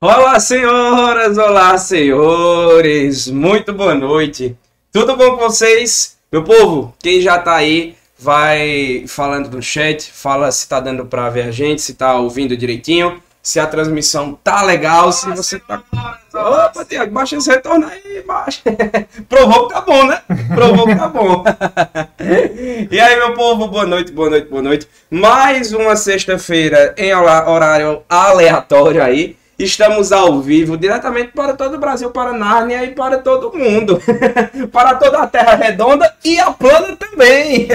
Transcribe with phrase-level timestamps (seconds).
[0.00, 4.56] Olá, senhoras, olá, senhores, muito boa noite.
[4.92, 6.16] Tudo bom com vocês?
[6.30, 11.28] Meu povo, quem já tá aí, vai falando no chat, fala se tá dando pra
[11.30, 15.82] ver a gente, se tá ouvindo direitinho, se a transmissão tá legal, se você tá.
[16.32, 18.60] Opa, Tiago, baixa esse retorno aí, baixa.
[19.28, 20.22] Provou que tá bom, né?
[20.54, 21.42] Provou que tá bom.
[22.88, 24.86] e aí, meu povo, boa noite, boa noite, boa noite.
[25.10, 29.37] Mais uma sexta-feira em horário aleatório aí.
[29.58, 34.00] Estamos ao vivo, diretamente para todo o Brasil, para Nárnia e para todo mundo.
[34.70, 37.66] para toda a Terra Redonda e a plana também.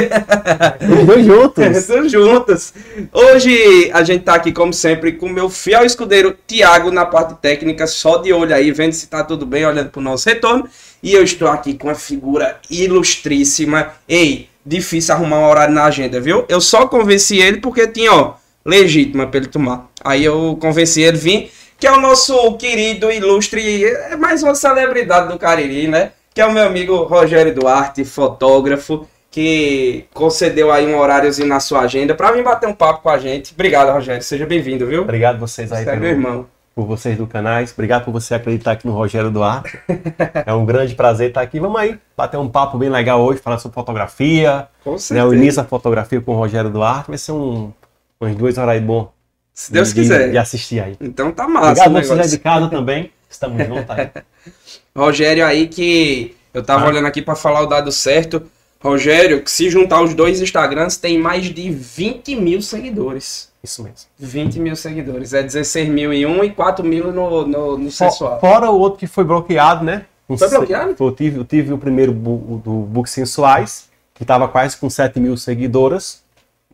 [0.80, 1.90] Os dois juntos.
[1.92, 2.74] Os juntos.
[3.12, 7.34] Hoje a gente está aqui, como sempre, com o meu fiel escudeiro Tiago na parte
[7.42, 10.66] técnica, só de olho aí, vendo se está tudo bem, olhando para o nosso retorno.
[11.04, 13.92] E eu estou aqui com uma figura ilustríssima.
[14.08, 16.46] Ei, difícil arrumar um horário na agenda, viu?
[16.48, 19.90] Eu só convenci ele porque tinha, ó, legítima para ele tomar.
[20.02, 21.52] Aí eu convenci ele vir
[21.84, 26.14] que é o nosso querido, ilustre, é mais uma celebridade do Cariri, né?
[26.34, 31.82] Que é o meu amigo Rogério Duarte, fotógrafo, que concedeu aí um horáriozinho na sua
[31.82, 33.52] agenda para vir bater um papo com a gente.
[33.54, 34.24] Obrigado, Rogério.
[34.24, 35.02] Seja bem-vindo, viu?
[35.02, 36.46] Obrigado vocês aí, Você é meu irmão.
[36.74, 37.74] por vocês do canais.
[37.74, 39.78] Obrigado por você acreditar aqui no Rogério Duarte.
[40.46, 41.60] é um grande prazer estar aqui.
[41.60, 44.70] Vamos aí bater um papo bem legal hoje, falar sobre fotografia.
[44.86, 45.28] Com Né, certeza.
[45.28, 47.10] o início da fotografia com o Rogério Duarte.
[47.10, 47.74] Vai ser um,
[48.22, 49.12] umas duas horas aí bom
[49.54, 50.32] Se Deus de, quiser.
[50.32, 50.96] de assistir aí.
[51.00, 53.12] Então tá massa Obrigado vocês de casa também.
[53.30, 54.10] Estamos juntos aí.
[54.96, 56.88] Rogério aí que eu tava Ah.
[56.88, 58.44] olhando aqui para falar o dado certo.
[58.80, 63.50] Rogério, que se juntar os dois Instagrams, tem mais de 20 mil seguidores.
[63.64, 63.96] Isso mesmo.
[64.20, 65.34] 20 mil seguidores.
[65.34, 68.40] É 16 mil em um e 4 mil no, no, no sensual.
[68.42, 70.06] Fora o outro que foi bloqueado, né?
[70.28, 70.96] Foi se- bloqueado?
[71.00, 74.90] Eu tive, eu tive o primeiro bu- o do Book Sensuais, que estava quase com
[74.90, 76.22] 7 mil seguidoras,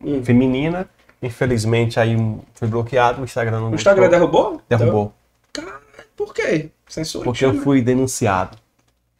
[0.02, 0.20] Hum.
[0.24, 0.88] feminina.
[1.22, 2.16] Infelizmente aí
[2.54, 4.28] foi bloqueado, o Instagram não O Instagram deixou.
[4.30, 4.62] derrubou?
[4.68, 5.12] derrubou.
[5.52, 5.80] Cara,
[6.16, 6.70] por quê?
[6.88, 7.24] Censura.
[7.24, 8.56] Porque eu fui denunciado.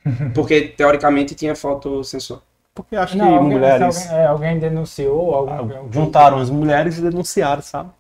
[0.34, 2.40] Porque teoricamente tinha foto censura.
[2.74, 6.48] Porque acho Não, que alguém, mulheres alguém, é, alguém denunciou, algum, ah, algum- juntaram as
[6.48, 7.90] mulheres e denunciaram, sabe?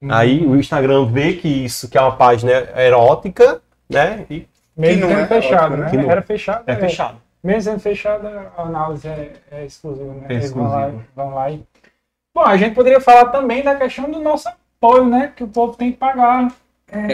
[0.00, 0.08] Hum.
[0.10, 3.60] Aí o Instagram vê que isso que é uma página erótica,
[3.90, 4.24] né?
[4.30, 6.02] E mesmo que não sendo é fechado, ótimo, né?
[6.04, 6.62] não- Era fechado.
[6.66, 7.18] é fechado.
[7.42, 10.26] Mesmo sendo fechado, a análise é, é exclusiva, né?
[10.28, 11.04] É Eles vão lá, exclusivo.
[11.14, 11.62] vão lá e...
[12.38, 15.32] Bom, a gente poderia falar também da questão do nosso apoio, né?
[15.34, 16.54] Que o povo tem que pagar.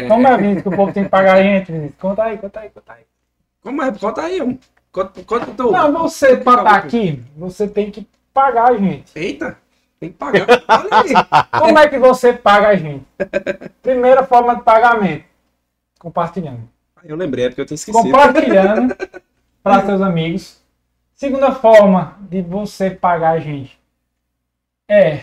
[0.07, 1.95] Como é, Vinícius, que o povo tem que pagar a gente, Vinícius?
[1.99, 3.05] Conta aí, conta aí, conta aí.
[3.63, 3.93] Como é?
[3.93, 4.59] Conta aí, um.
[4.93, 5.73] Conta, conta tu.
[5.73, 9.19] Não, você, pra estar aqui, você tem que pagar a gente.
[9.19, 9.57] Eita,
[9.99, 10.47] tem que pagar.
[11.59, 13.07] Como é que você paga a gente?
[13.81, 15.25] Primeira forma de pagamento,
[15.99, 16.69] compartilhando.
[17.03, 18.05] Eu lembrei, é porque eu tinha esquecido.
[18.05, 18.95] compartilhando
[19.65, 20.63] para seus amigos.
[21.15, 23.83] Segunda forma de você pagar a gente
[24.89, 25.23] é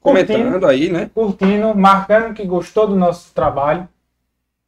[0.00, 1.10] curtindo, Comentando aí, né?
[1.14, 3.88] curtindo, marcando que gostou do nosso trabalho.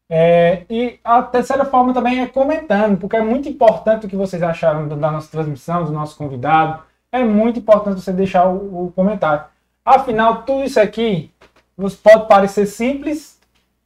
[0.08, 4.42] É, e a terceira forma também é comentando, porque é muito importante o que vocês
[4.42, 6.82] acharam da nossa transmissão, do nosso convidado.
[7.12, 9.44] É muito importante você deixar o, o comentário.
[9.84, 11.30] Afinal, tudo isso aqui
[11.76, 13.38] você pode parecer simples,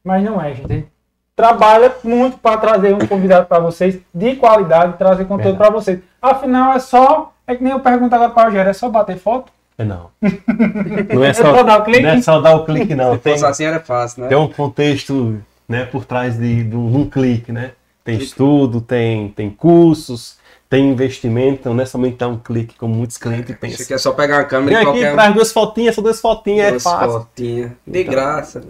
[0.03, 0.87] mas não é, gente
[1.35, 5.99] trabalha muito para trazer um convidado para vocês de qualidade, trazer conteúdo para vocês.
[6.21, 7.33] Afinal, é só.
[7.45, 9.51] É que nem eu pergunto agora para o Rogério, é só bater foto?
[9.77, 10.09] É não.
[11.13, 12.01] Não é É só, só dar o clique?
[12.03, 13.13] não é só dar o clique, não.
[13.15, 14.29] Se Tem, fosse assim era fácil, né?
[14.29, 17.71] tem um contexto né, por trás de, de um, um clique, né?
[18.03, 20.37] Tem estudo, tem, tem cursos,
[20.75, 23.85] tem investimento, então não é somente dar um clique, como muitos clientes pensam.
[23.85, 26.19] aqui é só pegar uma câmera Vem e aqui, qualquer traz duas fotinhas, só duas
[26.19, 27.11] fotinhas, duas é fácil.
[27.13, 27.71] fotinhas.
[27.87, 28.13] De Então.
[28.13, 28.61] graça.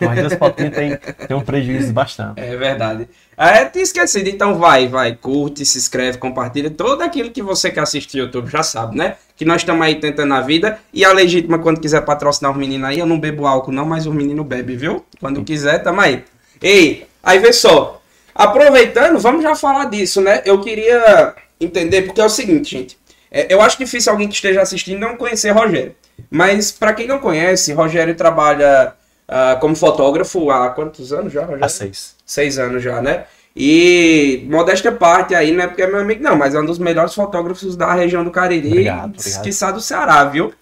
[0.00, 0.96] Mas duas fotinhas tem,
[1.28, 2.40] tem um prejuízo bastante.
[2.40, 3.06] É verdade.
[3.36, 4.30] Ah, eu tinha esquecido.
[4.30, 6.70] Então vai, vai, curte, se inscreve, compartilha.
[6.70, 9.16] Tudo aquilo que você quer assistir no YouTube já sabe, né?
[9.36, 10.78] Que nós estamos aí tentando a vida.
[10.94, 14.06] E a legítima, quando quiser patrocinar os meninos aí, eu não bebo álcool não, mas
[14.06, 15.04] os meninos bebem, viu?
[15.20, 16.24] Quando quiser, tamo aí.
[16.62, 18.00] Ei, aí vê só.
[18.34, 20.40] Aproveitando, vamos já falar disso, né?
[20.46, 22.98] Eu queria entender, porque é o seguinte, gente.
[23.30, 25.94] É, eu acho difícil alguém que esteja assistindo não conhecer Rogério.
[26.30, 28.94] Mas para quem não conhece, Rogério trabalha
[29.28, 31.64] ah, como fotógrafo há quantos anos já, Rogério?
[31.64, 32.16] A seis.
[32.26, 33.24] Seis anos já, né?
[33.54, 36.78] E modéstia parte aí, não é porque é meu amigo, não, mas é um dos
[36.78, 39.42] melhores fotógrafos da região do Cariri, Obrigado, obrigado.
[39.42, 40.52] quiçá do Ceará, viu?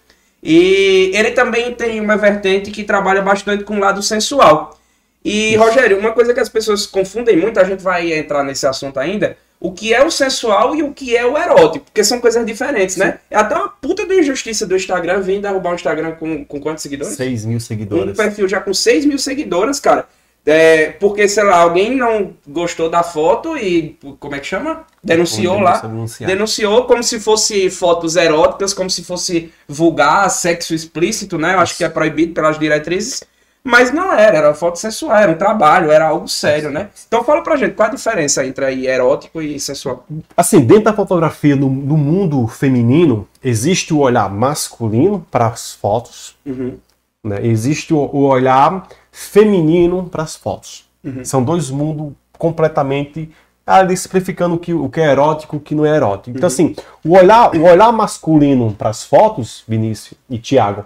[0.41, 4.79] E ele também tem uma vertente que trabalha bastante com o lado sensual.
[5.23, 8.99] E, Rogério, uma coisa que as pessoas confundem muito, a gente vai entrar nesse assunto
[8.99, 12.45] ainda, o que é o sensual e o que é o erótico, porque são coisas
[12.45, 13.19] diferentes, né?
[13.29, 16.81] É até uma puta de injustiça do Instagram vir derrubar o Instagram com, com quantos
[16.81, 17.15] seguidores?
[17.15, 18.15] 6 mil Um seguidores.
[18.15, 20.07] perfil já com 6 mil seguidoras, cara.
[20.45, 23.97] É, porque, sei lá, alguém não gostou da foto e.
[24.19, 24.85] Como é que chama?
[25.03, 25.77] Denunciou lá.
[25.79, 26.27] denunciar.
[26.27, 31.53] Denunciou como se fosse fotos eróticas, como se fosse vulgar, sexo explícito, né?
[31.55, 33.21] Eu acho que é proibido pelas diretrizes.
[33.63, 36.89] Mas não era, era foto sensual, era um trabalho, era algo sério, né?
[37.07, 40.05] Então fala pra gente, qual a diferença entre aí erótico e sensual?
[40.35, 46.35] Assim, dentro da fotografia, no, no mundo feminino, existe o olhar masculino para as fotos,
[46.45, 46.77] Uhum.
[47.23, 47.39] né?
[47.45, 50.85] existe o, o olhar feminino para as fotos.
[51.03, 51.23] Uhum.
[51.23, 53.29] São dois mundos completamente
[53.67, 56.35] ali simplificando o que, o que é erótico e o que não é erótico.
[56.35, 60.85] Então, assim, o olhar, o olhar masculino para as fotos, Vinícius e Tiago,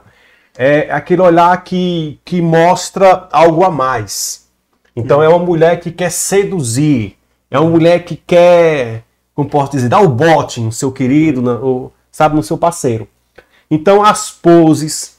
[0.58, 4.48] é aquele olhar que, que mostra algo a mais.
[4.96, 7.18] Então, é uma mulher que quer seduzir,
[7.50, 9.04] é uma mulher que quer,
[9.34, 13.08] como posso dizer, dar o bote no seu querido, ou, sabe, no seu parceiro.
[13.70, 15.18] Então, as poses,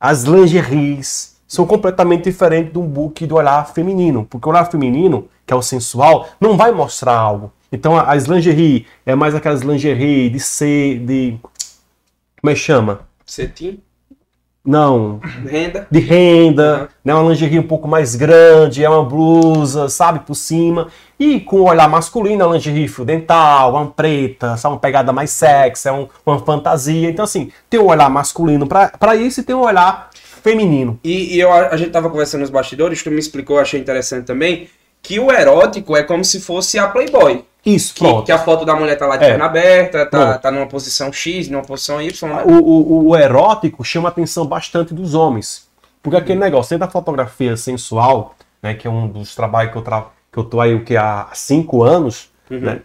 [0.00, 5.52] as lingeries são completamente diferentes do book do olhar feminino, porque o olhar feminino, que
[5.52, 7.52] é o sensual, não vai mostrar algo.
[7.70, 11.38] Então as lingerie é mais aquelas lingerie de ser de
[12.40, 13.00] como é que chama?
[13.24, 13.80] Cetim,
[14.66, 15.86] Não, renda.
[15.90, 16.86] de renda, Uhum.
[17.04, 20.88] né, uma lingerie um pouco mais grande, é uma blusa, sabe, por cima.
[21.18, 25.30] E com o olhar masculino, a lingerie fio dental, uma preta, sabe, uma pegada mais
[25.30, 27.08] sexy, é um- uma fantasia.
[27.08, 30.10] Então assim, tem um olhar masculino para isso e tem um olhar
[30.42, 30.98] feminino.
[31.02, 34.68] E, e eu, a gente tava conversando nos bastidores, tu me explicou, achei interessante também,
[35.02, 37.44] que o erótico é como se fosse a Playboy.
[37.66, 38.24] Isso, Que, pronto.
[38.26, 39.28] que a foto da mulher tá lá de É.
[39.30, 40.40] perna aberta, tá, Pronto.
[40.40, 42.42] tá numa posição X, numa posição Y, né?
[42.46, 45.66] O, o- o erótico chama a atenção bastante dos homens.
[46.00, 49.82] Porque aquele negócio, dentro da fotografia sensual, né, que é um dos trabalhos que eu,
[49.82, 52.60] tra que eu tô aí o que, há cinco anos, Uhum.
[52.60, 52.82] né?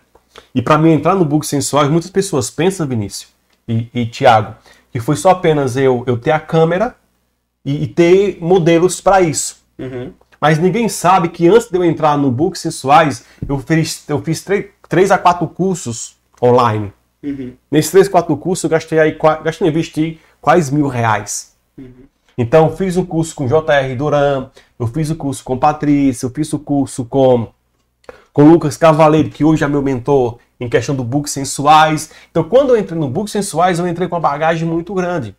[0.56, 3.30] E para mim entrar no book sensual, muitas pessoas pensam, Vinícius
[3.68, 4.56] e, e Tiago,
[4.92, 6.96] que foi só apenas eu, eu ter a câmera
[7.64, 9.58] e, e ter modelos para isso.
[9.78, 10.12] Uhum.
[10.42, 14.44] Mas ninguém sabe que antes de eu entrar no book sensuais, eu fiz, eu fiz
[14.44, 16.92] três, três a quatro cursos online.
[17.22, 17.54] Uhum.
[17.70, 21.56] Nesses três, quatro cursos, eu gastei aí, gastei, investi quase mil reais.
[22.36, 23.96] Então, eu fiz um curso com J.R.
[23.96, 24.50] Duran,
[24.80, 27.50] eu fiz o curso com Patrícia, eu fiz o curso com,
[28.34, 32.12] com Lucas Cavaleiro, que hoje é meu mentor em questão do book sensuais.
[32.30, 35.36] Então, quando eu entrei no book sensuais, eu entrei com uma bagagem muito grande.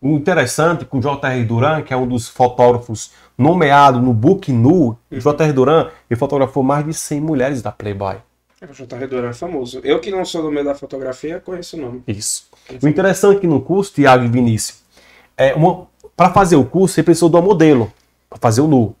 [0.00, 1.44] O interessante com J.R.
[1.44, 5.52] Duran, que é um dos fotógrafos nomeado no book nu, J.R.
[5.52, 8.16] Duran, ele fotografou mais de 100 mulheres da Playboy.
[8.60, 8.96] É, O J.
[8.96, 9.80] Redor é famoso.
[9.84, 12.02] Eu que não sou do meio da fotografia, conheço o nome.
[12.06, 12.48] Isso.
[12.82, 14.82] O interessante é que no curso, Tiago e Vinícius,
[15.36, 15.54] é
[16.16, 17.92] para fazer o curso, você precisou de um modelo,
[18.28, 18.94] para fazer o nu.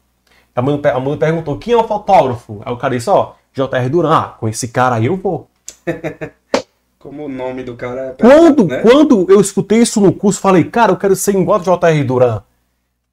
[0.58, 2.60] A mãe, a mãe perguntou, quem é o fotógrafo?
[2.64, 3.88] Aí o cara disse, ó, J.R.
[3.88, 5.48] Duran, ah, com esse cara aí eu vou.
[6.98, 8.82] Como o nome do cara é Quando, né?
[8.82, 12.02] quando eu escutei isso no curso, falei, cara, eu quero ser igual a J.R.
[12.02, 12.42] Duran.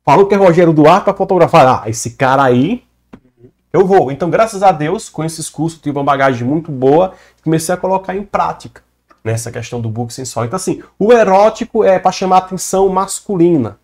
[0.03, 1.68] Falou que é Rogério Duarte para fotografar.
[1.83, 2.83] Ah, esse cara aí,
[3.71, 4.12] eu vou.
[4.12, 7.13] Então, graças a Deus, com esses cursos, tive uma bagagem muito boa.
[7.44, 8.81] Comecei a colocar em prática
[9.24, 10.45] nessa questão do book sensual.
[10.45, 13.77] Então, assim, o erótico é para chamar atenção masculina.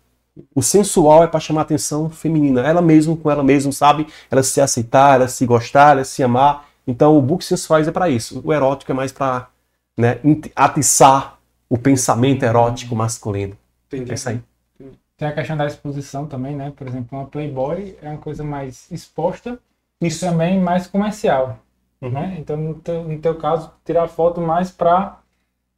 [0.54, 2.62] O sensual é para chamar atenção feminina.
[2.66, 4.06] Ela mesmo, com ela mesma, sabe?
[4.30, 6.66] Ela se aceitar, ela se gostar, ela se amar.
[6.86, 8.40] Então, o book sensuais é para isso.
[8.44, 9.48] O erótico é mais para
[9.96, 10.18] né,
[10.56, 11.38] atiçar
[11.68, 13.56] o pensamento erótico masculino.
[13.86, 14.10] Entendi.
[14.10, 14.40] É isso aí.
[15.16, 16.72] Tem a questão da exposição também, né?
[16.74, 19.58] Por exemplo, uma Playboy é uma coisa mais exposta
[20.00, 21.58] e também mais comercial,
[22.00, 22.10] Uhum.
[22.10, 22.36] né?
[22.38, 25.18] Então, no teu, no teu caso, tirar foto mais para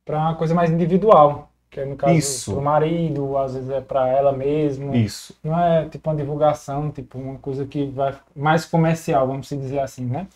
[0.09, 2.53] uma coisa mais individual, que é no caso Isso.
[2.53, 4.97] pro marido, às vezes é para ela mesma.
[4.97, 5.35] Isso.
[5.43, 10.05] Não é tipo uma divulgação, tipo uma coisa que vai mais comercial, vamos dizer assim,
[10.05, 10.29] né?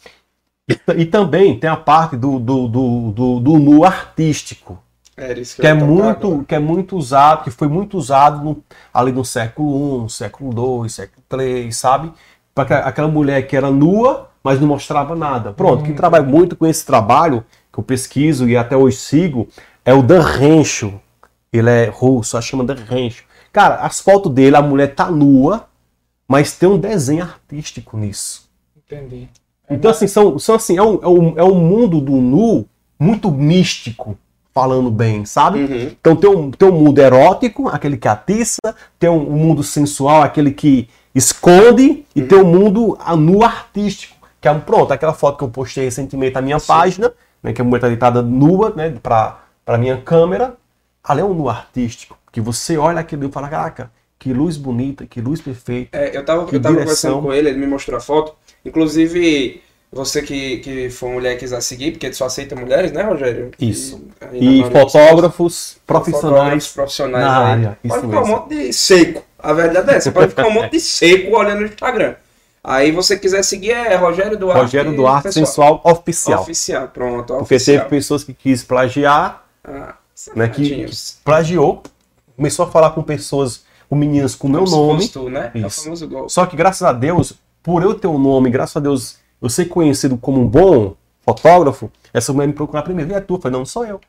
[0.96, 4.78] E também tem a parte do, do, do, do, do nu artístico,
[5.38, 6.44] isso que, que eu é muito, agora.
[6.44, 10.90] que é muito usado, que foi muito usado no- ali no século I, século II,
[10.90, 12.12] século III, sabe?
[12.54, 15.52] Para aquela mulher que era nua, mas não mostrava nada.
[15.52, 19.48] Pronto, quem trabalha muito com esse trabalho, que eu pesquiso e até hoje sigo,
[19.84, 21.00] é o Dan Rencho.
[21.52, 23.24] Ele é russo, que chama Dan Rencho.
[23.52, 25.66] Cara, as fotos dele, a mulher tá nua,
[26.26, 28.48] mas tem um desenho artístico nisso.
[28.76, 29.28] Entendi.
[29.70, 32.66] Então, assim, são, são assim, é um, é, um, é um mundo do nu
[32.98, 34.18] muito místico,
[34.52, 35.60] falando bem, sabe?
[35.60, 35.90] Uhum.
[36.00, 40.22] Então tem um, tem um mundo erótico, aquele que atiça, tem um, um mundo sensual,
[40.22, 45.12] aquele que esconde, e tem um mundo a nu artístico, que é um, pronto, aquela
[45.12, 47.12] foto que eu postei recentemente na minha página,
[47.42, 50.56] né, que a mulher está deitada nua, né, para para minha câmera,
[51.08, 55.20] ali um nu artístico, que você olha aquilo e fala, caraca, que luz bonita, que
[55.20, 55.96] luz perfeita.
[55.96, 58.34] É, eu tava, Que eu tava conversando com ele, ele me mostrou a foto.
[58.64, 59.62] Inclusive,
[59.92, 63.50] você que, que for mulher e quiser seguir, porque ele só aceita mulheres, né, Rogério?
[63.58, 64.02] Isso.
[64.20, 67.52] aí, E na maioria- fotógrafos fotógrafos profissionais profissionais na aí.
[67.52, 68.26] área, Pode ficar um mesmo.
[68.36, 69.24] monte de seco.
[69.38, 70.12] A verdade é essa.
[70.12, 72.14] Pode ficar um monte de seco olhando no Instagram.
[72.62, 74.60] Aí você quiser seguir é Rogério Duarte.
[74.60, 75.32] Rogério Duarte.
[75.32, 76.42] Sensual Oficial.
[76.42, 77.26] Oficial, pronto.
[77.34, 77.78] Porque oficial.
[77.78, 79.94] teve pessoas que quis plagiar, Ah,
[80.34, 80.86] né, que,
[81.24, 81.82] plagiou,
[82.36, 85.08] começou a falar com pessoas o Meninas com meu nome.
[85.08, 85.50] tu, né?
[85.54, 85.68] É.
[86.28, 89.66] Só que graças a Deus, por eu ter o nome, graças a Deus, eu ser
[89.66, 93.10] conhecido como um bom fotógrafo, essa mulher me procurar primeiro.
[93.10, 93.34] E é tu?
[93.34, 94.00] Eu falei, não, não sou eu.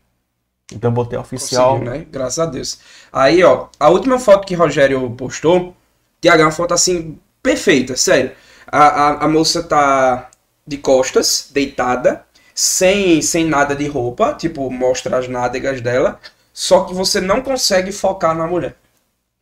[0.71, 1.79] Então eu botei oficial.
[1.79, 2.07] Conseguiu, né?
[2.09, 2.79] Graças a Deus.
[3.11, 5.75] Aí, ó, a última foto que Rogério postou,
[6.21, 8.31] Tiago, é uma foto assim, perfeita, sério.
[8.67, 10.29] A, a, a moça tá
[10.67, 12.23] de costas, deitada,
[12.61, 16.19] sem, sem nada de roupa, tipo, mostra as nádegas dela,
[16.53, 18.75] só que você não consegue focar na mulher.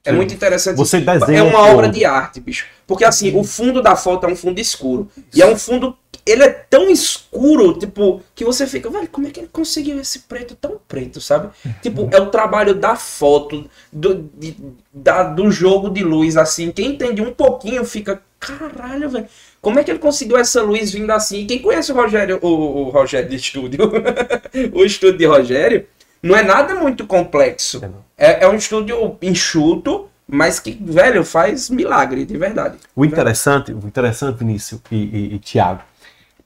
[0.06, 0.18] É Sim.
[0.18, 0.78] muito interessante.
[0.78, 2.68] Você desenha É uma obra de arte, bicho.
[2.86, 5.10] Porque assim, o fundo da foto é um fundo escuro.
[5.34, 5.98] E é um fundo.
[6.28, 10.20] Ele é tão escuro, tipo, que você fica, velho, como é que ele conseguiu esse
[10.20, 11.50] preto tão preto, sabe?
[11.82, 14.58] Tipo, é o trabalho da foto, do, de-
[14.94, 16.72] da- do jogo de luz, assim.
[16.72, 19.28] Quem entende um pouquinho fica, caralho, velho.
[19.62, 21.46] Como é que ele conseguiu essa luz vindo assim?
[21.46, 23.92] Quem conhece o Rogério, o, o Rogério de estúdio,
[24.74, 25.86] o estúdio de Rogério,
[26.22, 27.82] não é nada muito complexo.
[28.18, 28.42] É.
[28.42, 32.78] É, é um estúdio enxuto, mas que, velho, faz milagre, de verdade.
[32.96, 35.82] O interessante, o interessante, Vinícius e, e, e Tiago,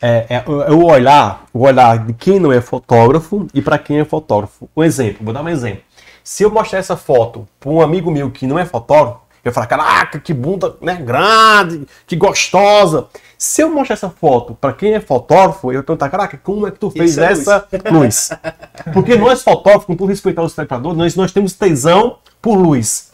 [0.02, 4.00] é, é, é o olhar, o olhar de quem não é fotógrafo e para quem
[4.00, 4.70] é fotógrafo.
[4.76, 5.84] Um exemplo, vou dar um exemplo.
[6.24, 9.68] Se eu mostrar essa foto para um amigo meu que não é fotógrafo, eu falar,
[9.68, 13.08] caraca, que bunda né, grande, que gostosa.
[13.38, 16.72] Se eu mostrar essa foto para quem é fotógrafo, eu vou perguntar, caraca, como é
[16.72, 18.30] que tu fez Essa essa luz?
[18.94, 23.10] Porque nós fotógrafos, com todo respeitar os espectadores, nós, nós temos tesão por luz.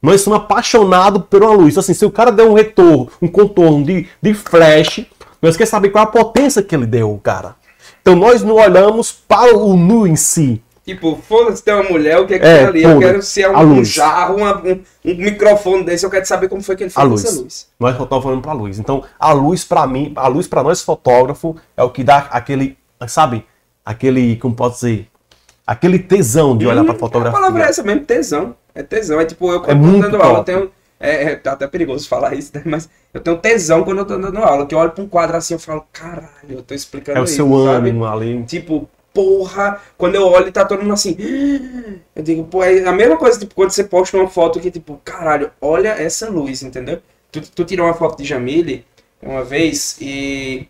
[0.00, 1.76] Nós somos apaixonados por uma luz.
[1.76, 5.06] Assim, se o cara der um retorno, um contorno de, de flash,
[5.40, 7.54] nós queremos saber qual a potência que ele deu, cara.
[8.00, 10.62] Então nós não olhamos para o nu em si.
[10.84, 12.82] Tipo, foda-se, tem uma mulher, o que é que É, tem ali?
[12.82, 16.48] Eu quero ser a um, um jarro, uma- um, um microfone desse, eu quero saber
[16.48, 17.24] como foi que ele A fez luz.
[17.24, 17.68] essa luz.
[17.78, 18.78] Nós fotógrafos olhando para a luz.
[18.80, 22.76] Então, a luz para mim, a luz para nós fotógrafo é o que dá aquele,
[23.06, 23.46] sabe?
[23.84, 25.08] Aquele, como pode dizer,
[25.66, 27.38] aquele tesão de olhar para a Hum, fotografia.
[27.38, 28.56] A palavra é essa mesmo, tesão.
[28.74, 29.20] É tesão.
[29.20, 30.70] É tipo, eu quando É muito dando aula, eu tenho.
[30.98, 32.62] É, é até perigoso falar isso, né?
[32.64, 34.66] Mas eu tenho tesão quando eu tô dando aula.
[34.66, 37.24] Que eu olho pra um quadro assim, eu falo, caralho, eu tô explicando É o
[37.24, 37.88] isso, seu sabe?
[37.88, 38.42] ânimo ali.
[38.44, 41.16] Tipo, porra, quando eu olho tá todo mundo assim.
[42.14, 45.00] Eu digo, pô, é a mesma coisa, tipo, quando você posta uma foto que, tipo,
[45.02, 47.00] caralho, olha essa luz, entendeu?
[47.30, 48.84] Tu, tu tirou uma foto de Jamile
[49.22, 50.68] uma vez e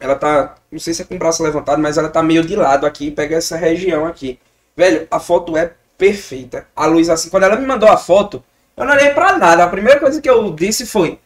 [0.00, 2.56] ela tá, não sei se é com o braço levantado, mas ela tá meio de
[2.56, 4.38] lado aqui, pega essa região aqui.
[4.76, 6.66] Velho, a foto é perfeita.
[6.74, 8.42] A luz assim, quando ela me mandou a foto,
[8.76, 9.64] eu não olhei pra nada.
[9.64, 11.18] A primeira coisa que eu disse foi,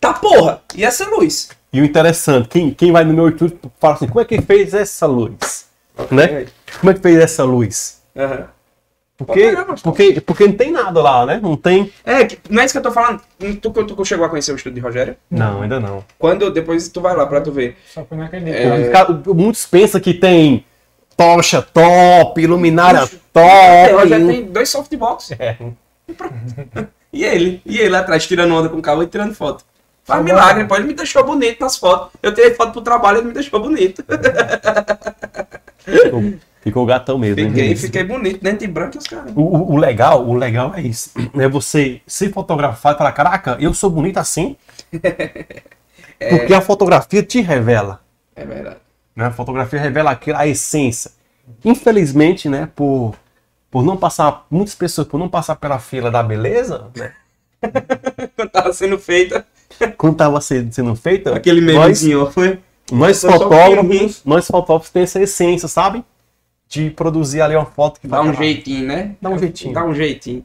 [0.00, 1.50] tá porra, e essa luz?
[1.72, 4.72] E o interessante, quem, quem vai no meu estúdio fala assim, como é que fez
[4.72, 5.63] essa luz?
[6.10, 6.46] Né?
[6.80, 8.02] Como é que fez essa luz?
[8.16, 8.48] Aham.
[9.16, 11.38] Porque, pegar, porque, porque não tem nada lá, né?
[11.40, 11.92] Não tem.
[12.04, 13.20] É, que- não é isso que eu tô falando.
[13.38, 15.16] Tu, tu, tu chegou a conhecer o estúdio de Rogério?
[15.30, 16.04] Não, ainda não.
[16.18, 17.76] Quando depois tu vai lá pra tu ver.
[17.94, 18.92] Só foi naquele É.
[19.28, 20.64] Muitos pensam que tem
[21.16, 23.92] tocha top, luminária Bicho, É, top.
[24.02, 25.30] Rogério tem dois softbox.
[25.38, 25.56] É.
[27.12, 27.62] E ele?
[27.64, 29.64] E ele atrás tirando onda com o carro e tirando foto.
[30.02, 30.66] Faz milagre.
[30.74, 32.10] Ele me deixou bonito nas fotos.
[32.20, 34.04] Eu tirei foto pro trabalho, ele me deixou bonito.
[35.84, 37.40] Ficou, ficou gatão mesmo.
[37.40, 37.48] hein?
[37.50, 39.32] Fiquei, fiquei bonito, dentro de branco e os caras.
[39.36, 41.10] O, o- legal, o legal é isso.
[41.38, 44.56] É você se fotografar e falar, caraca, eu sou bonito assim.
[46.30, 48.00] Porque a fotografia te revela.
[48.34, 48.76] É verdade.
[49.14, 49.26] Né?
[49.26, 51.10] A fotografia revela aquilo, a essência.
[51.64, 53.14] Infelizmente, né, por,
[53.70, 57.12] por não passar, muitas pessoas por não passar pela fila da beleza, né,
[58.36, 59.46] Quando tava sendo feita,
[59.96, 62.58] quando estava sendo, sendo feita, aquele nós, memezinho, ó, foi.
[62.90, 66.04] Nós fotógrafos, nós fotógrafos temos essa essência, sabe?
[66.68, 69.16] De produzir ali uma foto que Dá um jeitinho, né?
[69.20, 69.74] Dá um jeitinho.
[69.74, 70.44] Dá um jeitinho.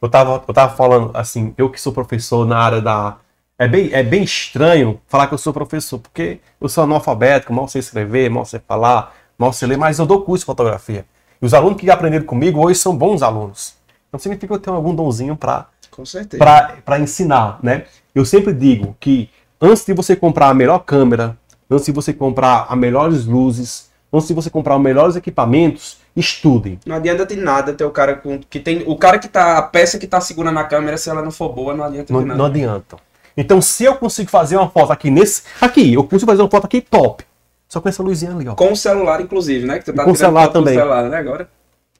[0.00, 3.16] Eu tava, eu tava falando assim, eu que sou professor na área da.
[3.58, 7.68] É bem, é bem estranho falar que eu sou professor, porque eu sou analfabeto, mal
[7.68, 11.04] sei escrever, mal sei falar, mal sei ler, mas eu dou curso de fotografia.
[11.40, 13.74] E os alunos que aprenderam comigo hoje são bons alunos.
[14.08, 16.42] Então significa que eu tenho algum donzinho para Com certeza.
[16.84, 17.84] para ensinar, né?
[18.14, 21.36] Eu sempre digo que antes de você comprar a melhor câmera,
[21.74, 26.78] antes de você comprar as melhores luzes, antes de você comprar os melhores equipamentos, estudem.
[26.86, 28.38] Não adianta de nada ter o cara com.
[28.38, 29.58] Que tem, o cara que tá.
[29.58, 32.20] A peça que tá segurando a câmera, se ela não for boa, não adianta Não,
[32.20, 32.38] de nada.
[32.38, 32.96] não adianta.
[33.36, 35.42] Então, se eu consigo fazer uma foto aqui nesse.
[35.60, 37.24] Aqui, eu consigo fazer uma foto aqui top.
[37.68, 38.54] Só com essa luzinha ali, ó.
[38.54, 39.78] Com o celular, inclusive, né?
[39.80, 40.74] Que tu tá com o celular foto com também.
[40.74, 41.16] o celular, né?
[41.18, 41.48] Agora.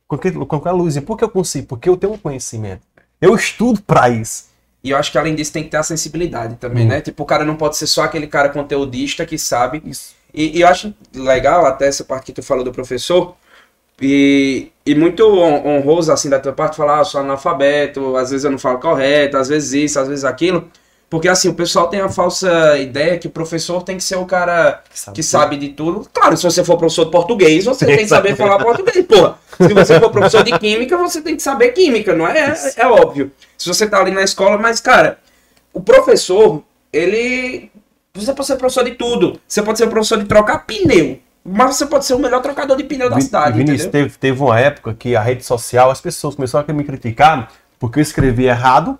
[0.06, 1.02] Com, aquele- com aquela luzinha.
[1.02, 1.66] Por que eu consigo?
[1.66, 2.82] Porque eu tenho um conhecimento.
[3.20, 4.44] Eu estudo pra isso.
[4.84, 6.88] E eu acho que além disso tem que ter a sensibilidade também, Hum.
[6.88, 7.00] né?
[7.00, 9.82] Tipo, o cara não pode ser só aquele cara conteudista que sabe.
[9.86, 10.14] Isso.
[10.32, 13.34] E, e eu acho legal até essa parte que tu falou do professor.
[14.00, 18.30] E, e muito hon- honroso, assim, da tua parte, falar, ah, eu sou analfabeto, às
[18.30, 20.68] vezes eu não falo correto, às vezes isso, às vezes aquilo.
[21.14, 24.26] Porque assim, o pessoal tem a falsa ideia que o professor tem que ser o
[24.26, 26.08] cara Que sabe que sabe de tudo.
[26.12, 29.38] Claro, se você for professor de português, você tem que saber falar português, porra.
[29.56, 32.52] Se você for professor de química, você tem que saber química, não é?
[32.76, 33.30] É, é óbvio.
[33.56, 35.18] Se você tá ali na escola, mas, cara,
[35.72, 37.70] o professor, ele.
[38.14, 39.38] Você pode ser professor de tudo.
[39.46, 41.20] Você pode ser professor de trocar pneu.
[41.44, 44.58] Mas você pode ser o melhor trocador de pneu da cidade, Vinícius, teve, teve uma
[44.58, 48.98] época que a rede social, as pessoas começaram a me criticar porque eu escrevia errado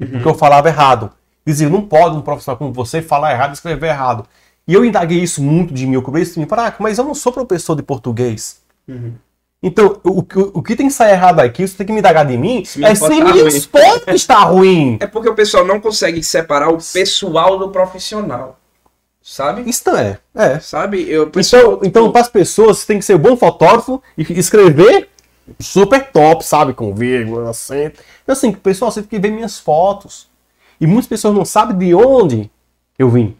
[0.00, 0.10] e Uhum.
[0.10, 1.12] porque eu falava errado.
[1.46, 4.26] Diziam, não pode um profissional como você falar errado e escrever errado.
[4.66, 6.46] E eu indaguei isso muito de mim, eu cobrei isso de mim.
[6.50, 8.62] Ah, mas eu não sou professor de português.
[8.88, 9.14] Uhum.
[9.62, 10.24] Então, o, o,
[10.54, 12.94] o que tem que sair errado aqui, você tem que me indagar de mim, é
[12.94, 13.60] se ruim.
[13.60, 14.98] foto está ruim.
[15.00, 18.58] É porque o pessoal não consegue separar o pessoal do profissional.
[19.22, 19.62] Sabe?
[19.68, 20.18] Isso é.
[20.34, 20.60] É.
[20.60, 21.08] Sabe?
[21.08, 24.02] Eu, o Então, pessoal, então para as pessoas, você tem que ser um bom fotógrafo
[24.18, 25.08] e escrever
[25.58, 26.74] super top, sabe?
[26.74, 28.00] Com vírgula, acento.
[28.22, 30.28] Então, assim, pessoal, você tem que ver minhas fotos.
[30.80, 32.50] E muitas pessoas não sabem de onde
[32.98, 33.36] eu vim.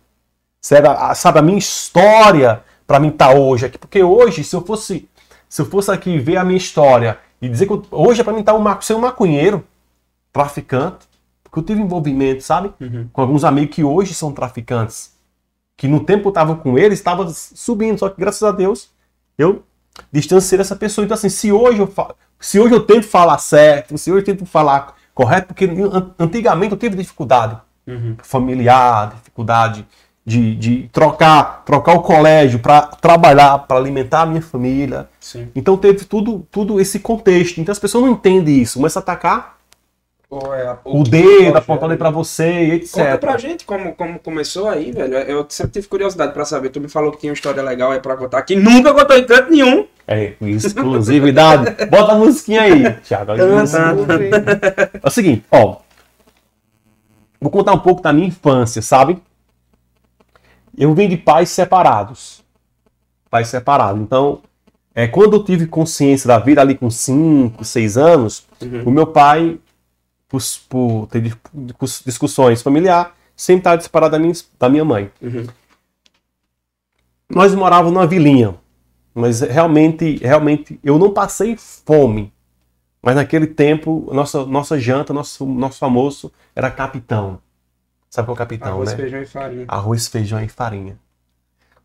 [0.61, 3.79] Sabe a, sabe a minha história para mim estar hoje aqui.
[3.79, 5.09] Porque hoje, se eu fosse
[5.49, 8.33] se eu fosse aqui ver a minha história e dizer que eu- hoje é para
[8.33, 9.65] mim estar um, ma- ser um maconheiro,
[10.33, 11.07] traficante,
[11.43, 12.73] porque eu tive envolvimento, sabe?
[13.13, 15.13] Com alguns amigos que hoje são traficantes
[15.77, 18.91] que no tempo eu estava com eles, estava subindo, só que graças a Deus
[19.39, 19.63] eu
[20.13, 21.05] distanciei dessa pessoa.
[21.05, 21.93] Então assim, se hoje eu
[22.41, 26.73] se hoje eu tento falar certo, se hoje eu tento falar correto, porque an- antigamente
[26.73, 27.57] eu tive dificuldade
[28.23, 29.87] familiar, dificuldade
[30.25, 35.09] de, de trocar trocar o colégio para trabalhar, para alimentar a minha família.
[35.21, 35.49] Sim.
[35.55, 37.61] Então teve tudo tudo esse contexto.
[37.61, 39.54] Então as pessoas não entendem isso, começam a atacar
[40.55, 42.93] é a- o que dedo apontando para você e etc.
[42.95, 45.15] Conta pra gente como, como começou aí, velho.
[45.15, 46.71] Eu sempre tive curiosidade pra saber.
[46.71, 49.25] Tu me falou que tinha uma história legal aí pra contar, que nunca contou em
[49.25, 49.87] canto nenhum.
[50.07, 51.87] É, exclusividade.
[51.87, 53.33] Bota a musiquinha aí, Thiago.
[55.03, 55.77] É o seguinte, ó.
[57.41, 59.19] Vou contar um pouco da minha infância, sabe?
[60.77, 62.43] Eu vim de pais separados.
[63.31, 64.01] Pais separados.
[64.01, 64.41] Então,
[64.95, 68.47] é, quando eu tive consciência da vida ali com 5, 6 anos,
[68.85, 69.59] o meu pai,
[70.69, 75.11] por, ter dis- discussões familiares, sempre estava separado da minha, da minha mãe.
[75.21, 75.47] Uhum.
[77.29, 78.55] Nós morávamos numa vilinha,
[79.15, 82.33] mas realmente, realmente eu não passei fome.
[83.03, 87.39] Mas naquele tempo, nossa, nossa janta, nosso, nosso almoço era capitão.
[88.09, 88.97] Sabe qual é o capitão, Arroz, né?
[88.97, 89.65] feijão e farinha.
[89.69, 90.99] Arroz, feijão e farinha.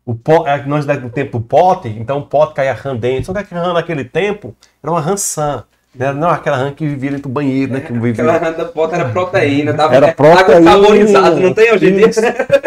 [0.04, 3.26] O pó, é, nós no tempo do pote, então o pote caía rã dentro.
[3.26, 5.56] Só que aquela rã naquele tempo era uma rançã.
[5.56, 5.64] Né?
[5.92, 7.80] Não aquela rã que vivia dentro do banheiro, né?
[7.80, 8.12] Que vivia...
[8.12, 10.70] Aquela randa pota era proteína, tava Era proteína.
[10.72, 12.10] saborizado, não tem hoje em dia?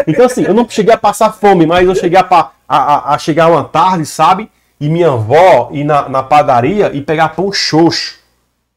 [0.06, 3.18] Então, assim, eu não cheguei a passar fome, mas eu cheguei a, a, a- a
[3.18, 4.50] chegar uma tarde, sabe?
[4.78, 8.18] E minha avó ir na, na padaria e pegar pão xoxo.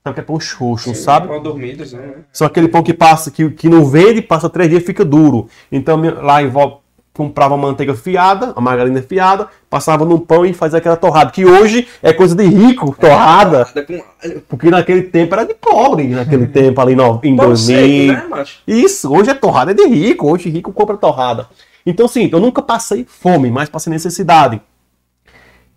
[0.01, 1.27] Sabe que é pão xoxo, não sabe?
[1.27, 1.99] Mal dormidos, né?
[2.31, 5.49] Só aquele pão que passa, que, que não vende, passa três dias e fica duro.
[5.69, 6.79] Então lá em vó
[7.17, 11.31] comprava manteiga fiada, a margarina fiada, passava num pão e fazia aquela torrada.
[11.31, 13.65] Que hoje é coisa de rico, torrada.
[13.65, 14.41] Nada com alho.
[14.47, 18.15] Porque naquele tempo era de pobre, naquele tempo ali no, em Pão 2000.
[18.15, 18.45] seco, né?
[18.67, 21.49] Isso, hoje é torrada é de rico, hoje rico compra torrada.
[21.85, 24.61] Então, assim, eu nunca passei fome, mas passei necessidade.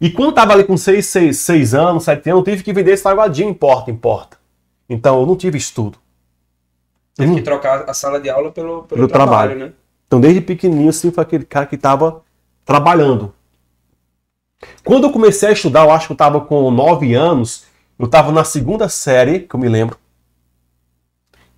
[0.00, 2.72] E quando eu tava ali com 6, seis, seis anos, 7 anos, eu tive que
[2.72, 4.36] vender esse salgadinho em porta em porta.
[4.88, 5.98] Então, eu não tive estudo.
[7.14, 7.34] Teve Hum.
[7.36, 9.66] que trocar a sala de aula pelo, pelo, Pelo trabalho, trabalho.
[9.66, 9.72] né?
[10.10, 12.22] Então, desde pequenininho, assim, foi aquele cara que estava
[12.64, 13.32] trabalhando.
[14.82, 17.62] Quando eu comecei a estudar, eu acho que eu estava com 9 anos,
[17.96, 19.96] eu estava na segunda série, que eu me lembro.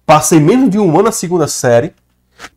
[0.05, 1.95] Passei menos de um ano na segunda série.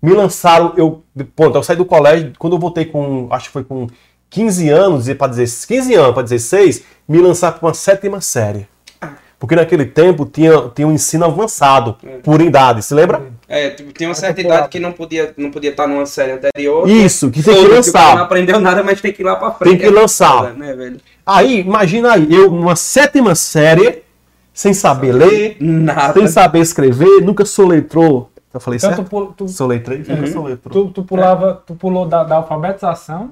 [0.01, 1.01] Me lançaram, eu,
[1.33, 3.87] ponto, eu saí do colégio, quando eu voltei com, acho que foi com
[4.29, 8.67] 15 anos, para 15 anos, para 16, me lançaram para uma sétima série.
[9.39, 13.31] Porque naquele tempo tinha, tinha um ensino avançado, por idade, se lembra?
[13.47, 16.89] É, tipo, tinha uma certa idade que não podia, não podia estar numa série anterior.
[16.89, 18.17] Isso, que tem que cara Não lançar.
[18.19, 19.77] aprendeu nada, mas tem que ir lá pra frente.
[19.77, 20.53] Tem que lançar.
[20.53, 20.97] Né, velho?
[21.25, 24.01] Aí, imagina aí, eu numa sétima série,
[24.53, 26.13] sem saber ler, Nada.
[26.13, 28.31] sem saber escrever, nunca soletrou.
[28.53, 29.09] Eu falei Então tu, certo?
[29.09, 30.27] pul- tu, Soletrei, nunca Uhum.
[30.27, 30.85] soletrou.
[30.85, 33.31] tu, tu pulava, tu pulou da, da alfabetização.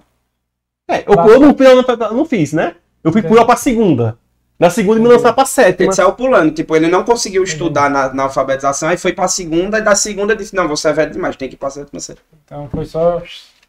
[0.89, 2.75] É, eu, eu não, eu não fiz, né?
[3.03, 3.23] Eu fui É.
[3.23, 4.17] pular pra segunda.
[4.59, 5.87] Na segunda me lançar pra sétima.
[5.87, 9.79] Ele saiu pulando, tipo, ele não conseguiu estudar na, na alfabetização, aí foi pra segunda,
[9.79, 12.19] e da segunda disse, não, você é velho demais, tem que ir pra sétima série.
[12.45, 13.21] Então foi só.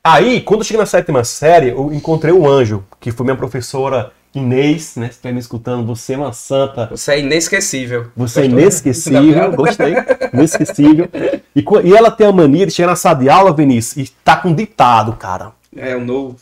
[0.02, 4.12] Aí, quando eu cheguei na sétima série, eu encontrei o Anjo, que foi minha professora
[4.34, 5.06] Inês, né?
[5.06, 6.88] Se estiver me escutando, você é uma santa.
[6.88, 8.10] Você é inesquecível.
[8.16, 8.60] Você é Gostou?
[8.60, 9.94] inesquecível, gostei,
[10.32, 11.08] inesquecível.
[11.54, 14.36] E, e ela tem a mania de chegar na sala de aula, Vinícius, e tá
[14.36, 15.52] com ditado, cara.
[15.76, 16.36] É, o novo.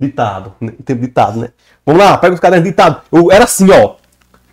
[0.00, 0.72] Ditado, né?
[0.84, 1.50] tem ditado, né?
[1.84, 3.02] Vamos lá, pega os cadernos de ditado.
[3.10, 3.96] Eu era assim, ó.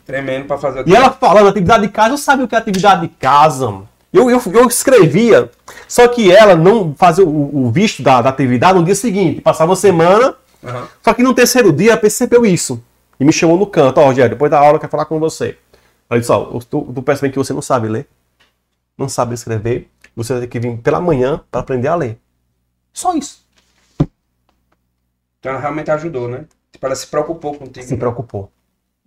[0.06, 3.02] Tremendo pra fazer E ela falando atividade de casa, eu sabia o que é atividade
[3.02, 3.66] de casa.
[3.68, 3.88] mano.
[4.12, 5.52] Eu, eu, eu escrevia,
[5.88, 9.40] só que ela não fazia o, o visto da, da atividade no dia seguinte.
[9.42, 10.88] Passava uma semana, Aham.
[11.04, 12.84] só que no terceiro dia ela percebeu isso.
[13.20, 15.58] E me chamou no canto, ó, Rogério, depois da aula eu quero falar com você.
[16.10, 18.08] Ela disse, ó, tu, tu percebe que você não sabe ler,
[18.98, 22.18] não sabe escrever, você vai ter que vir pela manhã para aprender a ler.
[22.92, 23.46] Só isso.
[25.40, 26.46] Então ela realmente ajudou, né?
[26.80, 27.86] Tipo, ela se preocupou contigo.
[27.86, 28.00] Se né?
[28.00, 28.50] preocupou.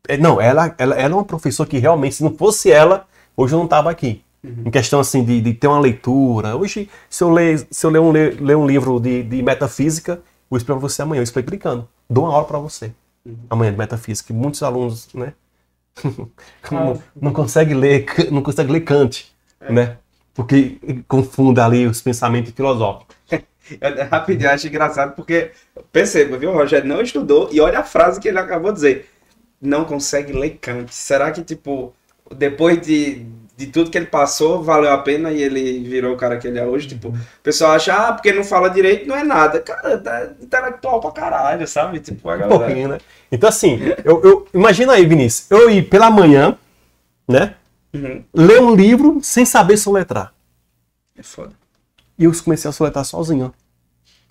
[0.06, 3.54] É, Não, ela, ela, ela é uma professora que realmente, se não fosse ela, hoje
[3.54, 4.22] eu não estava aqui.
[4.44, 6.56] Em questão assim de, de ter uma leitura.
[6.56, 10.22] Hoje, se eu ler, se eu ler, um, ler, um livro de, de metafísica, eu
[10.50, 11.88] vou explicar para você amanhã, eu explico explicando.
[12.10, 12.92] Dou uma aula para você.
[13.48, 14.32] Amanhã de metafísica.
[14.32, 15.32] E muitos alunos, né?
[16.70, 19.96] não, não conseguem ler, não consegue ler Kant, né?
[20.34, 23.16] Porque confunde ali os pensamentos filosóficos.
[23.80, 25.50] É, Rapidinho, eu acho engraçado porque,
[25.92, 26.50] perceba, viu?
[26.50, 29.10] O Rogério não estudou e olha a frase que ele acabou de dizer.
[29.60, 30.92] Não consegue ler Kant.
[30.92, 31.94] Será que, tipo,
[32.34, 33.24] depois de,
[33.56, 36.58] de tudo que ele passou, valeu a pena e ele virou o cara que ele
[36.58, 36.88] é hoje?
[36.88, 39.60] Tipo, o pessoal acha, ah, porque não fala direito, não é nada.
[39.60, 42.00] Cara, tá intelectual pra caralho, sabe?
[42.00, 42.58] Tipo, a Um galera.
[42.58, 42.98] pouquinho, né?
[43.30, 46.56] Então, assim, eu, eu- imagina aí, Vinícius, eu ir pela manhã,
[47.28, 47.54] né?
[47.94, 48.24] Uhum.
[48.34, 50.32] Ler um livro sem saber soletrar.
[51.16, 51.52] É foda.
[52.18, 53.52] E eu comecei a soletrar sozinho.
[53.54, 53.61] ó.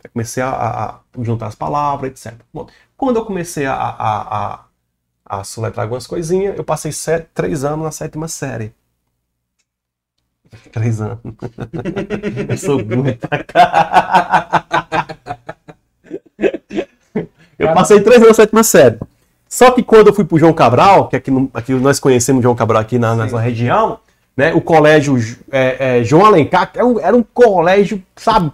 [0.09, 2.33] Comecei a, a- juntar as palavras, etc.
[2.53, 4.59] Bom, quando eu comecei a, a, a,
[5.25, 8.73] a soletrar algumas coisinhas, eu passei sete, três anos na sétima série.
[10.73, 11.19] Três anos.
[12.49, 14.67] eu sou burro pra cá.
[17.57, 18.99] Eu passei três anos na sétima série.
[19.47, 22.43] Só que quando eu fui pro João Cabral, que aqui, no- aqui nós conhecemos o
[22.43, 23.99] João Cabral aqui na, nessa região,
[24.35, 24.53] né?
[24.53, 25.17] O colégio
[25.51, 28.51] é, é, João Alencar era um, era um colégio, sabe,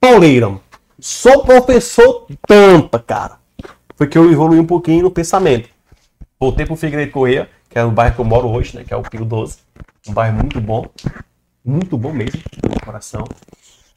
[0.00, 0.60] pauleirão.
[1.00, 3.38] Sou professor tampa, cara.
[3.96, 5.68] Foi que eu evolui um pouquinho no pensamento.
[6.40, 8.84] Voltei pro Figueiredo Correia, que é o bairro que eu moro hoje, né?
[8.84, 9.58] Que é o Pio 12.
[10.08, 10.86] Um bairro muito bom.
[11.64, 13.24] Muito bom mesmo, no coração.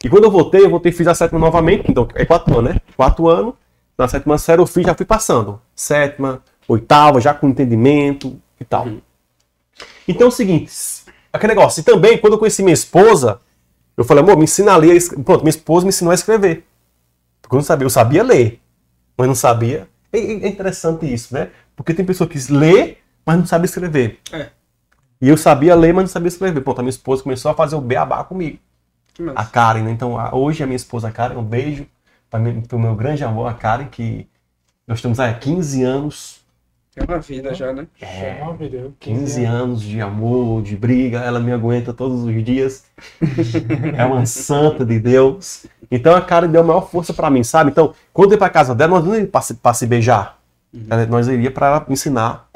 [0.03, 1.89] E quando eu voltei, eu voltei fiz a sétima novamente.
[1.89, 2.81] Então, é quatro anos, né?
[2.95, 3.55] Quatro anos.
[3.97, 5.59] Na sétima série eu fiz, já fui passando.
[5.75, 8.87] Sétima, oitava, já com entendimento e tal.
[10.07, 10.71] Então é o seguinte,
[11.33, 11.81] aquele negócio.
[11.81, 13.39] E também, quando eu conheci minha esposa,
[13.97, 14.99] eu falei, amor, me ensina a ler.
[15.23, 16.63] Pronto, minha esposa me ensinou a escrever.
[17.51, 18.61] Porque eu não sabia, eu sabia ler,
[19.17, 19.85] mas não sabia.
[20.13, 21.49] É, é interessante isso, né?
[21.75, 24.19] Porque tem pessoa que lê, mas não sabe escrever.
[24.31, 24.47] É.
[25.21, 26.61] E eu sabia ler, mas não sabia escrever.
[26.61, 28.57] Pronto, a minha esposa começou a fazer o beabá comigo.
[29.35, 29.91] A Karen, né?
[29.91, 31.85] Então, a- hoje a minha esposa Karen, um beijo
[32.29, 34.25] para o meu grande amor, a Karen, que
[34.87, 36.40] nós estamos há 15 anos
[36.95, 37.88] É uma vida já, né?
[38.01, 38.91] É, uma vida.
[38.99, 42.84] 15 anos de amor, de briga, ela me aguenta todos os dias.
[43.97, 45.65] é uma santa de Deus.
[45.89, 47.71] Então a Karen deu a maior força pra mim, sabe?
[47.71, 50.38] Então, quando eu ia pra casa dela, nós não íamos pra se, pra se beijar.
[50.89, 52.49] Ela- Nós iríamos pra ela ensinar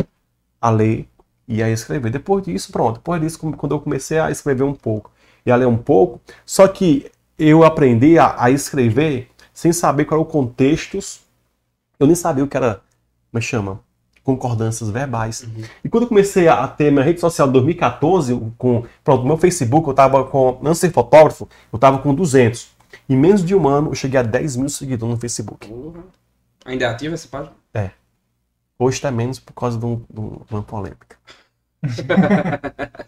[0.61, 1.07] a ler
[1.47, 2.09] e a escrever.
[2.11, 2.95] Depois disso, pronto.
[2.95, 5.11] Depois disso, quando eu comecei a escrever um pouco
[5.45, 10.19] e a ler um pouco, só que eu aprendi a, a escrever sem saber qual
[10.19, 10.99] era o contexto.
[11.97, 12.75] Eu nem sabia o que era,
[13.31, 13.79] como é que chama?
[14.25, 15.47] Concordâncias verbais.
[15.83, 19.87] E quando eu comecei a ter minha rede social em 2014, com pronto, meu Facebook,
[19.87, 22.69] eu tava com, não ser fotógrafo, eu tava com 200.
[23.07, 25.67] Em menos de um ano, eu cheguei a 10 mil seguidores no Facebook.
[25.67, 26.03] Porra.
[26.65, 27.53] Ainda é ativa essa página?
[28.79, 31.15] Hoje tá menos por causa de, um- de um- uma polêmica.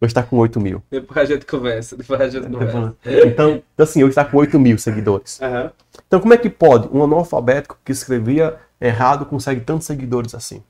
[0.00, 0.82] Hoje tá com 8 mil.
[0.90, 1.96] Depois a gente conversa.
[1.96, 2.94] Depois a gente conversa.
[3.26, 5.40] Então, assim, hoje tá com 8 mil seguidores.
[5.42, 5.72] Aham.
[6.06, 10.62] Então, como é que pode um analfabético que escrevia errado consegue tantos seguidores assim?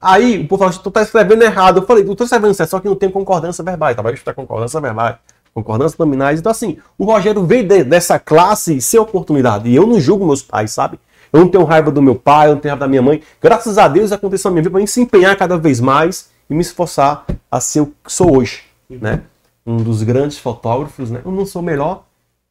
[0.00, 1.80] Aí o povo fala, tu tá escrevendo errado.
[1.80, 3.94] Eu falei, eu tô escrevendo certo, só que não tem concordância verbal.
[3.94, 5.18] Talvez está concordância verbal,
[5.52, 6.40] concordância nominais.
[6.40, 9.68] Então, assim, o Rogério veio de- dessa classe sem oportunidade.
[9.68, 10.98] E eu não julgo meus pais, sabe?
[11.30, 13.22] Eu não tenho raiva do meu pai, eu não tenho raiva da minha mãe.
[13.42, 16.54] Graças a Deus aconteceu na minha vida para mim se empenhar cada vez mais e
[16.54, 19.22] me esforçar a ser o que sou hoje, né?
[19.66, 21.20] Um dos grandes fotógrafos, né?
[21.24, 22.04] Eu não sou o melhor,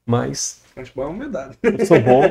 [0.05, 0.58] mas
[0.95, 1.57] Boa humildade.
[1.61, 2.21] eu sou bom,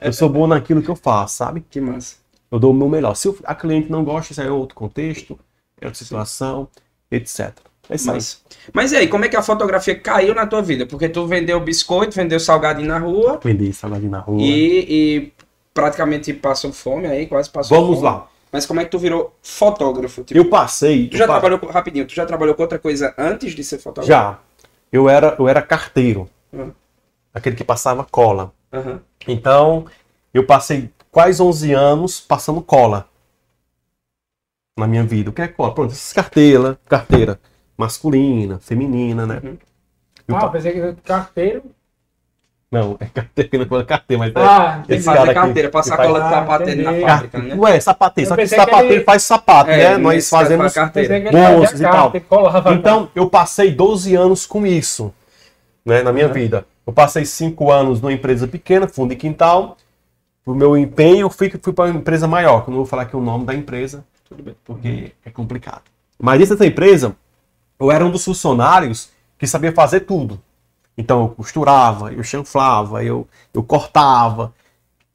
[0.00, 1.64] eu sou bom naquilo que eu faço, sabe?
[1.70, 2.16] Que massa.
[2.50, 3.14] Eu dou o meu melhor.
[3.14, 5.38] Se a cliente não gosta, isso aí é outro contexto,
[5.80, 6.68] é outra situação,
[7.10, 7.52] etc.
[7.88, 8.16] É isso aí.
[8.16, 10.86] Mas, mas e aí, como é que a fotografia caiu na tua vida?
[10.86, 14.40] Porque tu vendeu biscoito, vendeu salgadinho na rua Vendi salgadinho na rua.
[14.40, 15.32] e, e
[15.74, 18.06] praticamente passou fome aí, quase passou Vamos fome.
[18.10, 18.28] lá.
[18.52, 20.22] Mas como é que tu virou fotógrafo?
[20.22, 21.08] Tipo, Eu passei.
[21.08, 23.78] tu já pa- trabalhou com, rapidinho, tu já trabalhou com outra coisa antes de ser
[23.78, 24.08] fotógrafo?
[24.08, 24.38] Já.
[24.92, 26.28] Eu era, eu era carteiro.
[26.52, 26.70] Hum.
[27.34, 28.52] Aquele que passava cola.
[28.72, 29.00] Aham.
[29.26, 29.86] Então,
[30.34, 33.06] eu passei quase 11 anos passando cola
[34.78, 35.30] na minha vida.
[35.30, 35.74] O que é cola?
[35.74, 37.38] Pronto, essas carteiras, carteira
[37.76, 39.40] masculina, feminina, né?
[39.42, 39.58] Uhum.
[40.28, 41.62] Eu Ah, pa- pensei que era carteiro.
[42.70, 44.38] Não, é carteira, não é carteira, mas é.
[44.38, 47.38] Ah, Tem que Esse fazer cara aqui, carteira, passar cola de Ah, sapateiro na fábrica,
[47.38, 47.54] né?
[47.54, 49.96] Ué, sapateiro, só que sapateiro ele- faz sapato, É, né?
[49.98, 50.72] Nós fazemos.
[50.72, 51.30] carteira.
[51.30, 52.12] Bolsas e tal.
[52.72, 55.12] Então, eu passei 12 anos com isso,
[55.84, 56.32] né, na minha Uhum.
[56.32, 56.66] vida.
[56.86, 59.76] Eu passei 5 anos numa empresa pequena, fundo de quintal.
[60.44, 63.16] O meu empenho, fui, fui para uma empresa maior, que eu não vou falar aqui
[63.16, 64.56] o nome da empresa, Tudo bem.
[64.64, 65.82] porque é complicado.
[66.18, 67.14] Mas dentro dessa empresa,
[67.78, 70.40] eu era um dos funcionários que sabia fazer tudo.
[70.98, 74.52] Então, eu costurava, eu chanflava, eu, eu cortava.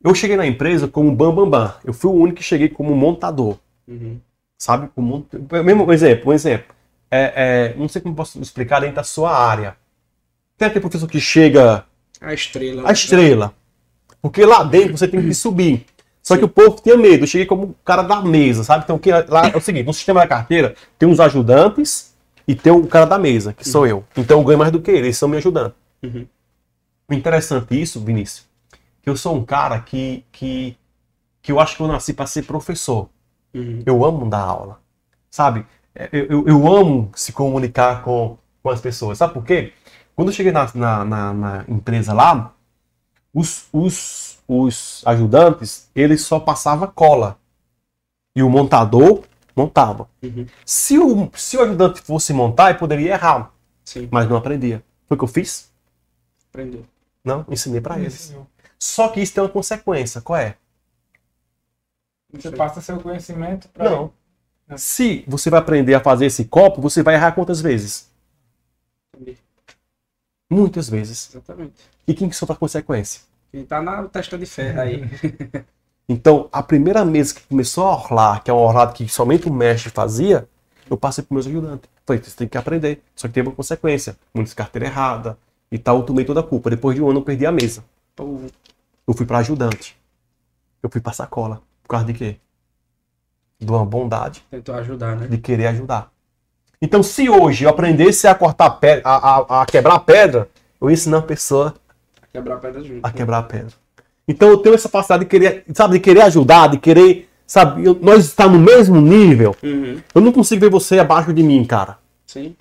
[0.04, 1.50] Eu cheguei na empresa como bambambam.
[1.50, 1.74] Bam, bam.
[1.84, 4.20] Eu fui o único que cheguei como montador Uhum.
[4.58, 4.90] sabe?
[4.96, 5.26] Como
[5.64, 6.74] mesmo um exemplo, um exemplo.
[7.12, 9.76] É, é, não sei como posso explicar dentro da sua área.
[10.58, 11.86] Tem aquele professor que chega
[12.20, 12.90] A estrela.
[12.90, 13.54] a estrela,
[14.22, 15.86] porque lá dentro você tem que subir.
[16.24, 17.24] Só que o povo tinha medo.
[17.24, 18.84] Eu cheguei como o cara da mesa, sabe?
[18.84, 22.14] Então que lá é o seguinte, no sistema da carteira tem uns ajudantes
[22.48, 24.04] e tem o cara da mesa, que sou eu.
[24.18, 25.74] Então eu ganho mais do que eles, eles são me ajudando.
[26.04, 26.26] Uhum.
[27.10, 28.46] O interessante isso, Vinícius,
[29.02, 30.76] que eu sou um cara que que
[31.42, 33.08] que eu acho que eu nasci para ser professor.
[33.54, 33.82] Uhum.
[33.86, 34.80] Eu amo dar aula,
[35.30, 35.66] sabe?
[35.96, 39.18] É, Eu, eu, eu amo se comunicar com, com as pessoas.
[39.18, 39.72] Sabe por quê?
[40.18, 42.54] Quando eu cheguei na, na, na- na empresa lá,
[43.34, 47.38] os, os, os ajudantes, eles só passavam cola.
[48.36, 49.24] E o montador
[49.56, 50.10] montava.
[50.24, 50.48] Uhum.
[50.66, 53.52] Se, o, se o ajudante fosse montar, ele poderia errar,
[53.86, 54.84] Sim, mas não aprendia.
[55.08, 55.72] Foi o que eu fiz?
[56.50, 56.84] aprendeu.
[57.24, 58.36] Não, ensinei para eles.
[58.80, 60.22] Só que isso tem uma consequência.
[60.22, 60.58] Qual é?
[62.34, 63.90] Você passa seu conhecimento para.
[63.90, 64.12] Não.
[64.78, 68.10] Se você vai aprender a fazer esse copo, você vai errar quantas vezes?
[70.50, 71.30] Muitas vezes.
[71.32, 71.74] Exatamente.
[72.08, 73.22] E quem que sofre a consequência?
[73.52, 75.04] Quem tá na testa de ferro aí.
[76.10, 79.54] Então, a primeira mesa que começou a orlar, que é um orlado que somente o
[79.54, 80.48] mestre fazia,
[80.90, 81.90] eu passei para meus ajudantes.
[82.06, 83.04] Falei, você tem que aprender.
[83.14, 84.16] Só que teve uma consequência.
[84.34, 85.38] Muitas carteira errada
[85.70, 86.70] e tal, eu tomei toda a culpa.
[86.70, 87.84] Depois de um ano eu perdi a mesa.
[88.18, 89.98] Eu fui para ajudante.
[90.82, 91.62] Eu fui para sacola.
[91.84, 92.38] Por causa de quê?
[93.60, 94.46] De uma bondade.
[94.50, 95.28] tentou ajudar, né?
[95.28, 96.10] de querer ajudar.
[96.82, 100.48] Então, se hoje eu aprendesse a cortar pedra, a, a, a quebrar a pedra,
[100.80, 101.74] eu ia ensinar a pessoa
[102.32, 103.00] Quebrar pedra junto.
[103.04, 103.74] a quebrar a pedra.
[104.28, 107.98] Então, eu tenho essa facilidade de querer, sabe, de querer ajudar, de querer, sabe, eu-
[108.00, 109.56] nós estamos no mesmo nível.
[109.64, 110.00] Uhum.
[110.14, 111.98] Eu não consigo ver você abaixo de mim, cara.
[112.28, 112.56] Sim.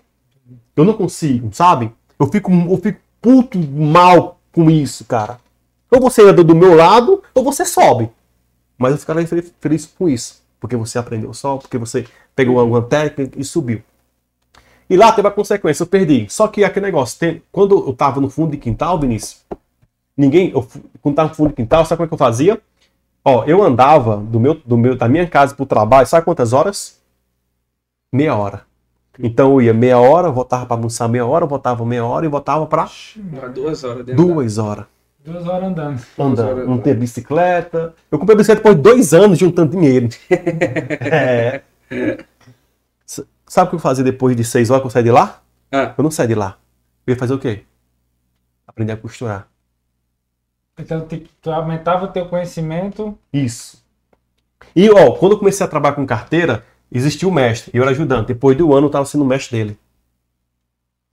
[0.75, 1.93] Eu não consigo, sabe?
[2.19, 5.39] Eu fico, eu fico puto mal com isso, cara.
[5.91, 8.11] Ou você anda do meu lado, ou você sobe.
[8.79, 10.41] Mas eu ficaria feliz, feliz com isso.
[10.61, 13.83] Porque você aprendeu só, porque você pegou alguma técnica e subiu.
[14.89, 16.27] E lá teve a consequência, eu perdi.
[16.29, 19.45] Só que aquele negócio, tem- quando eu tava no fundo de quintal, Vinícius,
[20.17, 20.67] ninguém, eu,
[21.03, 22.61] quando tava no fundo de quintal, sabe como é que eu fazia?
[23.25, 27.01] Ó, eu andava do meu, do meu, da minha casa pro trabalho, sabe quantas horas?
[28.13, 28.63] Meia hora.
[29.19, 32.67] Então eu ia meia hora, voltava para almoçar meia hora, voltava meia hora e voltava
[32.67, 32.89] para
[33.53, 34.85] duas horas dentro duas horas
[35.25, 36.01] Duas horas andando.
[36.17, 36.49] andando.
[36.51, 37.93] horas Não ter bicicleta.
[38.13, 40.09] Eu comprei bicicleta depois de dois anos juntando dinheiro.
[40.31, 41.63] É.
[43.47, 45.41] Sabe o que eu fazia depois de seis horas que eu saí de lá?
[45.73, 46.59] Ah, Eu não saí de lá.
[47.07, 47.63] Eu ia fazer o quê?
[48.67, 49.49] Aprender a costurar.
[50.79, 51.07] Então
[51.41, 53.17] tu, aumentava o teu conhecimento.
[53.33, 53.85] Isso.
[54.75, 57.71] E, ó, quando eu comecei a trabalhar com carteira, existia o mestre.
[57.73, 58.29] Eu era ajudante.
[58.29, 59.79] Depois do ano, eu estava sendo o mestre dele.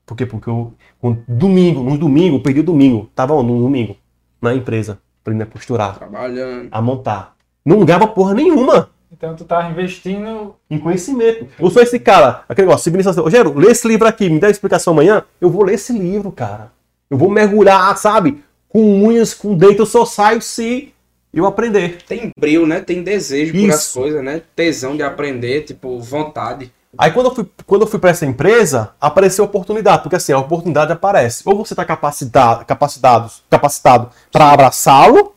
[0.06, 0.26] Por quê?
[0.26, 3.10] Porque eu, com- domingo, no domingo, eu perdi o domingo.
[3.16, 3.96] Tava no domingo,
[4.42, 6.68] na empresa, aprendendo a costurar, trabalhando.
[6.70, 7.36] a montar.
[7.66, 10.56] Não ganhava porra nenhuma Então tu tava investindo.
[10.70, 11.48] em conhecimento.
[11.60, 13.30] Eu sou esse cara, aquele negócio, civilização.
[13.30, 15.24] Gero, lê esse livro aqui, me dá a explicação amanhã.
[15.40, 16.72] Eu vou ler esse livro, cara.
[17.10, 18.44] Eu vou mergulhar, sabe?
[18.68, 20.92] Com unhas, com dente, eu só saio se
[21.32, 22.00] eu aprender.
[22.08, 22.82] Tem brilho, né?
[22.82, 24.00] Tem desejo por as Isso.
[24.00, 24.42] coisas, né?
[24.56, 26.72] Tesão de aprender, tipo, vontade.
[26.98, 30.32] Aí quando eu fui, quando eu fui para essa empresa, apareceu a oportunidade, porque assim,
[30.32, 31.44] a oportunidade aparece.
[31.46, 35.34] Ou você está capacitado, capacitado, capacitado para abraçá-lo,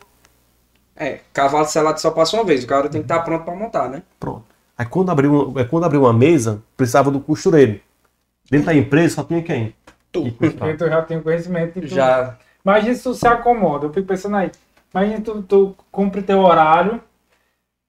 [0.96, 2.64] É, cavalo selado só passa uma vez.
[2.64, 4.02] O cara tem que estar pronto pra montar, né?
[4.18, 4.44] pronto.
[4.78, 7.80] Aí quando abriu, uma- aí, quando abriu uma mesa, precisava do costureiro.
[8.50, 9.74] Dentro da empresa só tinha quem?
[10.12, 10.30] Tu.
[10.32, 11.78] Porque tu já tem conhecimento.
[11.78, 12.36] E tu, Já.
[12.64, 13.86] Imagina se tu se acomoda.
[13.86, 14.50] Eu fico pensando aí.
[14.94, 17.00] Imagina tu, tu cumpre teu horário.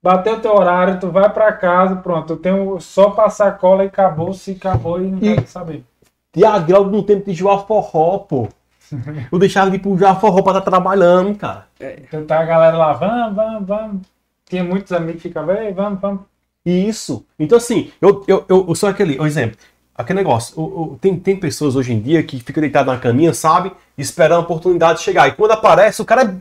[0.02, 2.34] Bateu teu horário, tu vai pra casa, pronto.
[2.34, 5.84] Eu tenho só passar cola e acabou, se acabou e não E- quero saber.
[6.32, 8.48] Tiago, logo no tempo de jogar forró, pô.
[9.32, 11.68] Eu deixava de jogar forró pra estar trabalhando, cara.
[11.80, 14.02] Então tá a galera lá, vamos, vamos, vamos.
[14.46, 16.22] Tinha muitos amigos que ficavam, "Ei, vamos, vamos.
[16.66, 17.26] Isso.
[17.40, 19.58] Então, assim, eu, eu, eu, eu sou aquele, um exemplo,
[19.96, 20.54] aquele negócio.
[20.60, 23.72] o- o- tem, tem pessoas hoje em dia que ficam deitadas na caminha, sabe?
[23.98, 25.28] Esperando a oportunidade de chegar.
[25.28, 26.36] E quando aparece, o cara é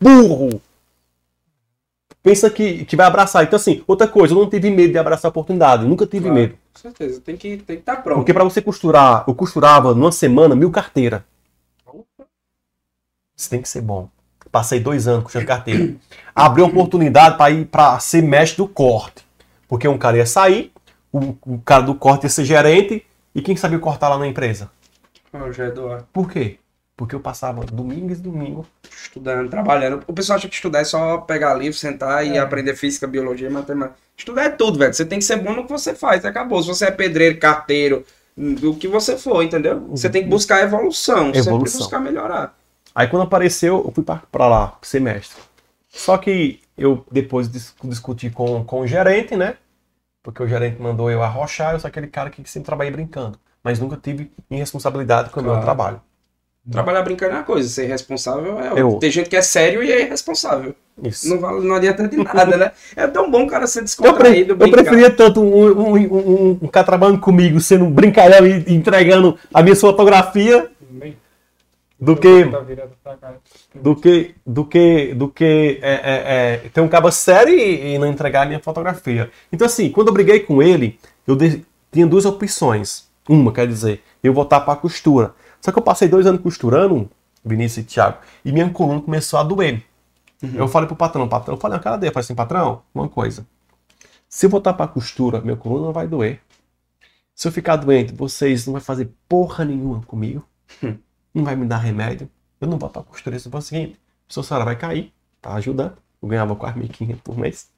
[0.00, 0.60] burro.
[2.22, 3.44] Pensa que, que vai abraçar.
[3.44, 5.84] Então, assim, outra coisa, eu não tive medo de abraçar a oportunidade.
[5.86, 6.54] Nunca tive Claro, medo.
[6.74, 7.20] Com certeza.
[7.20, 8.16] Tem que estar tem que tá pronto.
[8.18, 11.20] Porque pra você costurar, eu costurava numa semana mil carteiras.
[13.36, 14.08] Você tem que ser bom.
[14.50, 15.94] Passei dois anos puxando carteira.
[16.34, 19.24] Abri a oportunidade para ir para ser mestre do corte.
[19.68, 20.72] Porque um cara ia sair,
[21.12, 24.70] o, o cara do corte ia ser gerente, e quem sabia cortar lá na empresa?
[25.34, 26.06] Rogério Eduardo.
[26.12, 26.58] Por quê?
[26.96, 28.64] Porque eu passava domingo e domingo.
[28.90, 30.02] Estudando, trabalhando.
[30.06, 32.38] O pessoal acha que estudar é só pegar livro, sentar e É.
[32.38, 33.98] aprender física, biologia, matemática.
[34.16, 34.94] Estudar é tudo, velho.
[34.94, 36.62] Você tem que ser bom no que você faz, acabou.
[36.62, 38.02] Se você é pedreiro, carteiro,
[38.34, 39.86] do que você for, entendeu?
[39.90, 41.80] Você tem que buscar evolução, sempre Evolução.
[41.80, 42.56] buscar melhorar.
[42.96, 45.38] Aí quando apareceu, eu fui pra lá, ser mestre.
[45.90, 49.56] Só que eu depois dis- discuti com, com o gerente, né?
[50.22, 53.38] Porque o gerente mandou eu arrochar, eu sou aquele cara que sempre trabalhei brincando.
[53.62, 55.64] Mas nunca tive irresponsabilidade com o meu Claro.
[55.66, 56.00] trabalho.
[56.68, 58.80] Trabalhar brincando é uma coisa, ser responsável é outra.
[58.80, 60.74] Eu- Tem gente que é sério e é irresponsável.
[61.00, 61.28] Isso.
[61.28, 62.72] Não, vale, não adianta de nada, né?
[62.96, 64.82] É tão bom o cara ser Eu, pre- descontraído, eu brincar.
[64.82, 69.38] preferia tanto um, um, um, um- um cara trabalhando comigo, sendo um brincalhão e entregando
[69.54, 70.68] a minha fotografia,
[71.98, 72.44] do que
[73.74, 77.98] do que do que do que é, é, é, ter um cabo sério e, e
[77.98, 79.30] não entregar a minha fotografia.
[79.52, 83.06] Então assim, quando eu briguei com ele, eu de- tinha duas opções.
[83.28, 85.34] Uma, quer dizer, eu voltar para costura.
[85.60, 87.10] Só que eu passei dois anos costurando,
[87.44, 89.82] Vinícius e Thiago, e minha coluna começou a doer.
[90.54, 93.08] Eu falei pro patrão, patrão, eu falei na cara dele, eu falei assim, patrão, uma
[93.08, 93.46] coisa.
[94.28, 96.40] Se eu voltar para costura, minha coluna não vai doer.
[97.34, 100.44] Se eu ficar doente, vocês não vão fazer porra nenhuma comigo.
[101.36, 102.28] Não vai me dar remédio.
[102.60, 103.36] Eu não vou para costura.
[103.36, 105.94] Isso foi o seguinte: a sua senhora vai cair, tá ajudando.
[106.22, 107.68] Eu ganhava quase 1.500 por mês.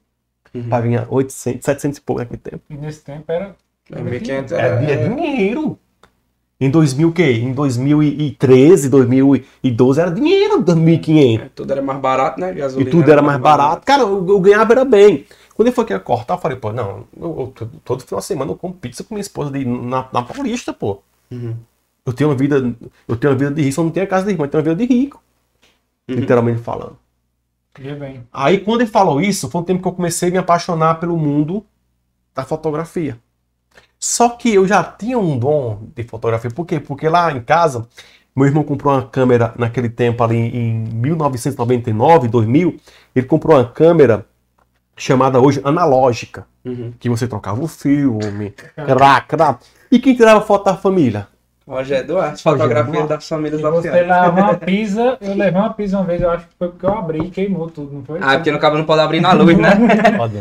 [0.53, 0.69] Uhum.
[0.69, 2.63] Pra ganhar 800, 700 e pouco naquele tempo.
[2.69, 3.55] E nesse tempo era.
[3.91, 5.77] É 1.500 É, é, é dinheiro.
[6.61, 7.31] Em 2000 o quê?
[7.31, 11.39] Em 2013, 2012 era dinheiro, 2.500.
[11.41, 12.51] é, tudo era mais barato, né?
[12.51, 13.85] E Gasolina tudo era mais barato.
[13.85, 15.25] Cara, eu, eu ganhava era bem.
[15.55, 18.25] Quando ele foi que ia cortar, eu falei, pô, não, eu- eu- todo final de
[18.25, 21.01] semana eu como pizza com minha esposa de, na, na Paulista, pô.
[21.31, 21.55] Uhum.
[22.09, 22.55] Eu tenho uma vida,
[23.07, 24.63] eu tenho uma vida de rico, só não tenho a casa de rico, mas tenho
[24.63, 25.21] uma vida de rico.
[26.09, 26.15] Uhum.
[26.15, 26.97] Literalmente falando.
[28.33, 31.15] Aí quando ele falou isso, foi um tempo que eu comecei a me apaixonar pelo
[31.17, 31.63] mundo
[32.33, 33.17] da fotografia.
[33.99, 36.49] Só que eu já tinha um dom de fotografia.
[36.49, 36.79] Por quê?
[36.79, 37.87] Porque lá em casa,
[38.35, 42.79] meu irmão comprou uma câmera naquele tempo ali em 1999, 2000.
[43.15, 44.25] Ele comprou uma câmera
[44.97, 46.91] chamada hoje analógica, Uhum.
[46.99, 49.59] que você trocava o filme, crá, crá.
[49.91, 51.27] E quem tirava foto da família?
[51.69, 53.09] Rogério Duarte, fotografia Duarte.
[53.09, 56.47] das famílias E você levou uma pizza, eu levei uma pizza uma vez, eu acho
[56.47, 58.19] que foi porque eu abri e queimou tudo, não foi?
[58.23, 59.69] Ah, porque no cabo não pode abrir na luz, né?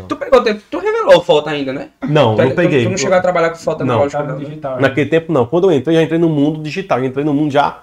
[0.08, 1.90] Tu pegou tempo, tu revelou foto ainda, né?
[2.08, 2.80] Não, Tu, não peguei.
[2.80, 3.94] Tu, tu não chegou a trabalhar com foto Não.
[3.96, 4.44] analógica, Tava não, né?
[4.46, 4.78] digital.
[4.78, 4.80] é.
[4.80, 5.44] Naquele tempo não.
[5.46, 6.98] Quando eu entrei, já entrei no mundo digital.
[7.00, 7.82] Já entrei no mundo já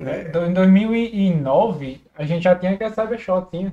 [0.00, 3.72] É, Em 2009, a gente já tinha que a Cybershot, tinha.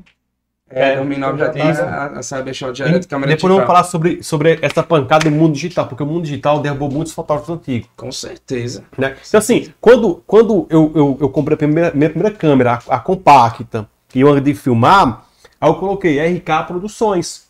[0.70, 3.52] É, É, 2009 já já tinha tá- a, a Cybershot, já era de câmera Depois
[3.54, 7.14] vamos falar sobre, sobre essa pancada do mundo digital, porque o mundo digital derrubou muitos
[7.14, 7.90] fotógrafos antigos.
[7.98, 8.84] Com certeza.
[8.98, 9.16] Né?
[9.28, 13.00] Então, assim, quando, quando eu, eu, eu comprei a primeira, minha primeira câmera, a, a
[13.00, 15.26] compacta, e eu de filmar,
[15.60, 17.48] aí eu coloquei RK Produções,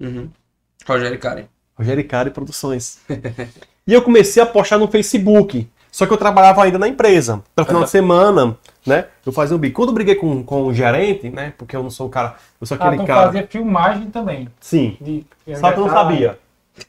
[0.00, 0.28] Uhum.
[0.86, 1.44] Rogério Karen.
[1.76, 2.98] Rogério Cari Produções.
[3.86, 5.68] e eu comecei a postar no Facebook.
[5.90, 7.42] Só que eu trabalhava ainda na empresa.
[7.52, 8.56] Então, final de semana,
[8.88, 9.04] né?
[9.24, 9.76] Eu fazia um bico.
[9.76, 11.52] Quando eu briguei com, com o gerente, né?
[11.56, 12.34] Porque eu não sou o cara.
[12.60, 13.26] Eu sou Ah, aquele tu cara.
[13.26, 14.48] fazia filmagem também.
[14.60, 14.96] Sim.
[15.00, 15.24] De...
[15.56, 16.38] Só que eu não sabia.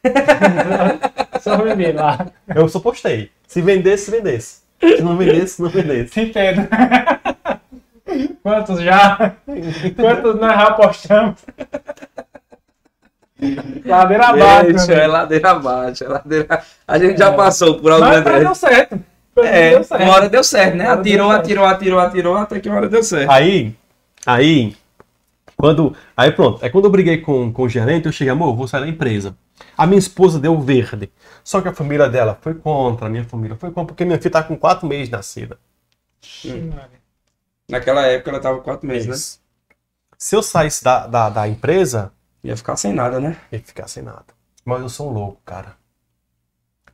[1.42, 2.28] Só beber lá.
[2.54, 3.32] Eu só postei.
[3.48, 4.62] Se vendesse, vendesse.
[4.80, 6.14] Se não vendesse, não vendesse.
[6.14, 6.68] Se entende.
[8.44, 9.36] Quantos já?
[9.96, 11.36] Quantos nós já postamos?
[13.86, 14.92] Ladeira abaixo.
[14.92, 16.62] É ladeira abaixo, é ladeira...
[16.88, 17.36] A gente já É.
[17.36, 18.46] passou por Mas algumas pra vezes.
[18.46, 19.00] deu certo.
[19.44, 20.04] É, deu certo.
[20.04, 20.88] uma hora deu certo, né?
[20.88, 23.32] Atirou, atirou, atirou, atirou, até que uma hora deu certo.
[23.32, 23.76] Aí,
[24.26, 24.76] aí,
[25.58, 25.96] quando.
[26.18, 26.64] Aí pronto.
[26.64, 28.88] Aí quando eu briguei com, com o gerente, eu cheguei, amor, eu vou sair da
[28.88, 29.38] empresa.
[29.78, 31.12] A minha esposa deu verde.
[31.44, 34.32] Só que a família dela foi contra, a minha família foi contra, porque minha filha
[34.32, 35.58] tá com quatro meses nascida.
[37.70, 39.14] Naquela época ela tava quatro meses, né?
[39.16, 39.40] Isso.
[40.18, 42.12] Se eu saísse da, da, da empresa,
[42.44, 43.38] Ia ficar sem nada, né?
[43.52, 44.26] ia ficar sem nada.
[44.66, 45.78] Mas eu sou um louco, cara.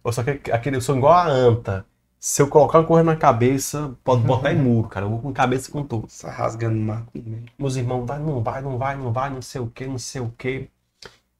[0.03, 1.85] Eu sou aquele, aquele- eu sou igual a anta.
[2.27, 5.05] Se eu colocar uma coisa na cabeça, pode botar em muro, cara.
[5.05, 6.07] Eu vou com cabeça com tudo.
[6.09, 7.43] Só rasgando mato no meio.
[7.55, 10.21] Meus irmãos, vai, não vai, não vai, não vai, não sei o que, não sei
[10.21, 10.67] o que.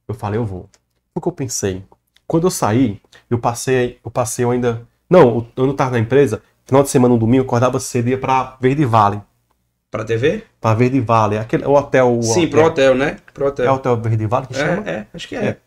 [0.07, 0.70] Eu falei, eu vou.
[1.16, 1.84] O que eu pensei?
[2.28, 3.01] Quando eu saí,
[3.32, 4.88] eu passei, eu passei eu ainda.
[5.09, 6.43] Não, eu não tava na empresa.
[6.68, 9.20] Final de semana, no domingo, eu acordava cedo e ia pra Verde Vale.
[9.89, 10.43] Pra TV?
[10.62, 11.39] Pra Verde Vale.
[11.39, 12.16] Aquele, o hotel.
[12.20, 13.18] o Sim, pro hotel, né?
[13.34, 13.74] Pro É o hotel.
[13.74, 14.84] hotel Verde Vale que chama?
[14.88, 15.45] É, é, acho que É.
[15.47, 15.57] é.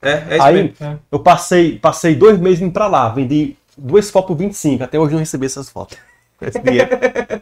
[0.00, 0.76] É, é isso Aí, mesmo.
[0.80, 0.98] É.
[1.12, 3.10] eu passei, passei dois meses indo pra lá.
[3.10, 4.84] Vendi duas fotos por 25.
[4.84, 5.96] Até hoje eu não recebi essas fotos.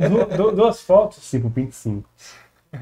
[0.08, 1.18] Du- du- duas fotos.
[1.22, 2.04] Sim, por 25.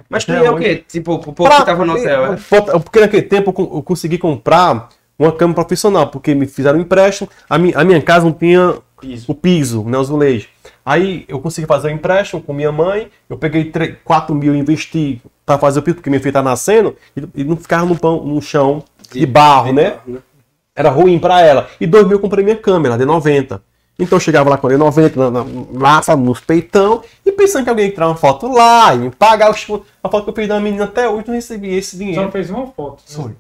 [0.09, 0.85] Mas tu É, ia o hoje- quê?
[0.89, 2.37] Tipo, o povo que tava no hotel, é?
[2.37, 4.89] Foto- Porque naquele tempo eu con- eu consegui comprar
[5.19, 7.29] uma cama profissional, porque me fizeram um empréstimo.
[7.49, 9.31] A minha, a minha casa não tinha Piso.
[9.31, 10.49] o piso, né, o azulejo.
[10.85, 14.59] Aí eu consegui fazer um empréstimo com minha mãe, eu peguei 3, 4 mil e
[14.59, 17.97] investi para fazer o piso, porque minha filha tá nascendo, e, e não ficava no,
[17.99, 18.83] pão, no chão
[19.13, 19.99] de, barro, né?
[20.75, 21.69] Era ruim para ela.
[21.81, 23.63] E 2 mil eu comprei minha câmera, de 90.
[23.99, 25.45] Então eu chegava lá com a D90 na, na,
[25.75, 29.11] lá, sabe, nos peitão, e pensando que alguém ia tirar uma foto lá e me
[29.11, 32.23] pagar o, a foto que eu fiz da menina até hoje, não recebi esse dinheiro.
[32.23, 33.03] Só fez uma foto.
[33.07, 33.33] Foi.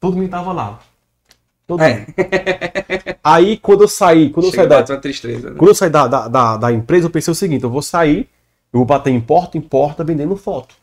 [0.00, 0.78] Todo mundo tava lá.
[1.66, 1.98] Todo é.
[1.98, 2.06] mundo.
[3.22, 5.56] Aí quando eu saí, quando Chega eu saí da, tristeza, né?
[5.58, 8.28] quando eu saí da, da, da, da, empresa, eu pensei o seguinte, eu vou sair,
[8.72, 10.74] eu vou bater em porta em porta vendendo foto.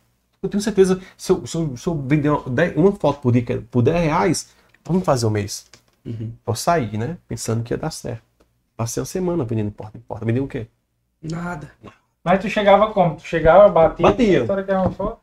[0.44, 2.44] Eu tenho certeza, se eu, se eu, se eu vender uma,
[2.76, 4.50] uma, foto por, dia, por 10 reais,
[4.84, 5.66] vamos fazer o um mês.
[6.06, 6.32] Uhum.
[6.46, 7.18] Eu saí, né?
[7.28, 8.24] Pensando que ia dar certo.
[8.78, 10.26] Passei uma semana vendendo porta em porta.
[10.26, 10.68] Vendeu o quê?
[11.22, 11.72] Nada.
[12.24, 13.16] Mas tu chegava como?
[13.16, 14.04] Tu chegava, batia?
[14.04, 14.46] Batia.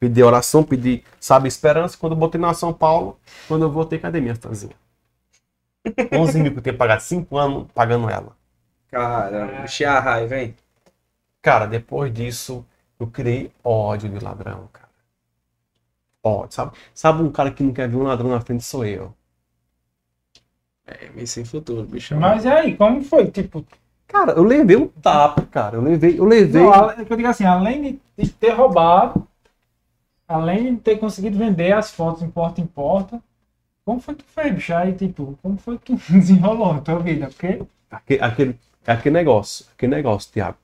[0.00, 1.96] pedi oração, pedi, sabe, esperança.
[1.96, 4.74] Quando eu botei na São Paulo, quando eu voltei, cadê minha fãzinha?
[6.12, 8.36] 11 mil que eu tinha pagado 5 anos pagando ela.
[8.90, 10.56] Caramba, enchia a raiva, hein?
[11.40, 12.66] Cara, depois disso,
[12.98, 14.90] eu criei ódio de ladrão, cara
[16.22, 16.72] ódio, sabe?
[16.94, 19.12] Sabe um cara que não quer ver um ladrão na frente sou eu.
[20.86, 22.16] É, meio sem futuro, bicho.
[22.16, 23.30] Mas e aí, como foi?
[23.30, 23.64] Tipo.
[24.06, 25.76] Cara, eu levei um tapa, cara.
[25.76, 26.18] Eu levei.
[26.18, 26.62] Eu levei.
[26.62, 29.26] Não, eu digo assim, além de ter roubado,
[30.30, 33.20] além de ter conseguido vender as fotos em porta em porta,
[33.84, 34.74] como foi que foi, bicho?
[34.74, 37.28] Aí, tipo, como foi que desenrolou a tua vida?
[37.28, 37.62] Porque.
[37.90, 40.56] Aquele, aquele, aquele negócio, aquele negócio, Tiago.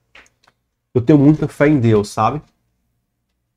[0.95, 2.41] Eu tenho muita fé em Deus, sabe?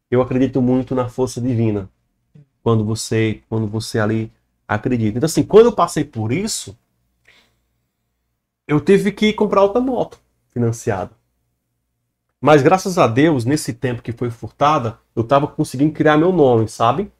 [0.09, 1.89] eu acredito muito na força divina.
[2.63, 4.31] Quando você, quando você ali
[4.67, 5.17] acredita.
[5.17, 6.77] Então assim, quando eu passei por isso,
[8.67, 11.11] eu tive que comprar outra moto financiada.
[12.41, 16.67] Mas graças a Deus, nesse tempo que foi furtada, eu estava conseguindo criar meu nome,
[16.67, 17.11] sabe?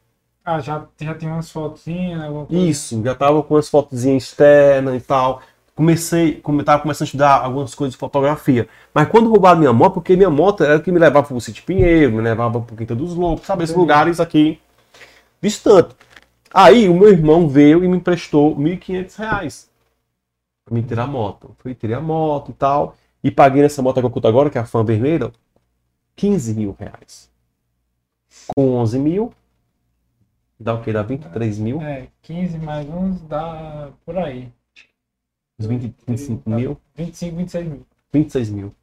[0.43, 2.63] Ah, já, já tinha umas alguma coisa?
[2.63, 5.41] Isso, já tava com umas fotozinhas externas e tal
[5.79, 8.67] comecei, como estava começando a estudar algumas coisas de fotografia.
[8.93, 11.63] Mas quando roubaram minha moto, porque minha moto era que me levava para o Sítio
[11.63, 14.59] Pinheiro, me levava para o Quinta dos Lobos, sabe, esses lugares aqui
[15.41, 15.95] distante.
[16.53, 19.67] Aí o meu irmão veio e me emprestou R$ 1.500
[20.65, 21.55] para me tirar a moto.
[21.59, 24.57] Fui, tirei a moto e tal, e paguei nessa moto que eu curto agora, que
[24.57, 25.31] é a Fan Vermelha,
[26.15, 27.29] 15 mil reais.
[28.55, 29.33] Com 11 mil,
[30.59, 30.93] dá o quê?
[30.93, 31.81] Dá 23 mil?
[31.81, 34.51] É, 15 mais uns dá por aí.
[35.59, 36.77] Uns 20, 25 mil?
[36.95, 37.85] 25, 26 mil.
[38.13, 38.75] 26 mil.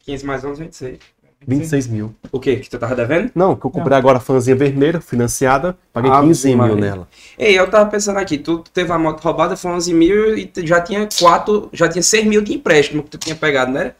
[0.00, 0.98] 15 mais 11, 26.
[1.46, 2.14] 26 mil.
[2.30, 2.56] O quê?
[2.56, 3.30] Que tu tava devendo?
[3.34, 3.98] Não, que eu comprei Não.
[3.98, 7.08] agora a fãzinha vermelha, financiada, paguei ah, 15 mil nela.
[7.38, 10.80] Ei, eu tava pensando aqui, tu teve a moto roubada, foi 11 mil e já
[10.80, 13.92] tinha 4, já tinha 6 mil de empréstimo que tu tinha pegado, né?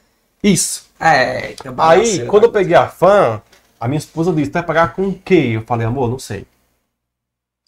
[0.43, 0.87] Isso.
[0.99, 3.41] É, Aí, quando eu peguei a fã,
[3.81, 5.53] a minha esposa disse, vai pagar com o quê?
[5.55, 6.47] Eu falei, amor, não sei.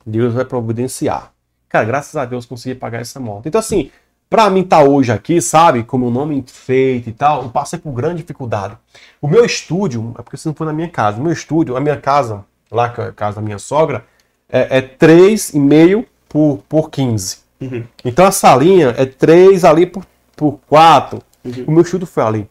[0.06, 1.32] Deus vai providenciar.
[1.68, 3.46] Cara, graças a Deus consegui pagar essa moto.
[3.46, 3.90] Então, assim,
[4.34, 7.92] Pra mim tá hoje aqui, sabe, com meu nome feito e tal, eu passei por
[7.92, 8.76] grande dificuldade.
[9.22, 11.80] O meu estúdio, é porque você não foi na minha casa, o meu estúdio, a
[11.80, 14.04] minha casa, lá que é a casa da minha sogra,
[14.48, 17.38] é, é 3,5 por, por 15.
[17.60, 17.84] Uhum.
[18.04, 20.04] Então a salinha é 3 ali por,
[20.34, 21.22] por 4.
[21.44, 21.64] Uhum.
[21.68, 22.50] O meu estúdio foi ali.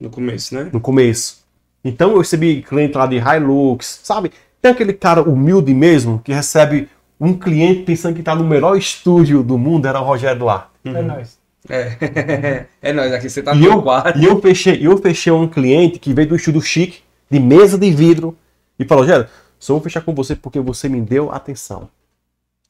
[0.00, 0.70] No começo, né?
[0.72, 1.44] No começo.
[1.82, 4.30] Então eu recebi cliente lá de Hilux, sabe?
[4.62, 6.88] Tem aquele cara humilde mesmo que recebe
[7.20, 10.68] um cliente pensando que está no melhor estúdio do mundo, era o Rogério Duarte.
[10.84, 11.38] É nóis.
[11.68, 14.18] É, é nóis, aqui você tá e no eu, quarto.
[14.18, 17.00] E eu fechei, eu fechei um cliente que veio do estúdio chique,
[17.30, 18.36] de mesa de vidro,
[18.78, 21.88] e falou, Rogério, só vou fechar com você porque você me deu atenção.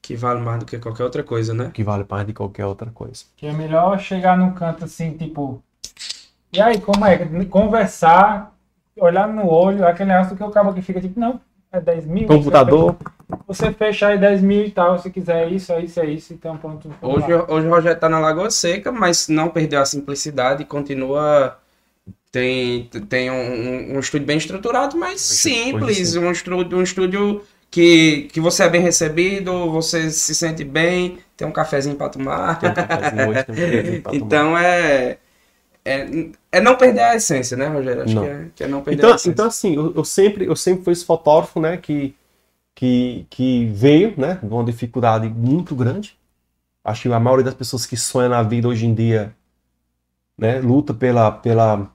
[0.00, 1.70] Que vale mais do que qualquer outra coisa, né?
[1.74, 3.24] Que vale mais do que qualquer outra coisa.
[3.36, 5.60] Que é melhor chegar num canto assim, tipo.
[6.52, 7.18] E aí, como é?
[7.46, 8.54] Conversar,
[8.96, 11.40] olhar no olho, aquele negócio que o cabo que fica tipo, não,
[11.72, 12.28] é 10 mil.
[12.28, 12.96] Computador.
[13.46, 16.56] Você fecha aí 10 mil e tal, se quiser isso, é isso, é isso, então
[16.56, 16.90] pronto.
[17.02, 17.46] Hoje, lá.
[17.48, 21.58] hoje o Rogério tá na Lagoa Seca, mas não perdeu a simplicidade e continua.
[22.30, 26.14] Tem, tem um, um estúdio bem estruturado, mas simples.
[26.16, 31.46] Um estúdio, um estúdio que, que você é bem recebido, você se sente bem, tem
[31.48, 32.58] um cafezinho pra tomar.
[32.58, 34.44] Tem um cafezinho hoje, tem um cafezinho pra tomar.
[34.44, 35.18] Então é,
[35.84, 36.30] é.
[36.52, 38.02] É não perder a essência, né, Rogério?
[38.02, 38.22] Acho Não.
[38.22, 39.30] que é, que é não perder Então, a essência.
[39.30, 42.14] então assim, eu, eu sempre, eu sempre fui esse fotógrafo, né, que,
[42.76, 46.16] que, que veio, né, de uma dificuldade muito grande.
[46.84, 49.34] Acho que a maioria das pessoas que sonham na vida hoje em dia,
[50.36, 51.90] né, luta pela, pela,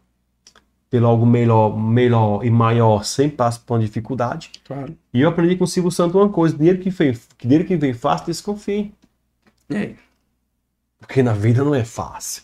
[0.89, 4.51] pelo algo melhor, melhor e maior, sempre passa por uma dificuldade.
[4.65, 4.97] Claro.
[5.13, 7.93] E eu aprendi com o Silvio Santos uma coisa, dinheiro que vem, dinheiro que vem
[7.93, 8.91] fácil, desconfie.
[9.69, 9.93] É.
[10.99, 12.41] Porque na vida não é fácil.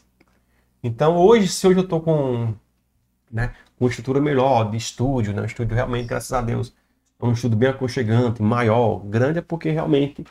[0.84, 2.54] Então hoje, se hoje eu tô com,
[3.32, 6.72] né, uma estrutura melhor de estúdio, né, um estúdio realmente, graças a Deus,
[7.22, 10.24] um estúdio bem aconchegante, maior, grande, é porque realmente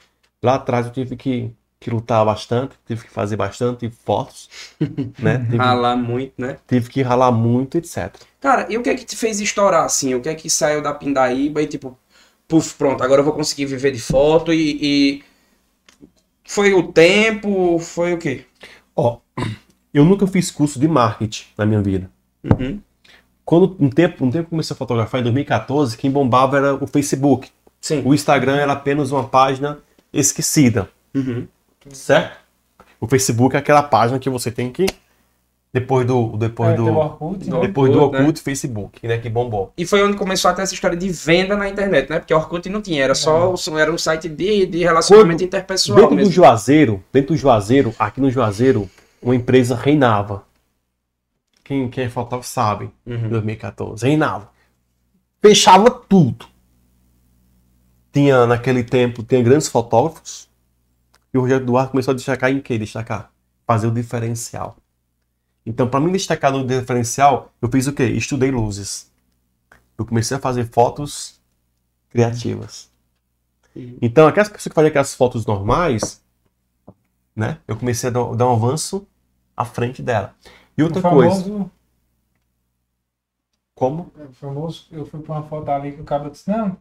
[0.43, 4.49] lá atrás eu tive que, que lutar bastante, tive que fazer bastante fotos,
[5.19, 6.59] né, tive, Ralar muito, né?
[6.69, 8.25] tive que ralar muito, etc.
[8.41, 10.15] Cara, e o que é que te fez estourar assim?
[10.15, 11.99] O que é que saiu da pindaíba e tipo,
[12.47, 14.79] puf, pronto, agora eu vou conseguir viver de foto e.
[15.21, 15.25] e-
[16.49, 17.79] Foi o tempo?
[17.79, 18.45] Foi o quê?
[18.95, 19.21] Ó,
[19.93, 22.11] eu nunca fiz curso de marketing na minha vida.
[22.45, 22.81] Uhum.
[23.47, 27.49] Quando um tempo, um tempo comecei a fotografar em 2014, quem bombava era o Facebook.
[27.81, 28.03] Sim.
[28.05, 29.79] O Instagram era apenas uma página
[30.13, 31.47] esquecida, Uhum.
[31.93, 32.37] certo?
[33.01, 34.87] O Facebook é aquela página que você tem que
[35.73, 37.61] depois do depois É, do Orkut, né?
[37.61, 38.35] depois do Orkut, né?
[38.43, 39.73] Facebook, né, que bombou.
[39.77, 42.19] E foi onde começou até essa história de venda na internet, né?
[42.19, 45.97] Porque o Orkut não tinha, era só era um site de, de relacionamento Quando- interpessoal
[45.99, 46.33] Dentro do mesmo.
[46.33, 48.89] Juazeiro, dentro do Juazeiro, aqui no Juazeiro,
[49.23, 50.43] uma empresa reinava.
[51.67, 53.29] Quem, quem é fotógrafo sabe, em Uhum.
[53.29, 54.51] 2014, reinava.
[55.43, 56.47] Fechava tudo.
[58.13, 60.49] Tinha, naquele tempo, tinha grandes fotógrafos.
[61.35, 62.79] E o Rogério Duarte começou a destacar em quê?
[62.79, 63.33] Destacar?
[63.67, 64.77] Fazer o diferencial.
[65.67, 68.05] Então, para mim destacar no diferencial, eu fiz o quê?
[68.05, 69.11] Estudei luzes.
[69.99, 71.41] Eu comecei a fazer fotos
[72.09, 72.89] criativas.
[74.01, 76.23] Então, aquelas pessoas que faziam aquelas fotos normais,
[77.35, 77.59] né?
[77.67, 79.05] Eu comecei a dar um avanço
[79.57, 80.33] à frente dela.
[80.77, 81.71] E outra o coisa, famoso,
[83.75, 84.11] como?
[84.17, 86.77] o famoso, eu fui pra uma foto ali que o cara disse, não,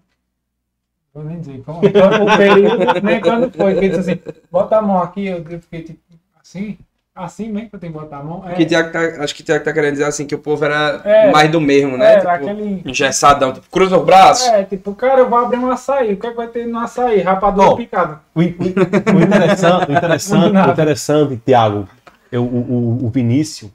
[1.14, 4.22] vou nem dizer como, quando o período, nem quando foi, que ele disse assim,
[4.52, 6.00] bota a mão aqui, eu fiquei tipo,
[6.41, 6.78] assim,
[7.14, 9.41] assim mesmo que eu tenho que botar a mão, é, Que Thiago tá- acho que
[9.41, 11.32] o Thiago tá querendo dizer assim que o povo era É.
[11.32, 12.14] mais do mesmo, né?
[12.14, 12.82] era Tipo, aquele...
[12.86, 14.48] engessadão, tipo, cruza os braços.
[14.48, 16.14] É, tipo, cara, eu vou abrir um açaí.
[16.14, 17.22] O que é que vai ter no açaí?
[17.22, 18.22] Rapadura Ó, picada.
[18.36, 21.88] O, o- o interessante, o interessante, o interessante, Tiago,
[22.34, 23.72] o, o, o Vinícius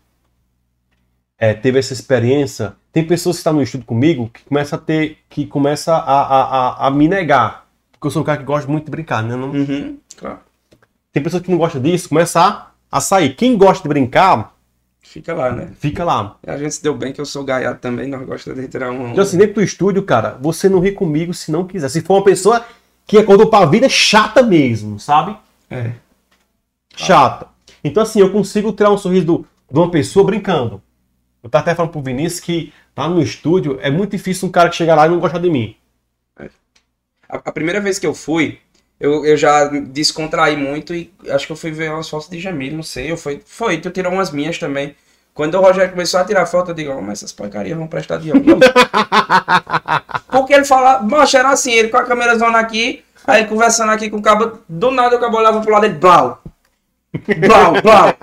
[1.41, 2.74] é, teve essa experiência.
[2.93, 6.43] Tem pessoas que estão no estudo comigo que começa a ter, que começa a, a,
[6.84, 7.66] a, a me negar.
[7.93, 9.34] Porque eu sou um cara que gosta muito de brincar, né?
[9.34, 10.38] Não- Uhum, claro.
[11.12, 13.34] tem pessoas que não gostam disso, começa a, a sair.
[13.34, 14.55] Quem gosta de brincar,
[15.03, 15.70] Fica lá, né?
[15.80, 16.36] fica lá.
[16.47, 19.09] A gente se deu bem que eu sou gaiado também, nós gostamos de tirar um.
[19.11, 21.88] Então, assim, dentro do estúdio, cara, você não ri comigo se não quiser.
[21.88, 22.64] Se for uma pessoa
[23.07, 25.36] que acordou pra vida chata mesmo, sabe?
[25.68, 25.93] É.
[26.95, 27.47] Chata.
[27.82, 30.82] Então, assim, eu consigo tirar um sorriso do- de uma pessoa brincando.
[31.43, 34.68] Eu tava até falando pro Vinícius que lá no estúdio é muito difícil um cara
[34.68, 35.76] que chega lá e não gosta de mim.
[37.28, 38.59] A, a primeira vez que eu fui,
[38.99, 42.72] eu, eu já descontraí muito e acho que eu fui ver umas fotos de Jamil,
[42.74, 43.11] não sei.
[43.11, 44.95] Eu fui, foi, tu tirou umas minhas também.
[45.32, 48.18] Quando o Rogério começou a tirar foto, eu digo, oh, mas essas porcarias vão prestar
[48.18, 48.45] de onde?
[50.28, 54.11] Porque ele fala, mancha, era assim, ele com a câmera zona aqui, aí conversando aqui
[54.11, 56.43] com o cabo, do nada o cabo olhava pro lado dele, blau.
[57.39, 58.15] Blau, blau.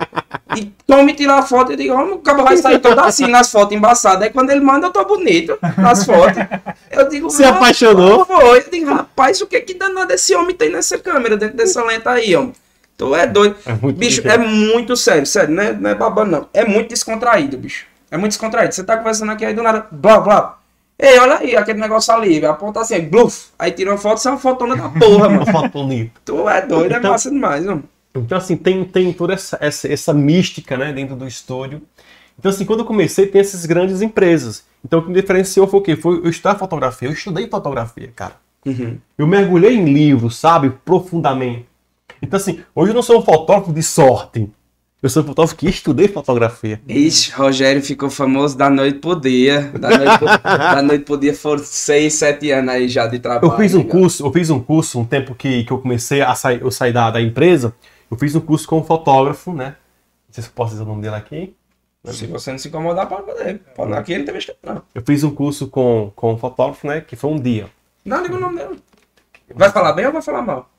[0.56, 3.50] E tome tirar a foto, eu digo, oh, o cabo vai sair todo assim nas
[3.50, 4.22] fotos embaçadas.
[4.22, 6.42] Aí quando ele manda, eu tô bonito nas fotos.
[6.90, 8.24] Eu digo, Se "Rapaz, apaixonou?
[8.24, 8.58] Foi.
[8.60, 12.10] Eu digo, rapaz, o que que danado esse homem tem nessa câmera, dentro dessa lenta
[12.12, 12.52] aí, homem?
[12.96, 13.56] Tu é doido.
[13.66, 14.30] É muito bicho, difícil.
[14.30, 16.48] é muito sério, sério, não é, não é babando, não.
[16.54, 17.84] É muito descontraído, bicho.
[18.10, 18.74] É muito descontraído.
[18.74, 20.58] Você tá conversando aqui, aí do nada, blá, blá.
[20.98, 23.50] Ei, olha aí, aquele negócio ali, aponta assim, bluf.
[23.56, 25.42] Aí tira uma foto, isso é uma fotona da porra, mano.
[25.44, 26.10] Uma foto bonita.
[26.24, 27.84] Tu é doido, é Então- massa demais, mano.
[28.14, 31.82] Então, assim, tem, tem toda essa, essa, essa mística, né, dentro do estúdio.
[32.38, 34.64] Então, assim, quando eu comecei, tem essas grandes empresas.
[34.84, 35.96] Então, o que me diferenciou foi o quê?
[35.96, 37.08] Foi eu estudar fotografia.
[37.08, 38.36] Eu estudei fotografia, cara.
[38.64, 38.98] Uhum.
[39.16, 40.70] Eu mergulhei em livros, sabe?
[40.84, 41.66] Profundamente.
[42.22, 44.48] Então, assim, hoje eu não sou um fotógrafo de sorte.
[45.00, 46.80] Eu sou um fotógrafo que estudei fotografia.
[46.88, 49.70] Ixi, Rogério ficou famoso da noite pro dia.
[49.78, 53.52] Da noite pro, da noite pro dia foram seis, sete anos aí já de trabalho.
[53.52, 56.20] Eu fiz um né, curso, eu fiz um curso um tempo que, que eu comecei
[56.20, 57.72] a sair, eu saí da, da empresa.
[58.10, 59.76] Eu fiz um curso com um fotógrafo, né?
[60.26, 61.54] Não sei se eu posso dizer o nome dele aqui.
[62.06, 63.60] Se você não se incomodar, pode poder.
[63.74, 64.82] Pode aqui ele vez não.
[64.94, 67.00] Eu fiz um curso com, com um fotógrafo, né?
[67.00, 67.68] Que foi um dia.
[68.04, 68.80] Não, diga o nome dele.
[69.54, 70.70] Vai falar bem ou vai falar mal?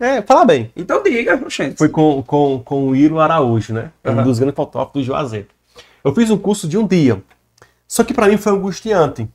[0.00, 0.72] É, fala bem.
[0.74, 1.76] Então diga, gente.
[1.76, 3.92] Foi com, com, com o Iro Araújo, né?
[4.04, 4.22] Um Aham.
[4.22, 5.48] dos grandes fotógrafos do Juazeiro.
[6.02, 7.22] Eu fiz um curso de um dia.
[7.86, 9.28] Só que pra mim foi angustiante.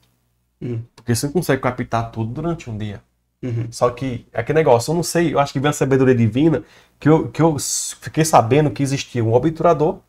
[0.61, 0.81] Hum.
[0.95, 3.01] Porque você não consegue captar tudo durante um dia.
[3.41, 3.67] Uhum.
[3.71, 6.61] Só que, é aquele negócio, eu não sei, eu acho que veio a sabedoria divina,
[6.99, 7.55] que eu, que eu
[8.01, 9.99] fiquei sabendo que existia um obturador,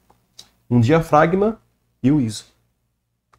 [0.68, 1.60] um diafragma
[2.02, 2.46] e o ISO.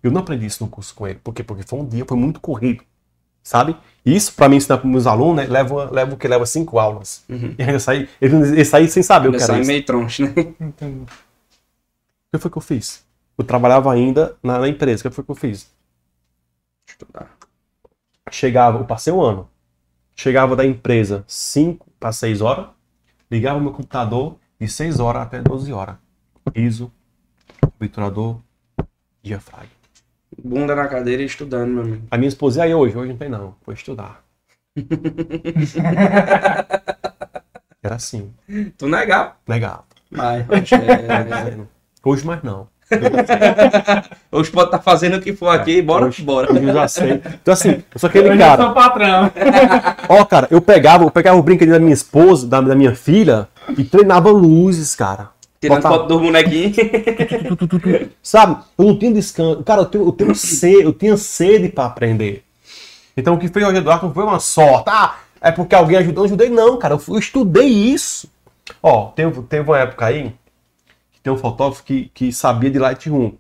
[0.01, 1.19] Eu não aprendi isso no curso com ele.
[1.23, 1.43] Por quê?
[1.43, 2.83] Porque foi um dia, foi muito corrido.
[3.43, 3.75] Sabe?
[4.05, 6.27] E Isso, pra mim, ensinar para meus alunos, né, leva, leva o que?
[6.27, 7.23] Leva cinco aulas.
[7.27, 7.55] Uhum.
[7.57, 9.67] E ainda saí, ele, ele saí sem saber o Ainda que era sai isso.
[9.67, 10.33] meio troncho, né?
[10.59, 11.01] Entendi.
[11.03, 11.07] O
[12.31, 13.03] que foi que eu fiz?
[13.37, 15.01] Eu trabalhava ainda na, na empresa.
[15.01, 15.71] O que foi que eu fiz?
[16.87, 17.31] Estudar.
[18.29, 19.49] Chegava, eu passei um ano.
[20.15, 22.67] Chegava da empresa 5 para 6 horas,
[23.32, 25.95] ligava o meu computador de 6 horas até 12 horas.
[26.53, 26.91] ISO,
[27.63, 28.41] obturador,
[29.23, 29.69] diafragma.
[30.43, 32.07] Bunda na cadeira e estudando, meu amigo.
[32.11, 32.97] A minha esposa, aí hoje?
[32.97, 34.23] Hoje não tem não, vou estudar.
[37.84, 38.34] Era assim,
[38.77, 39.39] Tu negar.
[39.47, 39.88] legal.
[40.09, 41.67] Mas, é...
[42.03, 42.67] Hoje mais não.
[44.31, 46.51] Hoje pode estar fazendo o que for aqui, bora, hoje, bora.
[46.51, 47.21] Hoje eu já sei.
[47.41, 48.63] Então assim, eu sou aquele Eu cara.
[48.63, 49.31] sou patrão.
[50.09, 53.47] Ó, cara, eu pegava, eu pegava o brinquedo da minha esposa, da, da minha filha,
[53.77, 55.29] e treinava luzes, cara.
[55.59, 56.75] Tirando Botava- foto dos bonequinhos.
[58.23, 58.57] Sabe?
[58.77, 59.63] Eu não tinha descanso.
[59.63, 62.43] Cara, eu tenho, eu tenho sede, eu tinha sede pra aprender.
[63.15, 64.85] Então o que fez o Eduardo não foi uma sorte.
[64.89, 66.49] Ah, é porque alguém ajudou, eu ajudei.
[66.49, 68.27] Não, cara, eu, fui- eu estudei isso.
[68.81, 70.33] Ó, teve, teve uma época aí
[71.22, 73.34] tem um fotógrafo que, que sabia de Lightroom.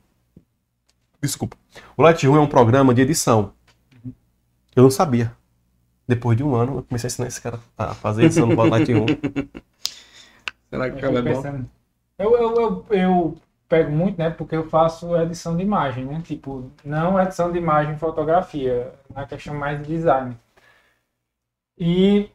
[1.21, 1.57] Desculpa.
[1.95, 3.53] O Lightroom é um programa de edição.
[4.75, 5.35] Eu não sabia.
[6.07, 9.05] Depois de um ano, eu comecei a ensinar esse cara a fazer edição no Lightroom.
[10.69, 11.65] Será que é bom?
[12.17, 14.29] Eu, eu, eu, eu pego muito, né?
[14.29, 16.21] Porque eu faço edição de imagem, né?
[16.23, 20.37] Tipo, não edição de imagem e fotografia, na questão mais de design.
[21.77, 22.29] E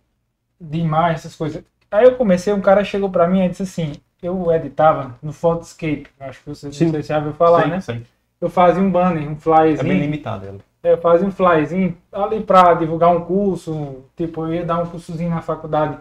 [0.60, 1.62] de imagem, essas coisas.
[1.90, 3.92] Aí eu comecei, um cara chegou pra mim e disse assim,
[4.22, 7.02] eu editava no Photoscape, acho que você, Sim.
[7.02, 7.80] já ouviu falar, Sim, né?
[7.80, 8.06] sim.
[8.40, 9.36] Eu fazia um banner, um
[9.78, 10.58] É bem limitado ela.
[10.82, 14.86] é, eu fazia um flyzinho ali pra divulgar um curso, tipo, eu ia dar um
[14.86, 15.98] cursozinho na faculdade,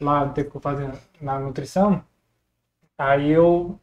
[0.00, 2.02] lá no tempo que eu fazia na nutrição.
[2.98, 3.78] Aí eu,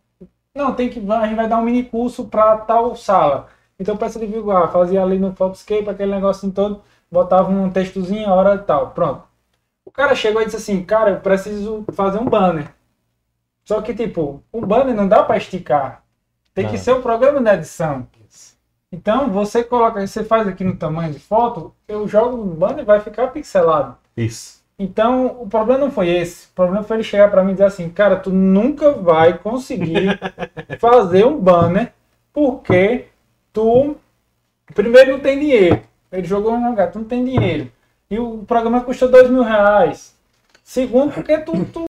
[0.56, 3.48] não, tem que, a gente vai dar um mini curso pra tal sala.
[3.80, 8.56] Então peça divulgar, fazia ali no Photoscape, aquele negocinho todo, botava um textozinho, a hora
[8.56, 9.24] e tal, pronto.
[9.86, 12.70] O cara chegou e disse assim, cara, eu preciso fazer um banner.
[13.70, 16.02] Só que, tipo, um banner não dá pra esticar.
[16.56, 16.80] Tem que Não.
[16.80, 18.08] ser o programa de edição.
[18.92, 22.84] Então, você coloca, você faz aqui no tamanho de foto, eu jogo no banner e
[22.84, 23.96] vai ficar pixelado.
[24.18, 24.64] Isso.
[24.80, 26.48] Então, o problema não foi esse.
[26.48, 30.20] O problema foi ele chegar pra mim e dizer assim, cara, tu nunca vai conseguir
[30.82, 31.94] fazer um banner
[32.34, 33.06] porque
[33.54, 33.98] tu,
[34.74, 35.80] primeiro, não tem dinheiro.
[36.12, 37.72] Ele jogou no lugar, tu não tem dinheiro.
[38.10, 40.16] E o programa custa dois mil reais.
[40.64, 41.86] Segundo, porque tu, tu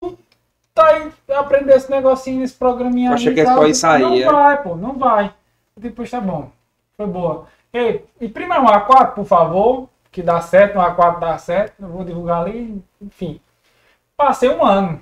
[0.74, 3.58] tá aí aprender esse negocinho nesse programinha achei que é tal.
[3.58, 4.24] só isso aí, Não é?
[4.24, 5.32] vai, pô, não vai.
[5.76, 6.50] Depois tá bom.
[6.96, 7.46] Foi boa.
[7.72, 11.74] Ei, imprima um A4, por favor, que dá certo, um A4 dá certo.
[11.80, 13.40] Eu vou divulgar ali, enfim.
[14.16, 15.00] Passei um ano.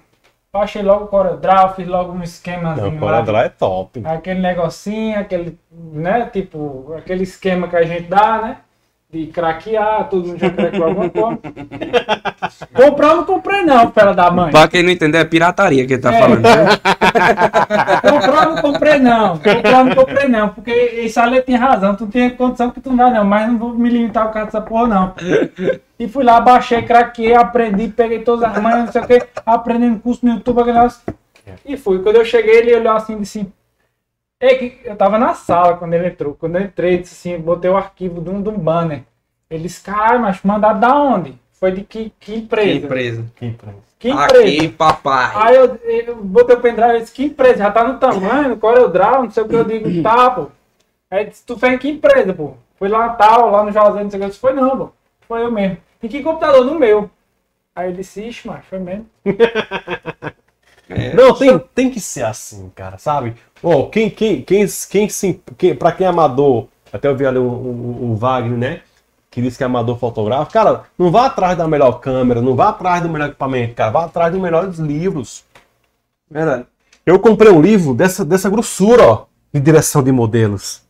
[0.52, 3.00] Baixei logo o CorelDRAW, fiz logo um esquemazinho Não, o.
[3.00, 4.02] Coradrá é top.
[4.04, 8.56] Aquele negocinho, aquele, né, tipo, aquele esquema que a gente dá, né?
[9.10, 11.38] De craquear, todo mundo já craqueou alguma coisa.
[12.74, 14.50] Comprar eu não comprei não, fera da mãe.
[14.50, 16.18] Pra quem não entender, é pirataria que ele tá É.
[16.20, 16.42] falando.
[16.42, 16.66] né?
[18.02, 19.38] Comprar eu não comprei não.
[19.38, 20.50] Comprar eu não comprei não.
[20.50, 20.70] Porque
[21.02, 21.94] isso ali tinha razão.
[21.96, 23.24] Tu tinha condição que tu não dá não.
[23.24, 25.14] Mas não vou me limitar por causa dessa porra não.
[25.98, 29.22] E fui lá, baixei, craqueei, aprendi, peguei todas as manhas, não sei o que.
[29.46, 31.00] Aprendendo curso no YouTube, aquele negócio.
[31.64, 32.00] E fui.
[32.00, 33.48] Quando eu cheguei, ele olhou assim e disse...
[34.40, 36.34] "Ei, que- Eu tava na sala quando ele entrou.
[36.34, 39.02] Quando eu entrei, disse assim, botei o arquivo de um, de um banner.
[39.50, 41.34] Ele disse, caralho, mas mandado da onde?
[41.52, 42.86] Foi de que, que Que empresa?
[42.86, 43.24] empresa.
[43.36, 43.76] Que empresa.
[43.98, 44.38] Que empresa?
[44.44, 45.32] Aqui, papai.
[45.34, 45.74] Aí eu,
[46.06, 47.58] eu botei o pendrive e disse, que empresa?
[47.58, 50.46] Já tá no tamanho, no CorelDRAW, não sei o que eu digo, tá, pô.
[51.10, 52.54] Aí disse, tu fez em que empresa, pô?
[52.78, 54.24] Fui lá tal, lá no José, não sei o que.
[54.26, 54.90] Eu disse, foi não, pô.
[55.22, 55.78] Foi eu mesmo.
[56.00, 56.64] Em que computador?
[56.64, 57.10] No meu.
[57.74, 59.06] Aí ele disse, ixi, mas foi mesmo.
[60.90, 61.12] É.
[61.12, 63.34] Não, tem, tem que ser assim, cara, sabe?
[63.62, 67.38] Ó, quem, quem, quem, quem, se, quem, pra quem é amador, até eu vi ali
[67.38, 68.80] o, o, o Wagner, né?
[69.30, 70.52] Que disse que é amador fotográfico.
[70.52, 73.90] Cara, não vá atrás da melhor câmera, não vá atrás do melhor equipamento, cara.
[73.90, 75.44] Vá atrás dos melhores livros.
[76.30, 76.66] Verdade.
[77.04, 80.82] Eu comprei um livro dessa, dessa grossura, ó, de direção de modelos.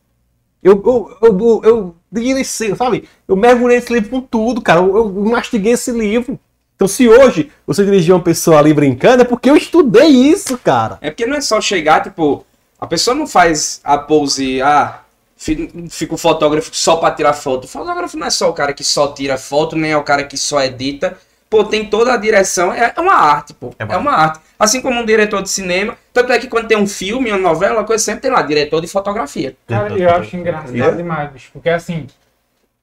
[0.61, 3.07] Eu, eu, eu, eu, eu, sabe?
[3.27, 4.81] Eu mergulhei esse livro com tudo, cara.
[4.81, 6.39] Eu, eu mastiguei esse livro.
[6.75, 10.97] Então, se hoje você dirigir uma pessoa ali brincando, é porque eu estudei isso, cara.
[11.01, 12.45] É porque não é só chegar, tipo,
[12.79, 15.01] a pessoa não faz a pose, ah,
[15.37, 17.65] fi- fica o fotógrafo só pra tirar foto.
[17.65, 20.23] O fotógrafo não é só o cara que só tira foto, nem é o cara
[20.23, 21.17] que só edita.
[21.49, 23.73] pô, tem toda a direção, é é uma arte, pô.
[23.79, 24.39] É É, uma arte.
[24.57, 27.75] Assim como um diretor de cinema, tanto é que quando tem um filme, uma novela,
[27.79, 29.55] uma coisa, sempre tem lá, diretor de fotografia.
[29.67, 30.95] Cara, eu acho engraçado Entendeu?
[30.97, 31.51] demais, bicho.
[31.53, 32.07] Porque assim,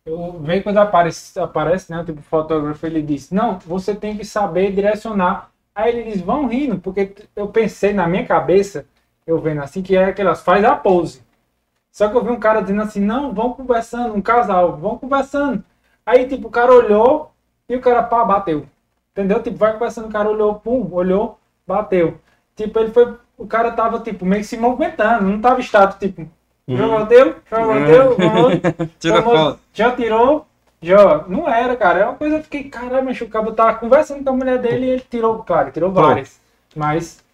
[0.07, 2.05] eu vejo quando aparece, aparece, né?
[2.05, 5.51] Tipo, o fotógrafo, ele diz, não, você tem que saber direcionar.
[5.75, 8.87] Aí ele diz, vão rindo, porque eu pensei na minha cabeça,
[9.27, 11.23] eu vendo assim, que é aquelas, faz a pose.
[11.91, 15.65] Só que eu vi um cara dizendo assim, não, vão conversando, um casal, vão conversando.
[16.05, 17.33] Aí, tipo, o cara olhou
[17.69, 18.67] e o cara, pá, bateu.
[19.13, 19.43] Entendeu?
[19.43, 22.21] Tipo, vai conversando, o cara olhou, pum, olhou, bateu.
[22.55, 26.29] Tipo, ele foi, o cara tava, tipo, meio que se movimentando, não tava estático, tipo,
[26.69, 28.61] já bateu, já bateu, vamos,
[28.99, 29.23] Tira
[29.73, 30.47] já tirou,
[30.83, 31.25] já.
[31.29, 32.01] Não era, cara.
[32.01, 34.59] É uma coisa que eu fiquei, caramba, mas o cabo tava conversando com a mulher
[34.59, 36.41] dele e ele tirou, claro, tirou várias.
[36.75, 37.25] Mas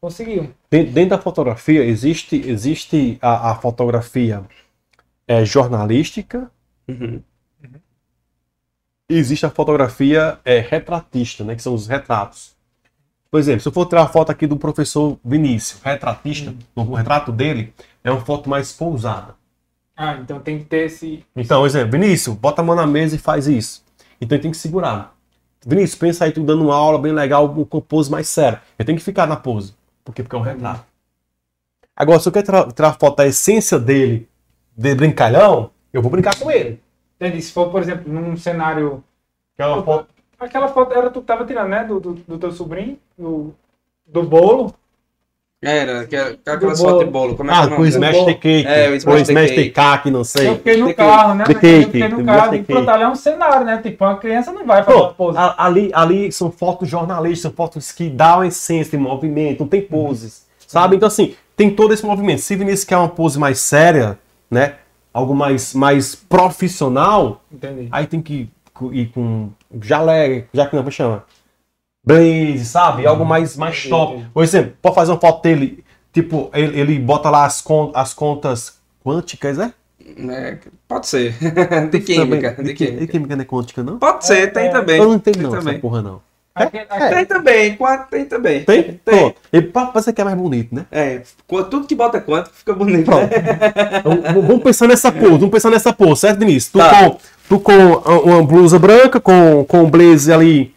[0.00, 0.50] conseguiu.
[0.70, 4.44] Dentro, da fotografia, existe, existe a, a fotografia
[5.26, 6.50] é, jornalística
[6.88, 7.22] Uhum.
[9.08, 12.56] e existe a fotografia é, retratista, né, que são os retratos.
[13.30, 17.30] Por exemplo, se eu for tirar a foto aqui do professor Vinícius, retratista, o retrato
[17.30, 19.36] dele é uma foto mais pousada.
[19.96, 21.24] Ah, então tem que ter esse.
[21.36, 23.84] Então, por exemplo, Vinícius, bota a mão na mesa e faz isso.
[24.20, 25.14] Então ele tem que segurar.
[25.64, 28.62] Vinícius, pensa aí, tu dando uma aula bem legal, com pose mais séria.
[28.78, 29.74] Eu tenho que ficar na pose.
[30.10, 30.22] Por quê?
[30.24, 30.84] Porque é um retrato.
[31.94, 34.28] Agora, se eu quero tirar, tirar foto da essência dele,
[34.76, 36.82] de brincalhão, eu vou brincar com ele.
[37.14, 37.40] Entendi.
[37.40, 39.04] Se for, por exemplo, num cenário.
[39.56, 40.08] Que é foto.
[40.38, 41.84] Aquela foto era tu que tava tirando, né?
[41.84, 43.54] Do, do, do teu sobrinho, do,
[44.04, 44.74] do bolo.
[45.62, 47.04] Era, que era aquela Do foto bolo.
[47.04, 47.36] de bolo.
[47.36, 47.88] Como é que Ah, é o com o nome?
[47.90, 48.66] Smash the Cake.
[48.66, 49.70] É, o Smash the Smash the Cake.
[49.72, 50.48] Cake, não sei.
[50.48, 51.44] Eu fiquei no The carro, né?
[51.44, 52.50] The Mas eu cake, fiquei the no carro.
[52.50, 52.62] cake.
[52.62, 53.78] E pronto, ali é um cenário, né?
[53.82, 55.38] Tipo, uma criança não vai fazer Pô, pose.
[55.58, 60.46] ali, ali são fotos jornalistas, são fotos que dão essência de movimento, não tem poses,
[60.66, 60.96] sabe?
[60.96, 62.40] Então, assim, tem todo esse movimento.
[62.40, 64.18] Se Vinícius quer uma pose mais séria,
[64.50, 64.76] né?
[65.12, 67.86] Algo mais, mais profissional, Entendi.
[67.90, 68.48] aí tem que
[68.92, 69.50] ir com
[69.82, 71.22] jalé, já que não, como chama?
[72.04, 73.06] Blaze, sabe?
[73.06, 74.24] Algo mais, mais Entendi, top.
[74.32, 78.14] Por exemplo, pode fazer uma foto dele, tipo, ele, ele bota lá as, con as
[78.14, 79.72] contas quânticas, né?
[80.30, 80.56] É,
[80.88, 81.34] pode ser.
[81.90, 82.52] de química.
[82.52, 82.74] Também.
[82.74, 83.06] De química.
[83.06, 83.98] química não é quântica, não?
[83.98, 84.96] Pode ser, tem É, também.
[84.98, 86.20] Eu não entendo Tem não, essa porra não.
[86.52, 88.64] Aquele- aquele- Tem também, quatro tem também.
[88.64, 88.82] Tem?
[88.82, 88.98] Tem.
[89.04, 89.36] Pronto.
[89.52, 89.60] E
[89.94, 90.84] você que é mais bonito, né?
[90.90, 93.04] É, tudo que bota quanto fica bonito.
[93.04, 93.30] Pronto.
[93.32, 96.72] Então, vamos pensar nessa pose, vamos pensar nessa pose, certo, Vinícius?
[96.72, 96.90] Tu Tá.
[97.10, 97.16] com,
[97.48, 100.74] tu com uma blusa branca, com, com um blazer ali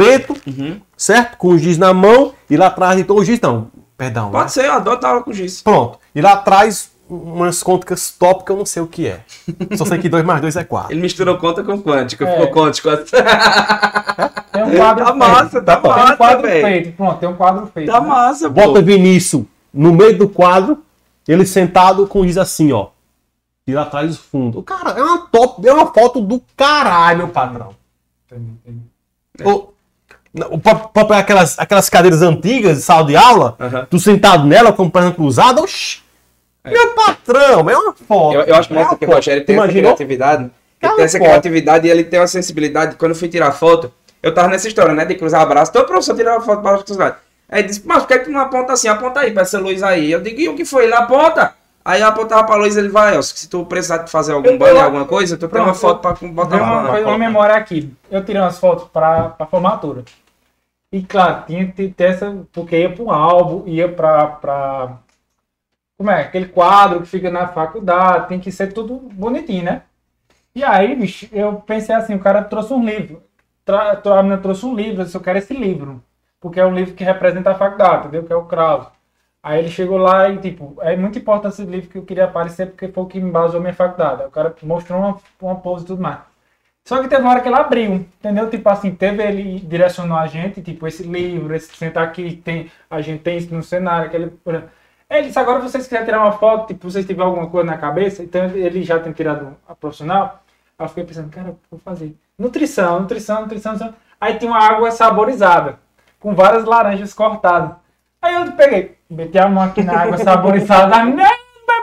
[0.00, 0.80] preto, Uhum.
[0.96, 1.36] certo?
[1.36, 4.26] Com o giz na mão, e lá atrás de todo o giz, não, perdão.
[4.26, 4.32] né?
[4.32, 5.62] Pode ser, eu adoro dar aula com giz.
[5.62, 5.98] Pronto.
[6.14, 9.20] E lá atrás, umas contas top que eu não sei o que é.
[9.76, 10.92] Só sei que 2 mais 2 é 4.
[10.92, 12.32] Ele misturou conta com quântica, É.
[12.32, 12.88] ficou quântico.
[14.52, 16.66] Tem um quadro Tá massa, tá Tem um massa, quadro velho.
[16.66, 16.96] feito.
[16.96, 17.90] Pronto, tem um quadro feito.
[17.92, 18.06] Tá né?
[18.06, 18.54] massa, pô.
[18.54, 20.82] Bota Vinícius no meio do quadro,
[21.26, 22.88] ele sentado com o giz assim, ó.
[23.66, 24.58] E lá atrás o fundo.
[24.58, 27.70] O cara, é uma top, é uma foto do caralho, meu patrão.
[28.26, 29.48] Entendi, entendi.
[29.48, 29.68] O,
[30.50, 33.86] o, pra, pra pegar aquelas, aquelas cadeiras antigas de sala de aula, Aham.
[33.90, 36.00] tu sentado nela com perna cruzada, oxi.
[36.64, 38.34] Meu patrão, é uma foto.
[38.34, 39.10] Eu, eu acho é uma que o.
[39.10, 40.50] Rogério tem essa criatividade.
[40.82, 41.26] Ele tem essa foto.
[41.28, 42.96] criatividade e ele tem uma sensibilidade.
[42.96, 43.90] Quando eu fui tirar foto,
[44.22, 45.04] eu tava nessa história, né?
[45.04, 45.72] De cruzar abraço.
[45.72, 47.20] Todo professor tirava foto para cruzar.
[47.48, 48.88] Aí ele disse, mas por que tu não aponta assim?
[48.88, 50.12] Aponta aí pra essa luz aí.
[50.12, 50.84] Eu digo, e o que foi?
[50.84, 51.54] Ele aponta.
[51.82, 53.22] Aí eu apontava pra luz ele vai, ó.
[53.22, 56.56] Se tu precisar de fazer algum banho, alguma coisa, tu tem uma foto pra botar
[56.56, 56.90] uma, lá.
[56.90, 57.90] coisa- uma memória aqui.
[58.10, 60.04] Eu tirei umas fotos para a formatura.
[60.92, 62.46] E claro, tinha ter essa.
[62.52, 64.98] Porque ia para um álbum, ia para.
[65.96, 66.22] Como é?
[66.22, 69.82] Aquele quadro que fica na faculdade, tem que ser tudo bonitinho, né?
[70.54, 73.22] E aí, bicho, eu pensei assim: o cara trouxe um livro.
[73.66, 76.02] A menina trouxe um livro, eu disse: eu quero esse livro.
[76.40, 78.24] Porque é um livro que representa a faculdade, entendeu?
[78.24, 78.88] Que é o Krause.
[79.42, 82.66] Aí ele chegou lá e, tipo, é muito importante esse livro que eu queria aparecer
[82.68, 84.24] porque foi o que embasou minha faculdade.
[84.24, 86.20] O cara mostrou uma, uma pose e tudo mais.
[86.88, 88.48] Só que teve uma hora que ele abriu, entendeu?
[88.48, 93.02] Tipo assim, teve ele direcionou a gente, tipo, esse livro, esse sentar aqui, tem, a
[93.02, 94.32] gente tem isso no cenário, aquele.
[95.10, 98.22] Ele disse, agora vocês quiserem tirar uma foto, tipo, vocês tiverem alguma coisa na cabeça,
[98.22, 100.42] então ele já tem tirado a profissional.
[100.78, 102.16] Aí eu fiquei pensando, cara, o que eu vou fazer?
[102.38, 103.94] Nutrição, nutrição, nutrição, nutrição.
[104.18, 105.78] Aí tinha uma água saborizada,
[106.18, 107.72] com várias laranjas cortadas.
[108.22, 111.36] Aí eu peguei, meti a mão aqui na água saborizada, não é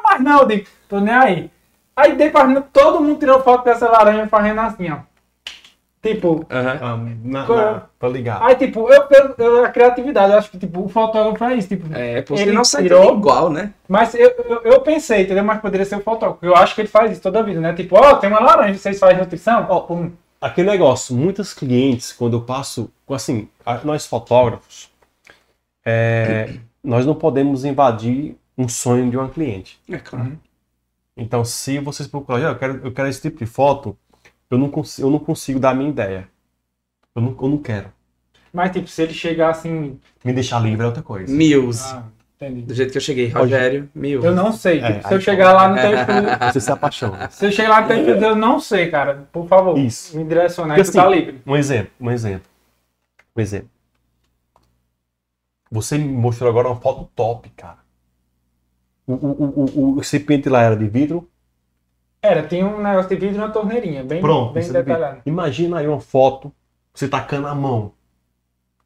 [0.03, 1.54] mais não, eu digo, tô nem aí.
[1.95, 4.97] Aí dei pra todo mundo tirou foto dessa laranja fazendo assim, ó.
[6.01, 6.45] Tipo.
[6.51, 7.47] Ah, na, é?
[7.47, 8.43] na, tô ligado.
[8.43, 11.67] aí tipo, eu, eu, eu- a criatividade, eu acho que tipo, o fotógrafo é isso,
[11.69, 13.73] tipo, É, porque ele não sai tudo tirou, igual, né?
[13.87, 15.43] mas eu, eu, eu pensei, entendeu?
[15.43, 16.45] Mas poderia ser o fotógrafo.
[16.45, 17.73] Eu acho que ele faz isso toda a vida, né?
[17.73, 19.65] Tipo, ó, tem uma laranja, vocês fazem nutrição?
[19.67, 20.11] Ó, pum.
[20.39, 23.49] Aquele negócio, muitos clientes, quando eu passo, assim,
[23.83, 24.91] nós fotógrafos,
[25.83, 29.79] é, nós não podemos invadir um sonho de uma cliente.
[29.89, 30.37] É claro.
[31.17, 33.97] Então, se vocês procurarem, "Ah, eu quero, eu quero esse tipo de foto,
[34.49, 36.27] eu não, consigo, eu não consigo dar a minha ideia.
[37.15, 37.91] Eu não, eu não quero.
[38.51, 39.99] Mas, tipo, se ele chegar assim.
[40.23, 41.33] Me deixar livre é outra coisa.
[41.33, 41.83] Mills.
[41.85, 42.03] Ah,
[42.35, 42.61] entendi.
[42.61, 43.29] Do jeito que eu cheguei.
[43.29, 44.25] Rogério, Mills.
[44.25, 44.79] Eu não sei.
[44.79, 46.29] É, tipo, se eu chegar lá no teu estúdio.
[46.53, 47.29] Você se apaixona.
[47.29, 49.27] Se eu chegar lá no teu estúdio, eu não sei, cara.
[49.31, 49.77] Por favor.
[49.77, 50.17] Isso.
[50.17, 51.41] Me direcionar tá assim, livre.
[51.45, 52.47] Um exemplo, um exemplo.
[53.35, 53.69] Um exemplo.
[55.71, 57.84] Você me mostrou agora uma foto top, cara.
[59.07, 61.27] O, o, o, o, recipiente lá era de vidro.
[62.21, 65.21] Era, tinha um negócio de vidro na torneirinha, bem, Pronto, bem é detalhado.
[65.25, 66.51] Imagina aí uma foto,
[66.93, 67.91] você tacando a mão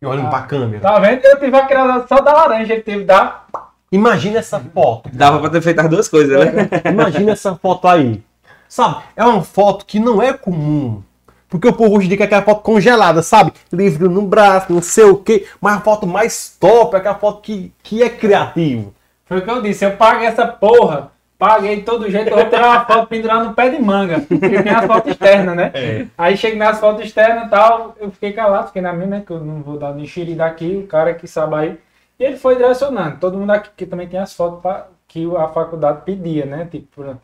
[0.01, 0.31] e olhando Ah.
[0.31, 0.81] pra câmera.
[0.81, 1.23] Tá vendo?
[1.23, 3.43] Eu tive a criada só da laranja, ele teve da.
[3.91, 5.09] Imagina essa foto.
[5.13, 6.69] Dava pra ter feito as duas coisas, né?
[6.91, 8.21] Imagina essa foto aí.
[8.67, 9.03] Sabe?
[9.15, 11.01] É uma foto que não é comum.
[11.47, 13.51] Porque o povo hoje em dia quer aquela foto congelada, sabe?
[13.73, 15.47] Livre no braço, não sei o quê.
[15.59, 18.93] Mas a foto mais top é aquela foto que, que é criativo.
[19.29, 22.49] Foi o que eu disse, eu paguei essa porra, paguei de todo jeito, eu vou
[22.49, 24.19] tirar uma foto pendurada no pé de manga.
[24.27, 25.71] Porque tem as fotos externas, né?
[25.73, 26.05] É.
[26.17, 29.23] Aí cheguei nas fotos externas e tal, eu fiquei calado, fiquei na minha, né?
[29.25, 31.79] Que eu não vou dar nem xiri daqui, o cara que sabe aí.
[32.19, 33.17] E ele foi direcionando.
[33.19, 36.67] Todo mundo aqui que também tem as fotos pra, que a faculdade pedia, né?
[36.69, 37.15] Tipo,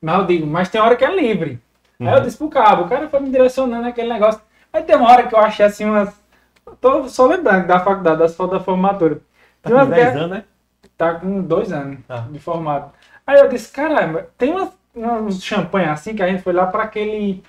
[0.00, 1.60] mas eu digo, mas tem hora que é livre.
[2.00, 4.40] Aí eu disse pro cabo, o cara foi me direcionando aquele negócio.
[4.72, 6.14] Aí tem uma hora que eu achei assim umas.
[6.64, 9.16] eu Tô só lembrando da faculdade, das fotos da formatura.
[9.60, 10.44] Tá Tem com umas 10 que- anos, né?
[10.98, 12.26] Tá com dois anos Ah.
[12.30, 12.90] de formado.
[13.26, 16.82] Aí eu disse, caramba, tem umas, uns champanhe assim que a gente foi lá pra
[16.82, 17.42] aquele.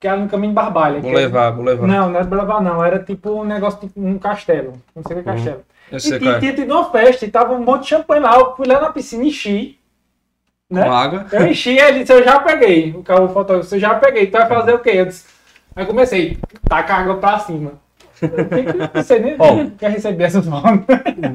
[0.00, 1.00] Que era no caminho de Barbalha.
[1.00, 1.86] Vou é- levar, vou levar.
[1.86, 2.84] Não, não era levar, não.
[2.84, 4.74] Era tipo um negócio, tipo um castelo.
[4.94, 5.64] Não sei o que é castelo.
[5.90, 6.38] Eu E sei tinha, é.
[6.40, 8.36] tinha tido uma festa e tava um monte de champanhe lá.
[8.38, 9.78] Eu fui lá na piscina e enchi.
[10.70, 10.84] Né?
[10.84, 11.26] Com água.
[11.32, 12.92] Eu enchi, ele disse, eu já peguei.
[12.92, 14.26] O carro fotógrafo, eu já peguei.
[14.26, 14.90] Tu vai fazer o quê?
[14.94, 15.24] Eu disse,
[15.74, 16.38] aí comecei,
[16.68, 17.72] tacar água pra cima.
[18.22, 18.28] Eu
[18.94, 19.70] Não sei nem Ó.
[19.78, 20.84] quer receber essas fotos.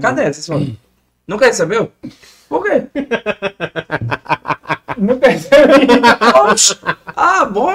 [0.01, 0.73] Cadê essas fotos?
[1.27, 1.91] Nunca recebeu?
[2.49, 2.83] Por quê?
[4.97, 5.87] Nunca recebi.
[6.49, 6.77] Oxe.
[7.15, 7.71] Ah, bom!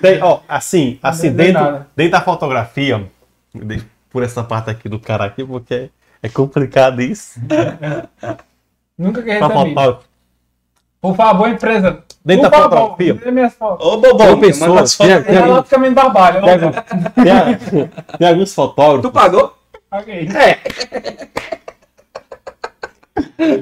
[0.00, 3.06] Tem, ó, assim, assim tem dentro, dentro da fotografia,
[3.54, 5.90] deixa por essa parte aqui do cara aqui, porque
[6.22, 7.38] é complicado isso.
[8.98, 10.00] Nunca que Pra recebi.
[11.00, 12.02] Por favor, empresa.
[12.24, 13.14] Dentro por da favor, fotografia.
[13.32, 13.86] minhas fotos.
[13.86, 16.40] Ô, bobão, Tem pessoas, tem, tem, lá do caminho da barbalha.
[16.42, 16.72] tem, algum-
[17.22, 17.32] tem
[18.18, 19.10] tem alguns Tu fotógrafos.
[19.12, 19.56] pagou?
[19.92, 20.26] Ok.
[20.26, 20.58] Vai,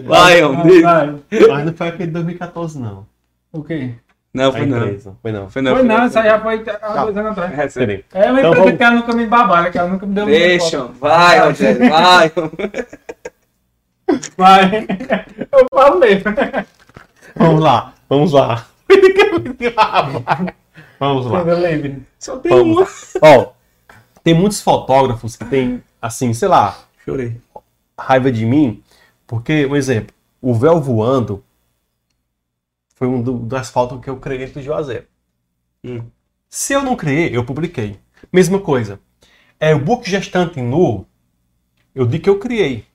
[0.04, 0.82] Vai, homem.
[0.82, 1.14] vai.
[1.48, 3.06] Mas não foi aquele de 2014, não.
[3.52, 3.94] O quê?
[4.34, 4.78] Não, A foi não.
[5.22, 5.50] Foi não.
[5.50, 5.74] Foi não.
[5.76, 7.54] Foi não, isso aí já foi há dois anos atrás.
[7.54, 8.04] Recebe.
[8.12, 8.26] Peraí.
[8.26, 10.26] É uma Então empresa vamos- que ela caminho da barbalha, que ela nunca me deu
[10.26, 12.32] Deixa, vai, Rogério, vai.
[14.36, 14.86] Vai.
[15.50, 16.22] Eu falo mesmo.
[17.34, 18.66] Vamos lá, vamos lá.
[21.00, 21.44] vamos lá.
[22.18, 22.84] Só tem uma.
[22.84, 23.14] Vamos.
[23.20, 23.52] Ó,
[24.22, 27.36] tem muitos fotógrafos que tem, assim, sei lá, Chorei.
[27.98, 28.82] raiva de mim,
[29.26, 31.42] porque, um exemplo, o véu voando
[32.94, 33.70] foi um do- das
[34.00, 35.06] que eu criei do Juazeiro.
[35.84, 36.02] Hum.
[36.48, 37.98] Se eu não criei, eu publiquei.
[38.32, 39.00] Mesma coisa.
[39.60, 41.06] É o book gestante nu,
[41.94, 42.86] eu digo que eu criei.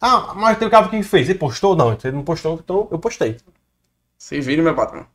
[0.00, 1.28] Ah, mas tem o cara que fez.
[1.28, 1.76] Ele postou?
[1.76, 3.36] Não, ele não postou, então eu postei.
[4.16, 5.06] Se vira, meu patrão.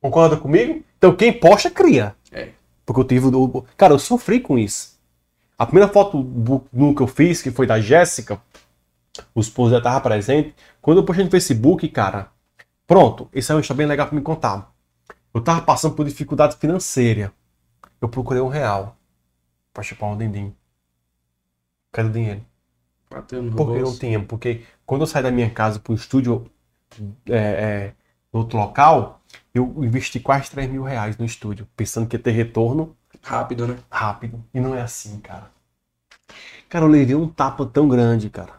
[0.00, 0.82] Concorda comigo?
[0.96, 2.14] Então quem posta, cria.
[2.32, 2.50] É.
[2.84, 3.26] Porque eu tive.
[3.26, 4.98] o- Cara, eu sofri com isso.
[5.58, 8.40] A primeira foto do- nu que eu fiz, que foi da Jéssica,
[9.34, 10.54] o esposo já estava presente.
[10.80, 12.30] Quando eu postei no Facebook, cara,
[12.86, 14.72] pronto, esse é história bem legal para me contar.
[15.32, 17.32] Eu tava passando por dificuldade financeira.
[18.00, 18.96] Eu procurei um real
[19.72, 20.54] pra chupar um dindim.
[21.92, 22.44] Cadê o dinheiro?
[23.10, 24.22] Bateu no Porque eu não tinha.
[24.22, 26.50] Porque quando eu saí da minha casa pro estúdio
[27.26, 27.94] é, é,
[28.32, 29.20] no outro local,
[29.54, 33.78] eu investi quase 3 mil reais no estúdio, pensando que ia ter retorno Rápido, né?
[33.90, 34.42] rápido.
[34.54, 35.50] E não é assim, cara.
[36.68, 38.52] Cara, eu levei um tapa tão grande, cara.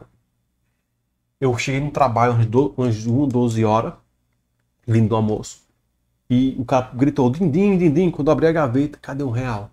[1.40, 3.94] Eu cheguei no trabalho umas, do, umas 1, 12 horas,
[4.86, 5.62] vindo do almoço.
[6.30, 9.72] E o cara gritou, dindim, dindim, quando eu abri a gaveta, cadê um real?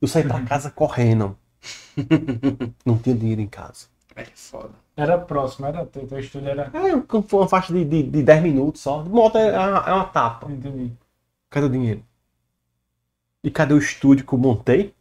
[0.00, 1.36] Eu saí pra casa correndo.
[2.84, 3.86] Não tinha dinheiro em casa.
[4.16, 4.70] É foda.
[4.96, 6.72] Era próximo, era teu, teu estúdio era.
[6.74, 9.04] É, foi uma faixa de, de, de 10 minutos só.
[9.04, 10.50] Moto é, é uma, é uma tapa.
[10.50, 10.92] Entendi.
[11.50, 12.02] Cadê o dinheiro?
[13.44, 14.92] E cadê o estúdio que eu montei?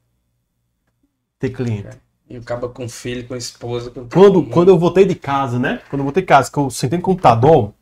[1.39, 1.97] Ter cliente.
[2.29, 5.81] E o cabo com filho, com esposa, com Quando, quando eu voltei de casa, né?
[5.89, 7.73] Quando eu voltei de casa, que eu sentei no computador,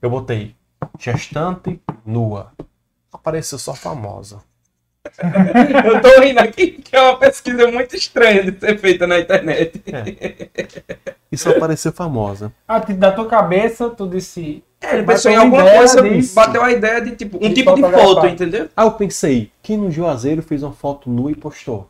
[0.00, 0.54] eu botei
[0.98, 2.52] gestante nua.
[3.12, 4.40] Apareceu só famosa.
[5.86, 9.80] Eu tô rindo aqui, que é uma pesquisa muito estranha de ser feita na internet.
[11.30, 12.52] E só apareceu famosa.
[12.66, 14.64] Ah, te- da tua cabeça, tu disse.
[14.80, 16.34] É, ele pensou em alguma ideia coisa, disso.
[16.34, 18.68] bateu a ideia de tipo, um De tipo de foto, entendeu?
[18.76, 21.88] Aí eu pensei, quem no Juazeiro fez uma foto nua e postou?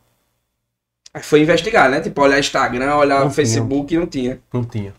[1.16, 1.98] Aí foi investigar, né?
[2.02, 4.38] Tipo, olhar Instagram, olhar Não Facebook e não tinha.
[4.52, 4.92] Não tinha.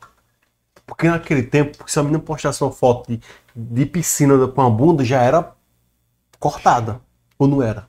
[0.83, 3.21] Porque naquele tempo, se a menina postasse uma foto de,
[3.55, 5.51] de piscina com a bunda, já era
[6.39, 6.99] cortada.
[7.37, 7.87] Ou não era?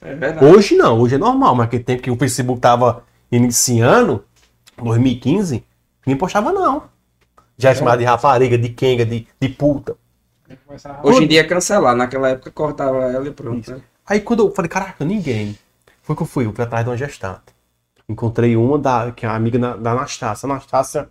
[0.00, 0.46] É verdade.
[0.46, 4.24] Hoje não, hoje é normal, mas naquele tempo que o Facebook tava iniciando,
[4.82, 5.62] 2015,
[6.06, 6.84] ninguém postava não.
[7.58, 9.98] Já é chamado de rapariga, de quenga, de, de puta.
[11.02, 11.94] Hoje em dia é cancelar.
[11.94, 13.70] Naquela época cortava ela e pronto.
[13.70, 13.82] né?
[14.06, 15.58] Aí quando eu falei, caraca, ninguém.
[16.00, 17.55] Foi que eu fui, eu fui atrás de uma gestante.
[18.08, 20.46] Encontrei uma da, que é a amiga da, da Anastácia.
[20.46, 21.08] Anastácia,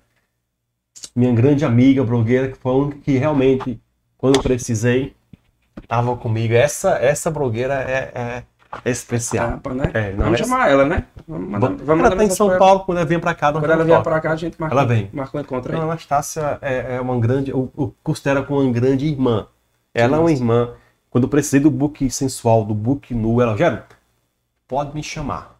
[1.15, 3.81] minha grande amiga, blogueira, que foi a única que realmente,
[4.17, 5.13] quando precisei,
[5.87, 6.53] tava comigo.
[6.53, 8.43] Essa, essa blogueira é, é,
[8.85, 9.59] é especial.
[9.73, 9.91] Né?
[9.93, 11.05] É, não, vamos essa- chamar ela, né?
[11.27, 12.57] Vamos mandar, Vamos, ela mandar tá em São ela.
[12.59, 14.85] Paulo, quando ela vem pra cá, Quando ela vier pra cá, a gente marca, Ela
[14.85, 15.09] vem.
[15.11, 15.89] marca um encontro Então, aí.
[15.89, 17.51] a Anastácia é, é uma grande.
[17.51, 19.47] Eu, eu considero como uma grande irmã.
[19.93, 20.73] Ela é uma irmã.
[21.09, 23.81] Quando eu precisei do book sensual, do book nu, ela, Gero,
[24.67, 25.54] pode me chamar.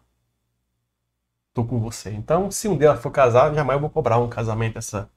[1.56, 2.10] Tô com você.
[2.10, 5.08] Então, se um dia ela for casar, jamais eu vou cobrar um casamento dessa,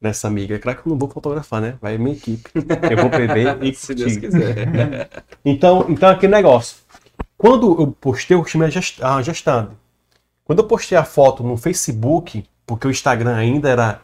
[0.00, 0.54] dessa amiga.
[0.54, 1.76] É claro que eu não vou fotografar, né?
[1.82, 2.48] Vai minha equipe.
[2.90, 5.10] Eu vou beber e Se Deus quiser.
[5.44, 6.78] Então, então aquele negócio.
[7.36, 9.72] Quando eu postei, eu chamei a gest- a gestante.
[10.44, 14.02] Quando eu postei a foto no Facebook, porque o Instagram ainda era.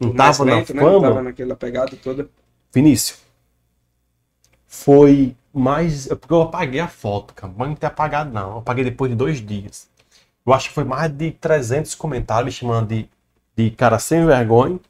[0.00, 0.66] Não Mais tava na né?
[0.74, 1.00] Não fama.
[1.08, 2.28] tava naquela pegada toda.
[2.72, 3.18] Vinícius.
[4.66, 6.10] Foi mais.
[6.10, 7.52] é Porque eu apaguei a foto, cara.
[7.56, 8.52] Mas não ter apagado, não.
[8.52, 9.89] Eu apaguei depois de dois dias.
[10.50, 13.08] Eu acho que foi mais de 300 comentários me chamando de,
[13.54, 14.80] de cara sem vergonha.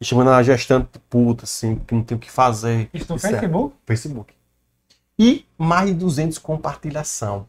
[0.00, 2.90] Me chamando a gestante de puta, assim, que não tem o que fazer.
[2.92, 3.76] Isso no Isso é- Facebook?
[3.86, 4.34] Facebook.
[5.16, 7.46] E mais de 200 compartilhação.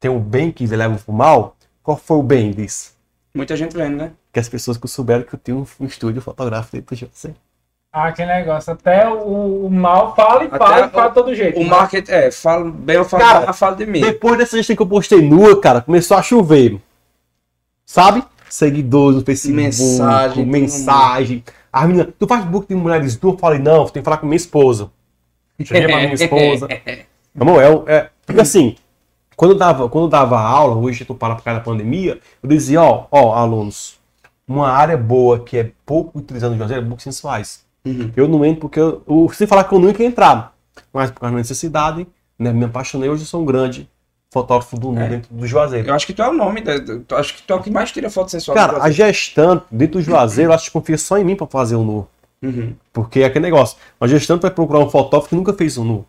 [0.00, 1.54] Tem o bem que leva pro mal.
[1.82, 2.94] Qual foi o bem disso?
[3.34, 4.12] Muita gente vendo, né?
[4.32, 7.34] Que as pessoas que souberam que eu tenho um, um estúdio fotográfico dentro de você.
[7.92, 8.72] Ah, que negócio.
[8.72, 11.58] Até o, o mal fala e Até fala e fala de todo jeito.
[11.58, 11.68] O né?
[11.70, 14.00] market, é, fala bem ou fala Cara, mal, fala de mim.
[14.00, 16.78] Depois dessa gestão que eu postei nua, cara, começou a chover.
[17.86, 18.22] Sabe?
[18.50, 21.44] Seguidores no Facebook, Mensagem, mensagem.
[21.72, 23.34] As meninas, tu faz book de mulheres nuas?
[23.34, 24.90] Eu falei, não, tem que falar com minha esposa.
[25.62, 26.68] Cheguei pra minha esposa.
[27.38, 28.10] Amor, é, é.
[28.24, 28.76] Porque assim,
[29.36, 32.18] quando eu dava, quando eu dava aula, hoje eu tô parado por causa da pandemia,
[32.42, 33.98] eu dizia, ó, ó, alunos,
[34.48, 37.65] uma área boa que é pouco utilizada no Juazeiro é books sensuais.
[37.86, 38.10] Uhum.
[38.16, 40.52] Eu não entro porque eu, eu sem falar que eu nunca ia entrar,
[40.92, 42.06] mas por causa da necessidade,
[42.38, 43.88] né, me apaixonei, hoje eu sou um grande
[44.32, 45.08] fotógrafo do nu É.
[45.08, 45.88] dentro do Juazeiro.
[45.88, 47.70] Eu acho que tu é o nome, da- tu- acho que tu é o que
[47.70, 48.56] mais tira foto sensual.
[48.56, 51.84] Cara, a gestante dentro do Juazeiro, acho que confia só em mim pra fazer o
[51.84, 52.06] nu.
[52.42, 52.74] Uhum.
[52.92, 56.06] Porque é aquele negócio, a gestante vai procurar um fotógrafo que nunca fez um nu.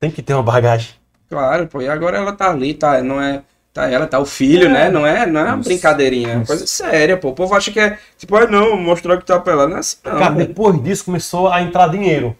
[0.00, 0.94] Tem que ter uma bagagem.
[1.28, 3.42] Claro, pô, e agora ela tá ali, tá, não é,
[3.72, 5.68] tá ela, tá o filho, né, não é, não é uma Isso.
[5.68, 9.16] brincadeirinha, é uma coisa séria, pô, o povo acha que é, tipo, ah, não, mostrar
[9.16, 10.48] que tá pelado, não é assim, não, Cara, velho.
[10.48, 12.36] depois disso começou a entrar dinheiro,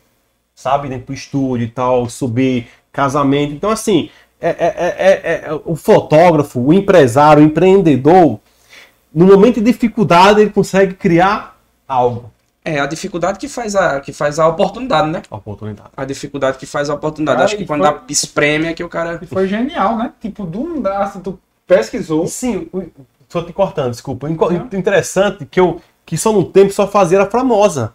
[0.54, 0.88] sabe?
[0.88, 3.52] Dentro do estúdio e tal, subir casamento.
[3.54, 4.10] Então, assim,
[4.40, 8.40] é, é- é- é- é- o fotógrafo, o empresário, o empreendedor,
[9.14, 11.56] no momento de dificuldade, ele consegue criar
[11.86, 12.30] algo.
[12.76, 15.90] É a dificuldade que faz a, que faz a oportunidade, né, A oportunidade.
[15.96, 18.84] a dificuldade que faz a oportunidade, Cara, acho que quando foi- dá espreme é que
[18.84, 20.12] o cara, E foi genial, né?
[20.20, 22.26] Tipo, do nada, assim, tu pesquisou.
[22.26, 22.68] Sim,
[23.28, 24.28] só te cortando, desculpa.
[24.72, 27.92] Interessante que eu que só num tempo só fazia era famosa.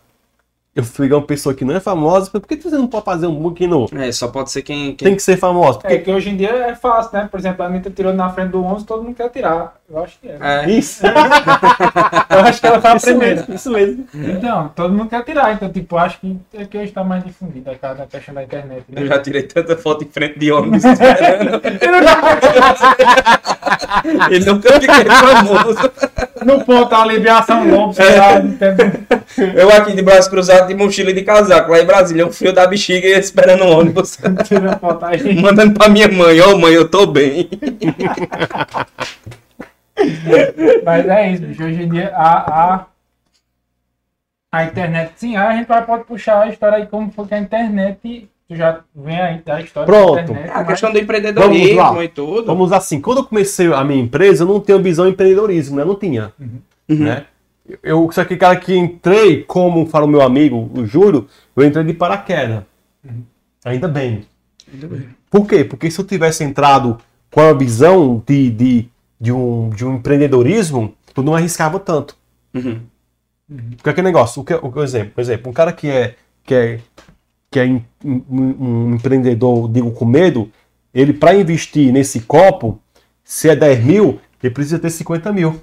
[0.73, 3.35] Eu fui uma pessoa que não é famosa, por que você não pode fazer um
[3.35, 3.87] book no?
[3.97, 5.79] é, só pode ser quem, quem Tem que ser famosa.
[5.79, 7.29] É Porque que hoje em dia é fácil, né?
[7.31, 9.75] Por exemplo, a Anitta tirou na frente do 11, todo mundo quer tirar.
[9.87, 10.37] Eu acho que é.
[10.41, 13.35] é, Isso, Eu acho que ela foi a isso primeira.
[13.35, 14.07] mesmo, isso mesmo.
[14.15, 15.53] Então, todo mundo quer tirar.
[15.53, 18.83] Então, tipo, acho que é que hoje tá mais difundido a cada questão da internet.
[18.89, 19.01] né?
[19.03, 21.61] eu já tirei tanta foto em frente de ônibus esperando,
[24.31, 25.91] e nunca fiquei famoso.
[26.43, 28.91] No ponto a aliviação lobo, sei lá, entendeu?
[29.55, 32.51] Eu aqui de braço cruzado, de mochila e de casaco, lá em Brasília, um frio
[32.53, 34.17] da bexiga e esperando o ônibus.
[34.45, 35.39] Tira foto aí.
[35.39, 37.47] Mandando pra minha mãe, ô mãe, eu tô bem.
[40.83, 41.63] Mas é isso, bicho.
[41.63, 42.85] Hoje em dia a, a,
[44.51, 45.13] a internet.
[45.15, 48.29] Sim, aí a gente vai, pode puxar a história aí como foi que a internet.
[48.47, 50.15] Tu já vem aí da história Pronto.
[50.15, 50.47] da internet.
[50.47, 52.45] É a mas- questão do empreendedorismo e tudo.
[52.45, 55.81] Vamos assim, quando eu comecei a minha empresa, eu não tenho visão empreendedorismo, né?
[55.81, 56.31] Eu não tinha.
[56.39, 56.59] Uhum.
[56.87, 57.25] Né?
[57.81, 61.83] Eu sou aquele cara que entrei, como fala o meu amigo, o Júlio, eu entrei
[61.83, 62.63] de paraquedas.
[63.03, 63.23] Uhum.
[63.65, 64.27] Ainda bem.
[65.31, 65.63] Por quê?
[65.63, 66.99] Porque se eu tivesse entrado
[67.31, 68.89] com a visão de, de,
[69.19, 72.15] de, um, de um empreendedorismo, eu não arriscava tanto.
[72.53, 72.81] Uhum.
[73.77, 76.79] Porque aquele negócio, o que, o exemplo, por exemplo, um cara que é, que é,
[77.51, 80.49] que é em- um, empreendedor, digo, com medo,
[80.93, 82.79] ele para investir nesse copo,
[83.23, 85.61] se é 10 mil, ele precisa ter 50 mil.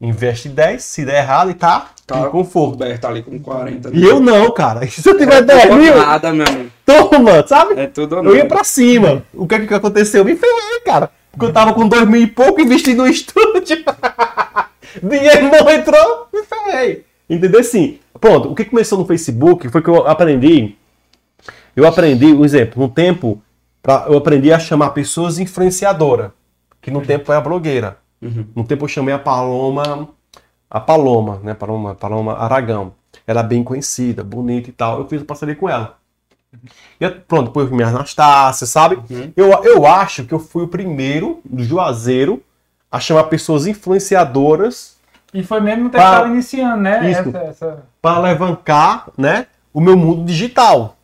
[0.00, 2.26] Investe 10, se der errado, e tá, Tá.
[2.26, 2.72] em conforto.
[2.72, 3.90] Roberto ali com 40.
[3.94, 4.84] E eu não, cara.
[4.90, 6.70] Se eu tiver 10 mil, Nada, meu amigo.
[6.84, 7.78] toma, sabe?
[7.80, 9.22] É tudo Eu ia pra cima.
[9.32, 10.24] O que, que aconteceu?
[10.24, 11.08] Me ferrei, cara.
[11.32, 13.82] Porque eu tava com dois mil e pouco investindo no estúdio.
[15.02, 17.06] Dinheiro não entrou, me ferrei.
[17.28, 17.60] Entendeu?
[17.60, 18.50] Assim, pronto.
[18.50, 20.76] O que começou no Facebook foi que eu aprendi.
[21.74, 23.42] Eu aprendi, um exemplo, no tempo
[23.82, 26.34] pra, eu aprendi a chamar pessoas influenciadora,
[26.82, 27.96] que no tempo é a blogueira.
[28.20, 28.46] Uhum.
[28.54, 30.10] No tempo eu chamei a Paloma,
[30.70, 31.54] a Paloma, né?
[31.54, 32.92] Paloma, Paloma Aragão.
[33.26, 34.98] Ela é bem conhecida, bonita e tal.
[34.98, 35.98] Eu fiz parceria com ela.
[37.00, 38.96] E eu- pronto, depois eu minha Anastácia, sabe?
[39.10, 39.32] Uhum.
[39.36, 42.42] Eu, eu acho que eu fui o primeiro do Juazeiro
[42.90, 44.96] a chamar pessoas influenciadoras
[45.32, 47.10] E foi mesmo que estava iniciando, né?
[47.10, 47.20] Isso.
[47.30, 50.96] Essa, essa- para alavancar, né, o meu mundo digital.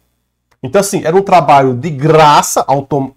[0.63, 3.13] Então, assim, era um trabalho de graça, autom...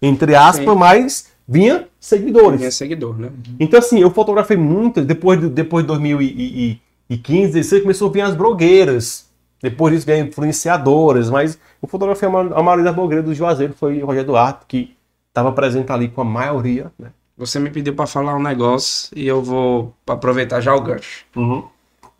[0.00, 0.74] entre aspas, Sim.
[0.78, 2.60] mas vinha seguidores.
[2.60, 3.30] Minha seguidor, né?
[3.58, 8.34] Então, assim, eu fotografei muito, depois de, depois de 2015, 16, começou a vir as
[8.34, 9.25] blogueiras.
[9.62, 14.02] Depois disso vieram influenciadoras, mas fotografei a ma- a maioria das blogueiras do Juazeiro, foi
[14.02, 14.96] o Rogério Duarte, que
[15.28, 17.08] estava presente ali com a maioria, né?
[17.38, 21.24] Você me pediu pra falar um negócio e eu vou aproveitar já o gancho.
[21.36, 21.64] Uhum.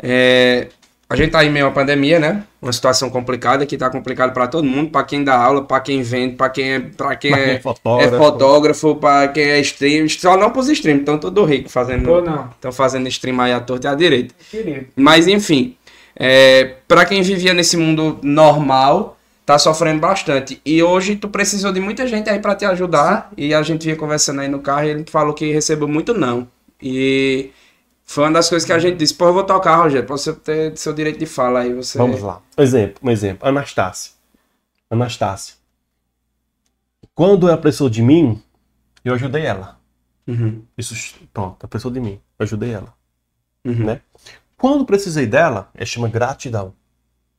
[0.02, 0.68] É,
[1.08, 2.42] a gente tá em meio a pandemia, né?
[2.60, 6.02] Uma situação complicada que tá complicado pra todo mundo, pra quem dá aula, pra quem
[6.02, 8.14] vende, pra quem é, para quem é, fotógrafo.
[8.14, 12.10] é fotógrafo, pra quem é stream, só não pros stream, então todo rico fazendo,
[12.54, 14.34] estão fazendo stream aí à torta e à direita.
[14.50, 14.86] Querido.
[14.96, 15.76] Mas enfim,
[16.16, 20.60] é, para quem vivia nesse mundo normal, tá sofrendo bastante.
[20.64, 23.30] E hoje tu precisou de muita gente aí para te ajudar.
[23.36, 26.48] E a gente vinha conversando aí no carro e ele falou que recebeu muito não.
[26.82, 27.50] E
[28.04, 30.32] foi uma das coisas que a gente disse, pô, eu vou tocar, Rogério, pra você
[30.32, 31.74] ter seu direito de fala aí.
[31.74, 31.98] Você...
[31.98, 32.40] Vamos lá.
[32.56, 33.46] Um exemplo, um exemplo.
[33.46, 34.12] Anastácia.
[34.90, 35.54] Anastácia.
[37.14, 38.42] Quando ela precisou de mim,
[39.04, 39.78] eu ajudei ela.
[40.26, 42.20] Uhum, Isso, pronto, ela precisou de mim.
[42.38, 42.92] Eu ajudei ela.
[43.64, 43.84] uhum.
[43.84, 44.00] Né?
[44.58, 46.72] Quando precisei dela, é chama gratidão.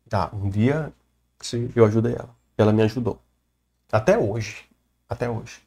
[0.10, 0.94] Tá, um dia
[1.40, 1.70] Sim.
[1.76, 2.30] eu ajudei ela.
[2.58, 3.20] Ela me ajudou.
[3.92, 4.66] Até hoje.
[5.10, 5.60] Até hoje.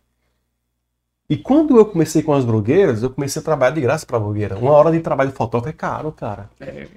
[1.28, 4.58] E quando eu comecei com as blogueiras, eu comecei a trabalhar de graça pra blogueira.
[4.58, 6.50] Uma hora de trabalho de fotógrafo é caro, cara.
[6.60, 6.88] É,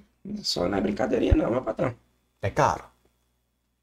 [0.41, 1.93] só não é brincadeirinha não, meu patrão.
[2.41, 2.84] É caro.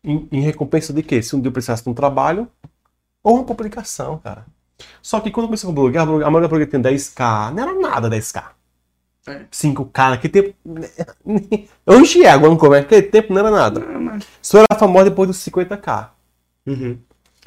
[0.02, 1.22] Em, em recompensa de quê?
[1.22, 2.48] Se um dia eu precisasse de um trabalho
[3.22, 4.44] ou uma publicação, cara.
[5.02, 7.52] Só que quando eu comecei com blogueira- a maioria da blogueira tem 10k.
[7.54, 8.44] Não era nada 10k.
[9.26, 9.44] É.
[9.50, 10.10] 5k.
[10.10, 10.54] Naquele tempo.
[11.86, 12.82] Eu enxergo, vamos comer.
[12.82, 13.80] Naquele tempo não era nada.
[13.80, 14.26] Não, mas...
[14.42, 16.10] Só era famosa depois dos 50k.
[16.66, 16.98] Uhum.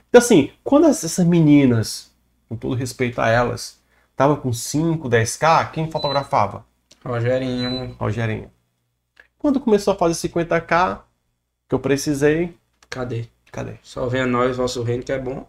[0.09, 2.11] Então, assim, quando as- essas meninas,
[2.47, 3.79] com todo respeito a elas,
[4.11, 6.65] estavam com 5, 10k, quem fotografava?
[7.03, 8.51] Rogerinho, Rogerinho.
[9.37, 11.01] Quando começou a fazer 50k,
[11.67, 12.55] que eu precisei,
[12.89, 13.27] cadê?
[13.51, 13.75] cadê?
[13.83, 15.45] Só venha nós, vosso reino, que é bom.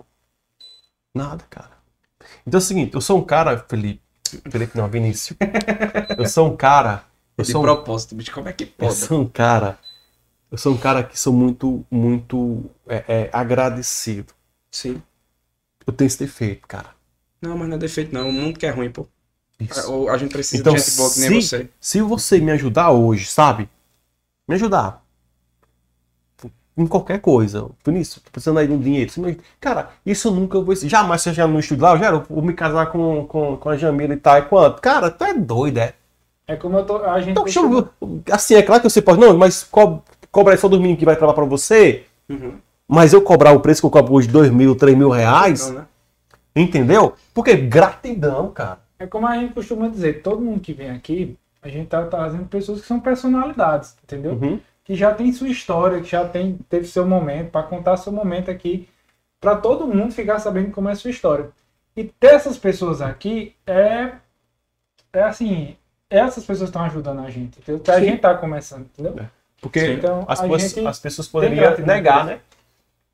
[1.14, 1.70] Nada, cara.
[2.46, 4.02] Então é o seguinte, eu sou um cara, Felipe.
[4.50, 5.38] Felipe não, Vinícius.
[6.16, 7.04] Eu sou um cara.
[7.36, 8.94] Eu De sou um, propósito, bicho, como é que eu pode?
[8.94, 9.78] sou um cara.
[10.50, 14.32] Eu sou um cara que sou muito, muito é, é, agradecido.
[14.70, 15.02] Sim.
[15.86, 16.94] Eu tenho esse defeito, cara.
[17.40, 19.06] Não, mas não é defeito não, o mundo que é ruim, pô.
[19.60, 19.92] Isso.
[19.92, 21.70] Ou a gente precisa Então, de gente boa que nem se, você.
[21.80, 23.68] se você me ajudar hoje, sabe?
[24.48, 25.03] Me ajudar.
[26.76, 27.68] Em qualquer coisa.
[27.86, 29.12] Vinícius, tô precisando aí de um dinheiro.
[29.60, 30.74] Cara, isso eu nunca vou.
[30.74, 33.76] Jamais você já estúdio lá, eu já eu vou me casar com, com, com a
[33.76, 34.38] Jamila e tal.
[34.38, 34.80] E quanto?
[34.80, 35.94] Cara, tu é doido, é?
[36.46, 37.30] É como eu tô, a gente.
[37.30, 37.88] Então, chama-
[38.30, 39.20] assim, é claro que você pode.
[39.20, 40.02] Não, mas co
[40.32, 42.04] cobra só dos meninos que vai trabalhar pra você.
[42.28, 42.54] Uhum.
[42.88, 45.68] Mas eu cobrar o preço que eu cobro hoje, dois mil, três mil reais.
[45.68, 45.86] Então, né?
[46.56, 47.14] Entendeu?
[47.32, 48.80] Porque gratidão, cara.
[48.98, 52.44] É como a gente costuma dizer, todo mundo que vem aqui, a gente tá trazendo
[52.44, 54.32] pessoas que são personalidades, entendeu?
[54.32, 54.60] Uhum.
[54.84, 58.50] Que já tem sua história, que já tem, teve seu momento, para contar seu momento
[58.50, 58.86] aqui,
[59.40, 61.48] para todo mundo ficar sabendo como é sua história.
[61.96, 64.12] E ter essas pessoas aqui é,
[65.12, 65.76] é assim,
[66.10, 67.80] essas pessoas estão ajudando a gente, entendeu?
[67.80, 68.04] Que a Sim.
[68.06, 69.16] gente tá começando, entendeu?
[69.60, 72.40] Porque Então, as, a pessoas- gente as pessoas poderiam negar, né?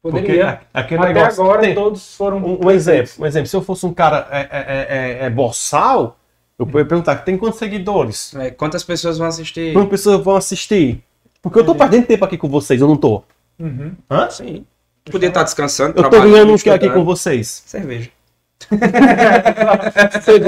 [0.03, 0.27] Poderia.
[0.27, 1.43] Porque a- aquele Até negócio.
[1.45, 2.39] agora Tem- todos foram.
[2.39, 3.47] um, um exemplo, um exemplo.
[3.49, 4.87] Se eu fosse um cara é, é,
[5.23, 6.19] é, é boçal,
[6.59, 8.35] eu poderia perguntar: tem quantos seguidores?
[8.35, 9.73] É, quantas pessoas vão assistir?
[9.75, 11.05] Quantas pessoas vão assistir?
[11.43, 13.23] Porque eu tô perdendo tempo aqui com vocês, eu não tô.
[13.59, 13.93] Uhum.
[14.11, 14.29] Hã?
[14.31, 14.65] Sim.
[15.11, 17.63] Podia estar descansando, Eu tô ganhando o que aqui com vocês?
[17.67, 18.11] Cerveja.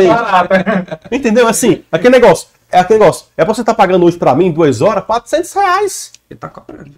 [0.09, 1.01] Barata.
[1.10, 1.48] Entendeu?
[1.48, 2.48] Assim, aquele negócio.
[2.70, 3.27] É aquele negócio.
[3.36, 6.12] É pra você estar pagando hoje pra mim, duas horas, 400 reais.
[6.31, 6.93] Ele tá cobrando.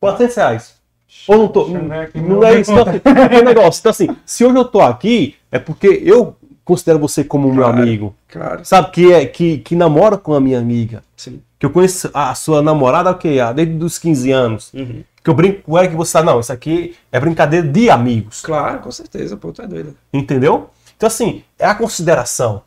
[0.00, 0.74] 400 reais.
[1.26, 1.66] Ou não tô.
[1.68, 2.72] Não meu- é isso.
[2.72, 3.80] Assim, aquele negócio.
[3.80, 7.82] Então, assim, se hoje eu tô aqui, é porque eu considero você como meu Claro.
[7.82, 8.14] amigo.
[8.28, 8.64] Claro.
[8.64, 8.90] Sabe?
[8.90, 11.02] Que, é, que, que namora com a minha amiga.
[11.16, 11.40] Sim.
[11.58, 13.38] Que eu conheço a sua namorada o quê?
[13.42, 14.72] Ah, Desde os 15 anos.
[14.74, 15.02] Uhum.
[15.22, 18.42] Que eu brinco com ela que você tá, não, isso aqui é brincadeira de amigos.
[18.42, 19.96] Claro, com certeza, pô, tu é doido.
[20.12, 20.68] Entendeu?
[20.96, 22.62] Então, assim, é a consideração.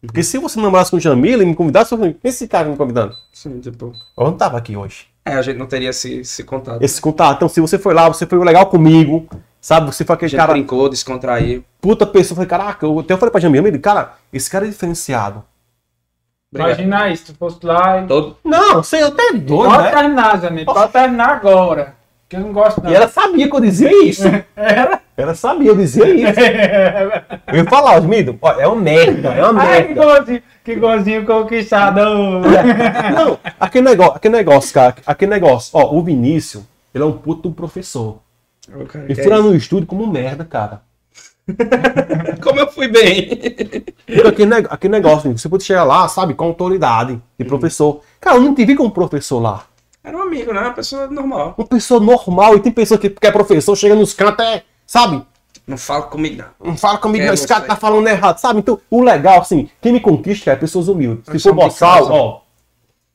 [0.00, 2.76] Porque se você namorasse com o Jamila e me convidasse, eu falei, esse cara me
[2.76, 3.14] convidando.
[3.32, 3.92] Sim, tipo.
[4.18, 5.06] Eu não tava aqui hoje.
[5.24, 6.82] É, a gente não teria se, se contato.
[6.82, 7.36] Esse contato.
[7.36, 9.26] Então, se você foi lá, você foi legal comigo,
[9.64, 9.86] sabe?
[9.86, 11.64] Você foi aquele gente cara, brincou, descontraiu.
[11.80, 12.32] puta pessoa.
[12.32, 15.42] Eu falei, caraca, eu até falei pra Jamila, "Jamila, cara, esse cara é diferenciado.
[16.52, 16.78] Obrigado.
[16.80, 18.06] Imagina isso, tu fosse lá e.
[18.06, 18.36] Todo...
[18.44, 19.90] Não, sei, eu até doido, Pode né?
[19.90, 20.64] terminar, Janine.
[20.66, 21.94] Pode terminar agora.
[22.28, 22.90] Que eu não gosto não.
[22.90, 24.22] E ela sabia que eu dizia isso.
[24.54, 25.00] Era?
[25.16, 26.40] Ela sabia, eu dizia isso.
[27.48, 30.04] Eu ia falar, Osmido, ó, é uma merda, é uma Ai, que merda.
[30.04, 32.00] gordinho, que gordinho conquistado.
[32.00, 35.70] Não, aquele negócio, aquele negócio, cara, aquele negócio.
[35.72, 38.18] Ó, o Vinícius, ele é um puto um professor.
[38.72, 40.82] Ô, cara, foi é lá no estúdio como um merda, cara.
[42.42, 43.28] Como eu fui bem.
[44.26, 48.00] Aquele, neg- aquele negócio, você pode chegar lá, sabe, com autoridade de professor.
[48.20, 49.66] Cara, eu não te vi como professor lá.
[50.02, 50.60] Era um amigo, né?
[50.60, 51.54] Uma pessoa normal.
[51.56, 55.22] Uma pessoa normal, e tem pessoa que, que é professor, chega nos cantos, é, sabe?
[55.66, 56.70] Não fala comigo, não.
[56.70, 57.48] Não fala comigo, É, não, esse você.
[57.48, 58.60] cara tá falando errado, sabe?
[58.60, 61.24] Então, o legal, assim, quem me conquista é pessoas humildes.
[61.26, 62.40] Se for de boçal, ó,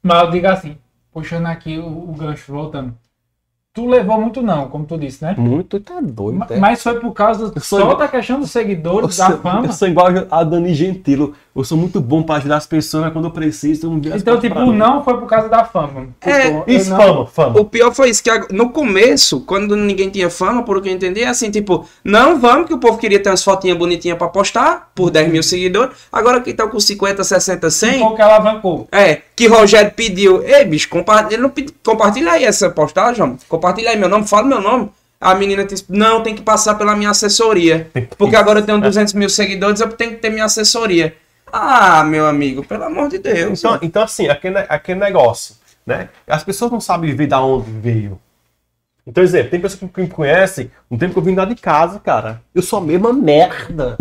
[0.02, 0.78] Mas eu digo assim,
[1.12, 2.96] puxando aqui o, o gancho, voltando.
[3.80, 5.36] Tu levou muito não, como tu disse, né?
[5.38, 6.46] muito tá doido.
[6.50, 6.58] É.
[6.58, 9.66] Mas foi por causa só igual- da questão dos Eu seguidores, da sou, fama.
[9.68, 11.34] eu sou igual a Dani Gentilo.
[11.56, 14.40] Eu sou muito bom pra ajudar as pessoas, mas quando eu preciso, eu não Então,
[14.40, 14.78] tipo, pra mim.
[14.78, 16.08] não foi por causa da fama.
[16.22, 17.60] É, Tipo, eu Isso, não- fama, fama.
[17.60, 20.94] O pior foi isso, que no começo, quando ninguém tinha fama, por o que eu
[20.94, 24.28] entendi, é assim, tipo, não vamos, que o povo queria ter umas fotinhas bonitinhas pra
[24.30, 28.22] postar, por 10 mil seguidores, agora que tá com 50, 60, 100, Foi o que
[28.22, 28.88] alavancou.
[28.92, 33.38] é, que Rogério pediu, ei, bicho, compartilha, ele não pedi- compartilha aí essa postagem, homem.
[33.70, 34.90] Compartilha aí meu nome, fala meu nome.
[35.22, 39.14] A menina disse, não, tem que passar pela minha assessoria, porque agora eu tenho 200
[39.14, 41.14] mil seguidores, eu tenho que ter minha assessoria.
[41.52, 43.60] Ah, meu amigo, pelo amor de Deus.
[43.60, 45.56] Então, então assim, aquele, aquele negócio,
[45.86, 46.08] né?
[46.26, 48.20] As pessoas não sabem viver da onde veio.
[49.06, 52.00] Então, exemplo, tem pessoas que me conhecem um tempo que eu vim lá de casa,
[52.00, 52.42] cara.
[52.54, 53.98] Eu sou a mesma merda.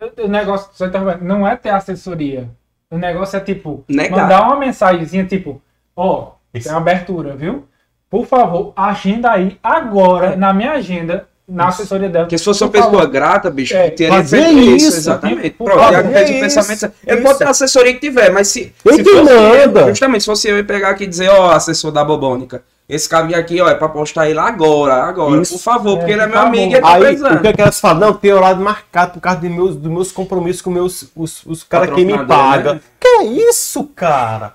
[0.00, 2.48] O- negócio só tá não é ter assessoria.
[2.90, 4.20] O negócio é, tipo, Negar.
[4.22, 5.60] mandar uma mensagenzinha, tipo,
[5.94, 6.68] ó, Isso.
[6.68, 7.66] tem abertura, viu?
[8.10, 12.24] Por favor, agenda aí agora, na minha agenda, na assessoria dela.
[12.24, 12.90] Porque se fosse uma favor.
[12.90, 15.50] pessoa grata, bicho, É, teria feito isso, isso, exatamente.
[15.50, 16.94] por Pronto, favor, Iago fez o isso, pensamento.
[17.06, 17.26] Ele isso.
[17.26, 19.80] pode ter a assessoria que tiver, mas se, Ele se que fosse manda.
[19.82, 23.08] eu, justamente, se fosse eu ia pegar aqui e dizer, ó, assessor da Bobônica, esse
[23.08, 25.52] cara aqui, ó, é pra postar ele agora, agora, Isso.
[25.54, 27.36] por favor, porque É, ele é meu por amigo e ele tá Aí, precisando.
[27.36, 28.00] o que é que elas falam?
[28.00, 31.62] Não, tem horário marcado por causa de meus, dos meus compromissos com meus, os, os
[31.62, 32.74] caras que me pagam.
[32.74, 32.80] né?
[32.98, 34.54] Que é isso, cara?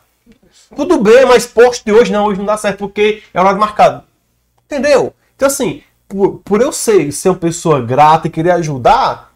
[0.74, 4.04] Tudo bem, mas poste hoje não, hoje não dá certo porque é horário marcado.
[4.66, 5.14] Entendeu?
[5.36, 9.34] Então, assim, por, por eu ser, ser uma pessoa grata e querer ajudar,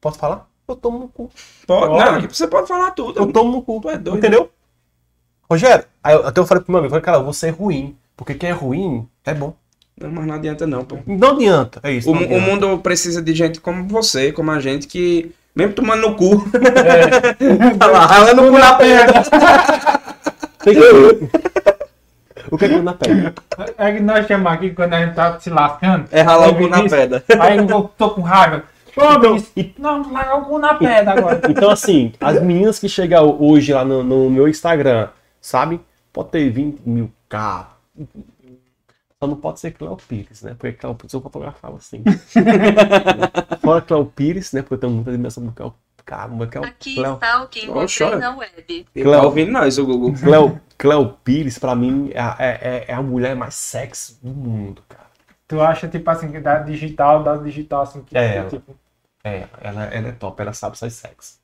[0.00, 0.48] posso falar?
[0.66, 1.30] Eu tomo no cu.
[1.66, 3.18] Pode, não, aqui você pode falar tudo.
[3.18, 3.80] Eu tomo no cu.
[3.80, 4.18] Tu é doido.
[4.18, 4.50] Entendeu?
[5.50, 7.96] Rogério, aí eu, até eu falei pro meu amigo, falei, cara, você é ruim.
[8.16, 9.54] Porque quem é ruim é bom.
[10.00, 10.98] Não, mas não adianta não, pô.
[11.06, 11.80] Não adianta.
[11.82, 12.10] É isso.
[12.10, 16.14] O, o mundo precisa de gente como você, como a gente, que, mesmo tomando no
[16.14, 17.34] cu, É.
[17.76, 19.22] tá lá, ralando o cu na pedra.
[20.62, 21.40] Tem que-
[22.50, 23.34] O que é que eu na pedra?
[23.78, 26.06] É que nós chamamos aqui quando a gente tá se lascando.
[26.10, 27.22] É ralar o cu na pedra.
[27.40, 28.64] Aí eu tô com raiva.
[28.94, 31.40] Pô, Então, Vinícius, não, largar o cu na pedra agora.
[31.48, 35.08] Então, assim, as meninas que chegam hoje lá no, no meu Instagram,
[35.40, 35.80] sabe?
[36.12, 37.68] Pode ter 20 mil K.
[39.22, 40.56] Só não pode ser Cléo Pires, né?
[40.58, 42.02] Porque Cléo Pires eu fotografava assim.
[43.60, 44.62] Fora Cléo Pires, né?
[44.62, 45.72] Porque eu tenho muita dimensão do Cléo.
[46.10, 46.64] Caramba, Cléo.
[46.64, 48.18] Aqui Cléo, está o que encontrei chora.
[48.18, 48.86] na web.
[48.96, 50.12] Ele tá ouvindo nós, o Google.
[50.12, 54.82] Cléo, Cléo Pires, pra mim, é, a- é, é a mulher mais sexy do mundo,
[54.88, 55.06] cara.
[55.46, 58.74] Tu acha, tipo assim, que da digital, da digital, assim, que É, tipo,
[59.22, 61.38] É, ela, ela é top, ela sabe ser sexy.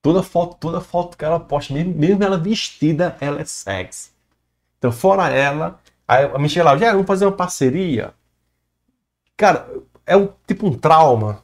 [0.00, 4.10] Toda foto, toda foto que ela posta, mesmo, mesmo ela vestida, ela é sexy.
[4.78, 8.14] Então, fora ela, aí a Michelle já vamos fazer uma parceria.
[9.36, 9.68] Cara,
[10.06, 11.42] é um, tipo um trauma,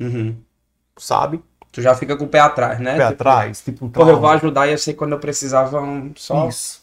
[0.00, 0.36] Uhum.
[0.98, 1.42] Sabe?
[1.72, 2.96] Tu já fica com o pé atrás, né?
[2.96, 5.80] Pé Tipo, atrás, tipo um Porra, eu vou ajudar e eu sei quando eu precisava
[5.80, 6.48] um só.
[6.48, 6.82] Isso.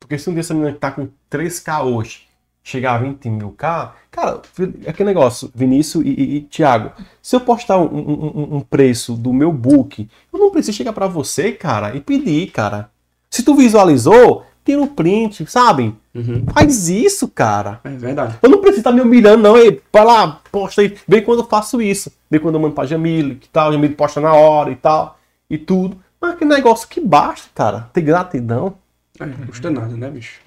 [0.00, 2.26] Porque se um dia essa menina que tá com 3K hoje
[2.62, 4.40] chegar a 20 mil K, cara,
[4.86, 6.92] é aquele negócio, Vinícius e, e, e Thiago,
[7.22, 11.06] se eu postar um, um- um- preço do meu book, eu não preciso chegar pra
[11.06, 12.90] você, cara, e pedir, cara.
[13.30, 15.94] Se tu visualizou, tira um print, sabe?
[16.14, 16.44] Uhum.
[16.52, 17.80] Faz isso, cara.
[17.84, 18.38] É verdade.
[18.42, 19.56] Eu não preciso estar me humilhando, não.
[19.56, 20.96] Ei, vai lá, posta aí.
[21.06, 22.12] Vem quando eu faço isso.
[22.30, 23.72] Vem quando eu mando pra Jamile, que tal.
[23.72, 25.18] Jamile posta na hora e tal.
[25.50, 25.98] E tudo.
[26.20, 27.90] Mas que negócio que basta, cara.
[27.92, 28.74] Ter gratidão.
[29.20, 30.40] É, não custa nada, né, bicho?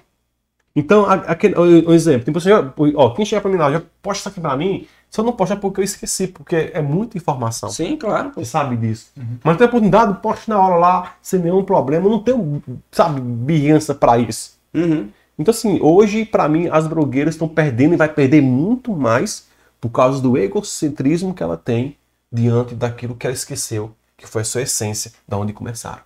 [0.78, 2.24] Então, aquele, um exemplo.
[2.24, 4.86] Tem pessoa, já- ó, quem chega pra mim lá, já posta isso aqui pra mim.
[5.10, 7.68] Se eu não postar é porque eu esqueci, porque é muita informação.
[7.70, 8.30] Sim, claro.
[8.30, 8.40] pô.
[8.44, 9.10] Você sabe disso.
[9.42, 12.06] Mas tem oportunidade, poste na hora lá, sem nenhum problema.
[12.06, 14.56] Eu não tenho, sabe, birrança pra isso.
[14.72, 15.08] Uhum.
[15.38, 19.48] Então, assim, hoje, pra mim, as blogueiras estão perdendo e vai perder muito mais
[19.80, 21.96] por causa do egocentrismo que ela tem
[22.30, 26.02] diante daquilo que ela esqueceu, que foi a sua essência, da onde começaram.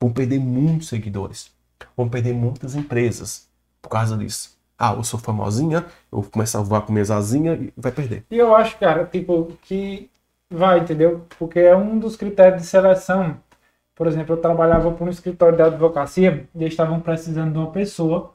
[0.00, 1.50] Vão perder muitos seguidores.
[1.96, 3.46] Vão perder muitas empresas
[3.82, 4.56] por causa disso.
[4.78, 8.24] Ah, eu sou famosinha, eu vou começar a voar com minhas asinhas e vai perder.
[8.30, 10.10] E eu acho, cara, tipo, que
[10.50, 11.26] vai, entendeu?
[11.38, 13.36] Porque é um dos critérios de seleção.
[13.94, 17.70] Por exemplo, eu trabalhava para um escritório de advocacia e eles estavam precisando de uma
[17.70, 18.34] pessoa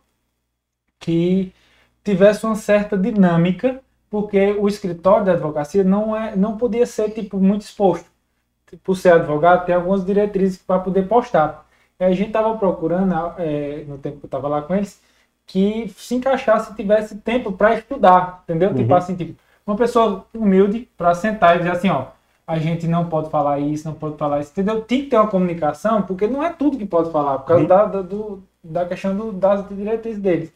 [1.00, 1.54] que
[2.04, 7.38] tivesse uma certa dinâmica porque o escritório da advocacia não, é, não podia ser tipo,
[7.38, 8.10] muito exposto.
[8.84, 11.66] Por ser advogado, tem algumas diretrizes para poder postar.
[12.00, 15.02] E a gente estava procurando, é, no tempo que eu estava lá com eles,
[15.48, 18.76] que se encaixasse, tivesse tempo para estudar, entendeu?
[18.76, 18.98] Tipo Uhum.
[18.98, 22.08] assim, tipo, uma pessoa humilde para sentar e dizer assim, ó,
[22.48, 24.82] a gente não pode falar isso, não pode falar isso, entendeu?
[24.82, 27.68] Tem que ter uma comunicação, porque não é tudo que pode falar, por causa Uhum.
[27.70, 30.52] da, da, do- da questão do, das diretrizes deles.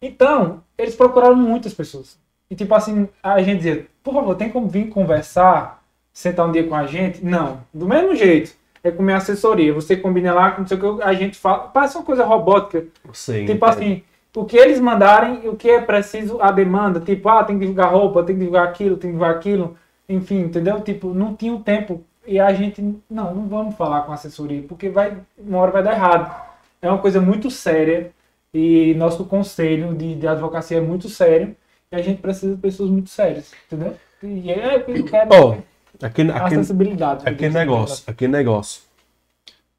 [0.00, 2.18] Então, eles procuraram muitas pessoas.
[2.50, 5.82] E tipo assim, a gente dizia, por favor, tem como vir conversar,
[6.12, 7.24] sentar um dia com a gente?
[7.24, 8.56] Não, do mesmo jeito.
[8.82, 9.74] É com minha assessoria.
[9.74, 11.68] Você combina lá, com não sei o que, a gente fala.
[11.68, 12.86] Parece uma coisa robótica.
[13.12, 14.02] Sim, Tipo assim,
[14.34, 17.00] o que eles mandarem, o que é preciso, a demanda.
[17.00, 19.76] Tipo, ah, tem que divulgar roupa, tem que divulgar aquilo, tem que divulgar aquilo.
[20.08, 20.80] Enfim, entendeu?
[20.80, 22.04] Tipo, não tinha o tempo.
[22.26, 25.82] E a gente, não, não vamos falar com a assessoria, porque vai, uma hora vai
[25.82, 26.48] dar errado.
[26.80, 28.12] É uma coisa muito séria.
[28.52, 31.54] E nosso conselho de, de advocacia é muito sério.
[31.90, 33.96] E a gente precisa de pessoas muito sérias, entendeu?
[34.22, 35.28] E é o que eu quero.
[35.32, 35.56] Ó,
[36.02, 37.28] aquele, aquele, acessibilidade.
[37.28, 38.82] aquele negócio, aquele negócio.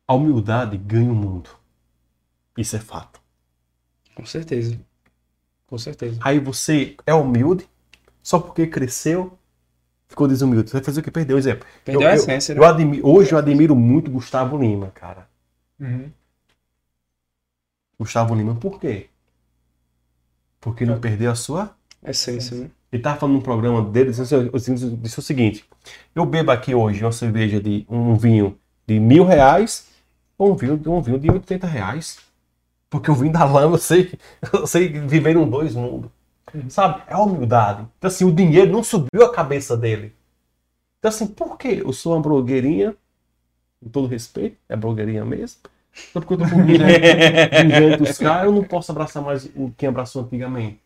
[0.08, 1.50] A humildade ganha o mundo.
[2.58, 3.22] Isso é fato.
[4.16, 4.80] Com certeza.
[5.68, 6.20] Com certeza.
[6.22, 7.70] Aí você é humilde,
[8.24, 9.38] só porque cresceu,
[10.08, 10.70] ficou desumilde.
[10.70, 11.12] Você vai fazer o que?
[11.12, 11.38] Perdeu.
[11.38, 11.66] Exemplo.
[11.86, 12.60] Perdeu eu, a eu- essência, né?
[12.60, 15.28] eu admi- hoje eu admiro muito Gustavo Lima, cara.
[15.80, 16.12] Uhum.
[18.00, 19.10] Gustavo Lima, por quê?
[20.60, 21.76] Porque não perdeu a sua.
[22.04, 22.72] Essência, né?
[22.92, 25.66] Ele tava falando num programa dele, disse, disse- disse o seguinte:
[26.16, 28.58] eu bebo aqui hoje uma cerveja de um vinho
[28.88, 29.88] de mil reais
[30.38, 32.18] ou um vinho, um vinho de 80 reais.
[32.90, 34.14] Porque o vinho da lama, eu sei,
[34.54, 36.10] eu sei viver em dois mundos.
[36.70, 37.04] Sabe?
[37.08, 37.86] É humildade.
[38.00, 40.14] Então, assim, o dinheiro não subiu a cabeça dele.
[41.00, 41.82] Então, assim, por quê?
[41.86, 42.96] Eu sou uma blogueirinha,
[43.82, 45.60] com todo respeito, é blogueirinha mesmo.
[46.14, 49.86] Só porque eu tô com dinheiro dos caras, eu não posso abraçar mais o que
[49.86, 50.80] abraçou antigamente.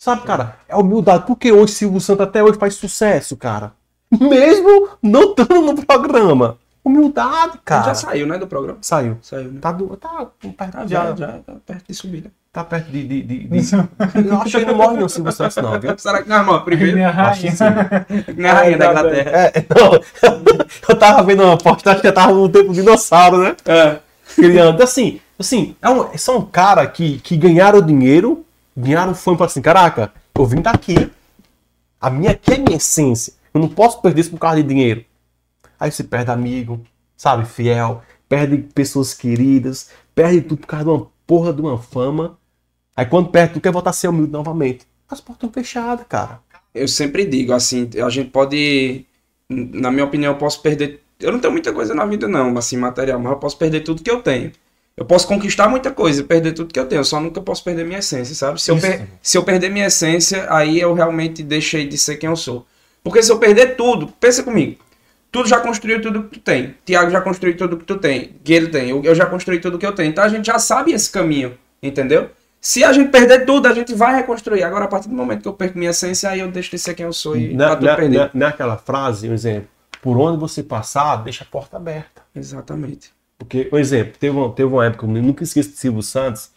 [0.00, 0.56] Sabe, cara?
[0.66, 1.26] É humildade.
[1.26, 3.72] Por que hoje Silvio Santos até hoje faz sucesso, cara?
[4.18, 6.56] Mesmo não estando no programa.
[6.82, 7.84] Humildade, Ele cara.
[7.84, 8.78] já saiu, né, do programa?
[8.80, 9.18] Saiu.
[9.20, 9.58] Saiu, né?
[9.60, 12.30] Tá, do, tá perto, Tá, já, já, já tá perto de subir, né?
[12.50, 13.74] tá perto de, de, de- de-
[14.26, 15.94] Eu acho que ele não morre não, Silvio Santos, não, viu?
[16.00, 16.64] Será que não, irmão?
[16.64, 17.50] Primeiro, Minha Acho rainha.
[17.50, 17.56] que
[18.26, 18.42] sim.
[18.42, 19.30] na rainha da Inglaterra.
[19.30, 20.00] É, não,
[20.88, 23.54] eu tava vendo uma postagem que eu tava no tempo dinossauro, né?
[23.66, 23.98] É.
[24.34, 24.82] Criando.
[24.82, 28.42] Assim, assim é um, são cara que, que ganharam dinheiro,
[28.80, 31.10] ganharam fome para assim, caraca, eu vim daqui.
[32.00, 33.32] A minha aqui é minha essência.
[33.52, 35.04] Eu não posso perder isso por causa de dinheiro.
[35.78, 36.80] Aí você perde amigo,
[37.16, 42.38] sabe, fiel, perde pessoas queridas, perde tudo por causa de uma porra de uma fama.
[42.96, 44.86] Aí quando perde, tu quer voltar a ser humilde novamente.
[45.08, 46.40] As portas estão fechadas, cara.
[46.74, 49.04] Eu sempre digo, assim, a gente pode,
[49.48, 51.02] na minha opinião, eu posso perder.
[51.18, 54.02] Eu não tenho muita coisa na vida, não, assim, material, mas eu posso perder tudo
[54.02, 54.52] que eu tenho.
[54.96, 58.00] Eu posso conquistar muita coisa, perder tudo que eu tenho, só nunca posso perder minha
[58.00, 58.60] essência, sabe?
[58.60, 62.28] Se eu, per- se eu perder minha essência, aí eu realmente deixei de ser quem
[62.28, 62.66] eu sou.
[63.02, 64.76] Porque se eu perder tudo, pensa comigo.
[65.32, 66.74] Tu já construiu tudo que tu tem.
[66.84, 68.34] Tiago já construiu tudo que tu tem.
[68.44, 68.90] Que ele tem.
[68.90, 70.10] Eu, eu já construí tudo que eu tenho.
[70.10, 71.56] Então a gente já sabe esse caminho.
[71.82, 72.30] Entendeu?
[72.60, 74.62] Se a gente perder tudo, a gente vai reconstruir.
[74.64, 76.92] Agora, a partir do momento que eu perco minha essência, aí eu deixo de ser
[76.94, 78.18] quem eu sou e Não, tá tudo perdido.
[78.20, 79.68] não, não é aquela frase, um exemplo.
[80.02, 82.20] Por onde você passar, deixa a porta aberta.
[82.34, 83.12] Exatamente.
[83.40, 86.50] Porque, um exemplo, teve uma, teve uma época, eu nunca esqueço de Silvio Santos,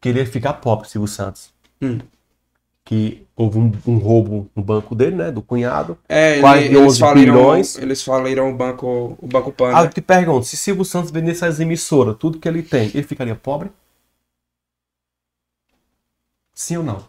[0.00, 1.52] que ele ia ficar pobre, Silvio Santos.
[1.82, 1.98] Hum.
[2.82, 5.30] Que houve um, um roubo no banco dele, né?
[5.30, 5.98] Do cunhado.
[6.08, 7.76] É, Quase ele- eles 11 faliram, bilhões.
[7.76, 9.70] eles faliram o banco, o banco Pan.
[9.72, 9.82] Né?
[9.84, 13.36] eu te pergunto, se Silvio Santos vendesse as emissoras, tudo que ele tem, ele ficaria
[13.36, 13.70] pobre?
[16.54, 17.04] Sim ou não?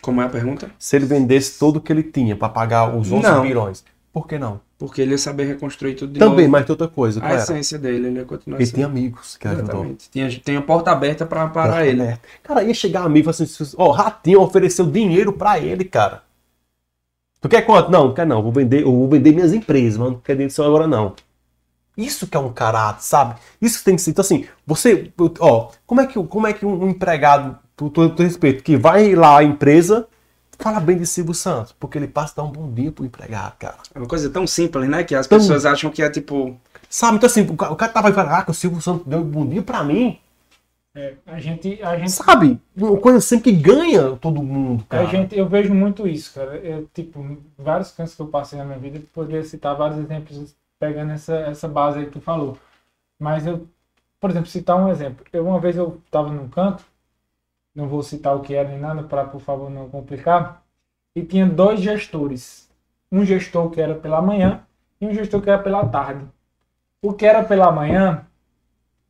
[0.00, 0.70] Como é a pergunta?
[0.78, 3.42] Se ele vendesse tudo que ele tinha para pagar os 11 Não.
[3.42, 3.84] bilhões,
[4.18, 4.62] por que não?
[4.78, 6.50] Porque ele ia saber reconstruir tudo de Também, novo.
[6.52, 7.36] mas tem outra coisa, A era?
[7.42, 8.74] essência dele, ele ia continuar Ele sendo.
[8.76, 9.66] tinha amigos que ajudou.
[9.66, 10.10] Exatamente.
[10.10, 12.00] Tinha, tinha a porta aberta pra parar Porta ele.
[12.00, 12.22] aberta.
[12.42, 16.22] Cara, ia chegar amigo e falar assim, ó, Ratinho ofereceu dinheiro pra ele, cara.
[17.42, 17.90] Tu quer quanto?
[17.90, 18.42] Não, não quer não.
[18.42, 21.14] Vou vender, eu vou vender minhas empresas, mas não quer dinheiro seu agora não.
[21.94, 23.34] Isso que é um caráter, sabe?
[23.60, 24.12] Isso que tem que ser.
[24.12, 28.22] Então, assim, você, ó, como é que, como é que um empregado, por todo todo
[28.24, 30.08] respeito, que vai lá à empresa,
[30.58, 31.72] fala bem de Silvio Santos?
[31.78, 33.76] Porque ele passa a dar um bom dia pro empregado, cara.
[33.94, 35.04] É uma coisa tão simples, né?
[35.04, 36.56] Que as Tão- pessoas acham que é tipo.
[36.88, 37.16] Sabe?
[37.16, 39.24] Então, assim, o cara, o cara tava falando, ah, que o Silvio Santos deu um
[39.24, 40.18] bom dia pra mim.
[40.94, 42.58] É, a gente, a gente, Sabe?
[42.74, 45.02] Uma coisa sempre que ganha todo mundo, cara.
[45.02, 46.56] a gente, eu vejo muito isso, cara.
[46.56, 50.54] Eu, tipo, vários cantos que eu passei na minha vida, eu poderia citar vários exemplos
[50.80, 52.56] pegando essa, essa base aí que tu falou.
[53.18, 53.66] Mas eu,
[54.18, 55.24] por exemplo, citar um exemplo.
[55.32, 56.82] Eu, uma vez eu estava num canto,
[57.76, 60.62] não vou citar o que era nem nada para, por favor, não complicar,
[61.14, 62.68] e tinha dois gestores.
[63.12, 64.62] Um gestor que era pela manhã
[65.00, 66.24] e um gestor que era pela tarde.
[67.02, 68.26] O que era pela manhã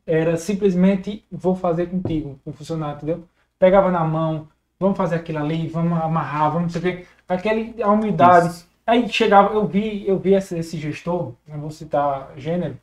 [0.05, 3.25] era simplesmente vou fazer contigo, o funcionário, entendeu?
[3.59, 4.49] Pegava na mão,
[4.79, 7.07] vamos fazer aquilo ali, vamos amarrar, vamos não sei o quê.
[7.29, 8.49] Aquele, a umidade.
[8.49, 8.69] Isso.
[8.87, 12.79] Aí chegava, eu vi, eu vi esse, esse gestor, não vou citar gênero,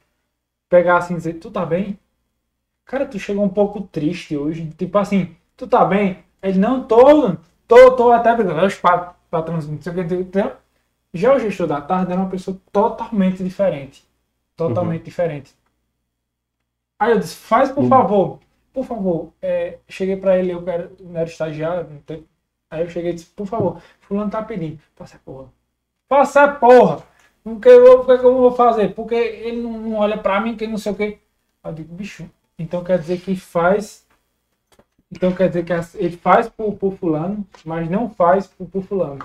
[0.68, 1.98] pegar assim e dizer, tu tá bem?
[2.86, 4.68] Cara, tu chegou um pouco triste hoje.
[4.78, 6.24] Tipo assim, tu tá bem?
[6.42, 7.36] Ele, não, tô,
[7.68, 8.66] tô, tô até brigando.
[8.66, 10.54] Os pa- patrões, não sei o que, entendeu?
[11.14, 14.06] Já o gestor da tarde era uma pessoa totalmente diferente.
[14.58, 15.56] Totalmente diferente.
[17.00, 17.90] Aí eu disse, faz por Uhum.
[17.90, 18.40] favor.
[18.74, 19.34] Por favor.
[19.42, 21.90] É, cheguei pra ele, eu quero, não era estagiário.
[21.90, 22.26] não tem-
[22.70, 24.80] Aí eu cheguei e disse, por favor, fulano tá pedindo.
[24.96, 25.48] Faça porra.
[26.10, 27.04] Faça porra.
[27.46, 28.94] O que, eu, que que eu vou fazer?
[28.96, 31.20] Porque ele não, não olha pra mim, que não sei o que.
[31.64, 34.03] Eu digo, bicho, então quer dizer que faz.
[35.16, 39.20] Então quer dizer que ele faz por, por fulano, mas não faz por, por fulano.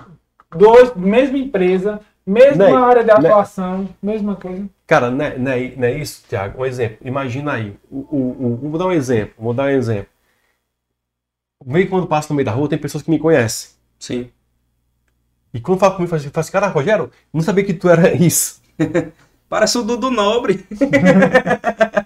[0.55, 4.69] Dois, mesma empresa, mesma Ney, área de atuação, mesma coisa.
[4.85, 6.61] Cara, não é, não é- não é isso, Tiago?
[6.61, 6.97] Um exemplo.
[7.01, 7.75] Imagina aí.
[7.89, 9.33] O, o, o- vou dar um exemplo.
[9.37, 10.07] Vou dar um exemplo.
[11.65, 13.71] Vem quando passo no meio da rua, tem pessoas que me conhecem.
[13.99, 14.29] Sim.
[15.53, 18.61] E quando fala comigo, fala assim, assim, cara, Rogério, não sabia que tu era isso.
[19.49, 20.65] Parece o Dudu Nobre.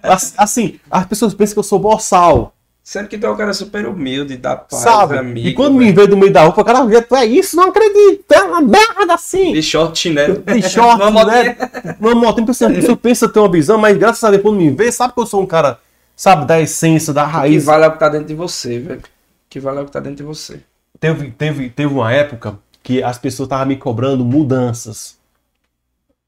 [0.02, 2.53] As- Assim, as pessoas pensam que eu sou boçal,
[2.86, 5.16] Sendo que tu é um cara super humilde, da paz, sabe?
[5.16, 5.48] amigo.
[5.48, 5.96] e quando me velho.
[5.96, 7.56] vê do meio da rua, fala, cara, Rogério, tu é isso?
[7.56, 9.54] Não acredito, é uma merda assim.
[9.54, 10.42] De short chinelo.
[10.42, 11.56] De short, né?
[11.98, 14.70] Uma tem pessoa, a pessoa pensa ter uma visão, mas graças a Deus, quando me
[14.70, 15.78] vê, sabe que eu sou um cara,
[16.14, 17.64] sabe, da essência, da Que raiz.
[17.64, 19.02] vale é o que tá dentro de você, velho.
[19.48, 20.60] Que vale é o que tá dentro de você.
[21.00, 25.16] Teve, teve, teve uma época que as pessoas estavam me cobrando mudanças.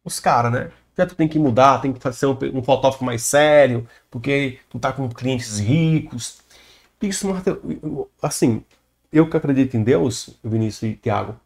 [0.02, 0.70] Os caras, né?
[0.96, 4.78] Já tu tem que mudar, tem que ser um, um fotógrafo mais sério, porque tu
[4.78, 6.38] tá com clientes ricos.
[7.02, 7.28] Isso,
[8.22, 8.64] assim,
[9.12, 11.36] eu que acredito em Deus, Vinícius e Tiago,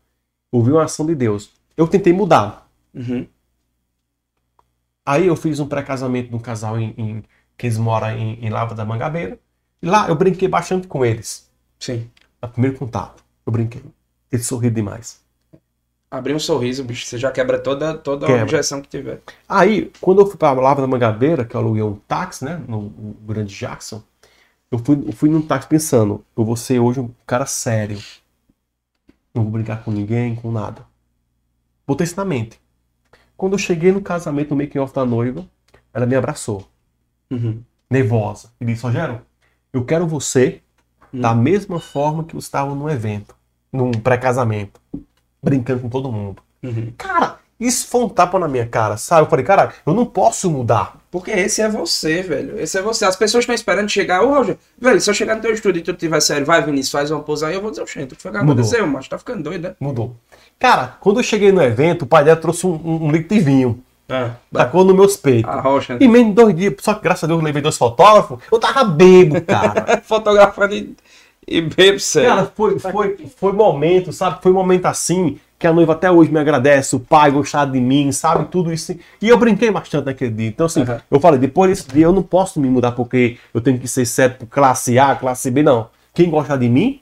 [0.53, 1.51] ouvi uma ação de Deus.
[1.77, 2.71] Eu tentei mudar.
[2.95, 3.27] Uhum.
[5.05, 7.25] Aí eu fiz um pré-casamento de um casal em, em-
[7.57, 9.39] que eles moram em, em Lava da Mangabeira.
[9.83, 11.51] E lá eu brinquei bastante com eles.
[11.79, 12.09] Sim.
[12.41, 13.83] No primeiro contato, eu brinquei.
[14.31, 15.21] Eles sorriram demais.
[16.11, 18.43] Abrir um sorriso, bicho, você já quebra toda, toda a Quebra.
[18.43, 19.23] objeção que tiver.
[19.49, 22.83] Aí, quando eu fui pra Lava da Mangabeira, que eu aluguei um táxi, né, no,
[22.83, 24.03] no Grande Jackson,
[24.71, 27.99] eu fui, eu fui num táxi pensando, eu vou ser hoje um cara sério.
[29.35, 30.85] Não vou brincar com ninguém, com nada.
[31.87, 32.61] Botei isso na mente.
[33.37, 35.47] Quando eu cheguei no casamento, no making off da noiva,
[35.93, 36.69] ela me abraçou,
[37.31, 37.63] Uhum.
[37.89, 39.23] nervosa, e disse, Rogério,
[39.73, 40.61] eu quero você
[41.13, 43.35] da mesma forma que eu estava no evento,
[43.73, 44.81] num pré-casamento,
[45.43, 46.43] brincando com todo mundo.
[46.63, 46.93] Uhum.
[46.97, 49.27] Cara, isso foi um tapa na minha cara, sabe?
[49.27, 51.00] Eu falei, cara, eu não posso mudar.
[51.11, 52.59] Porque esse é você, velho.
[52.61, 53.05] Esse é você.
[53.05, 54.23] As pessoas estão esperando chegar.
[54.23, 56.93] Ô, Roger, velho, se eu chegar no teu estúdio e tu tiver sério, vai, Vinícius,
[56.93, 59.19] faz uma pose aí, eu vou dizer, oxente, o que foi que aconteceu, mas tá
[59.19, 59.75] ficando doido, né?
[59.81, 60.15] Mudou.
[60.59, 63.41] Cara, quando eu cheguei no evento, o pai dela trouxe um, um, um litro de
[63.43, 65.51] vinho, Ah, tacou nos meus peitos.
[65.51, 65.97] a rocha.
[66.01, 68.59] E menos de dois dias, só que graças a Deus eu levei dois fotógrafos, eu
[68.61, 70.01] tava bebo, cara.
[70.07, 70.95] Fotografando e,
[71.49, 72.29] e bebo, sério.
[72.29, 74.41] cara, foi, foi, foi momento, sabe?
[74.43, 77.79] Foi um momento assim, que a noiva até hoje me agradece, o pai gostava de
[77.81, 78.47] mim, sabe?
[78.47, 78.97] Tudo isso.
[79.21, 80.49] E eu brinquei bastante naquele dia.
[80.49, 80.99] Então, assim, Uhum.
[81.11, 84.07] eu falei, depois desse dia eu não posso me mudar porque eu tenho que ser
[84.07, 85.89] certo classe A, classe B, não.
[86.15, 87.01] Quem gosta de mim,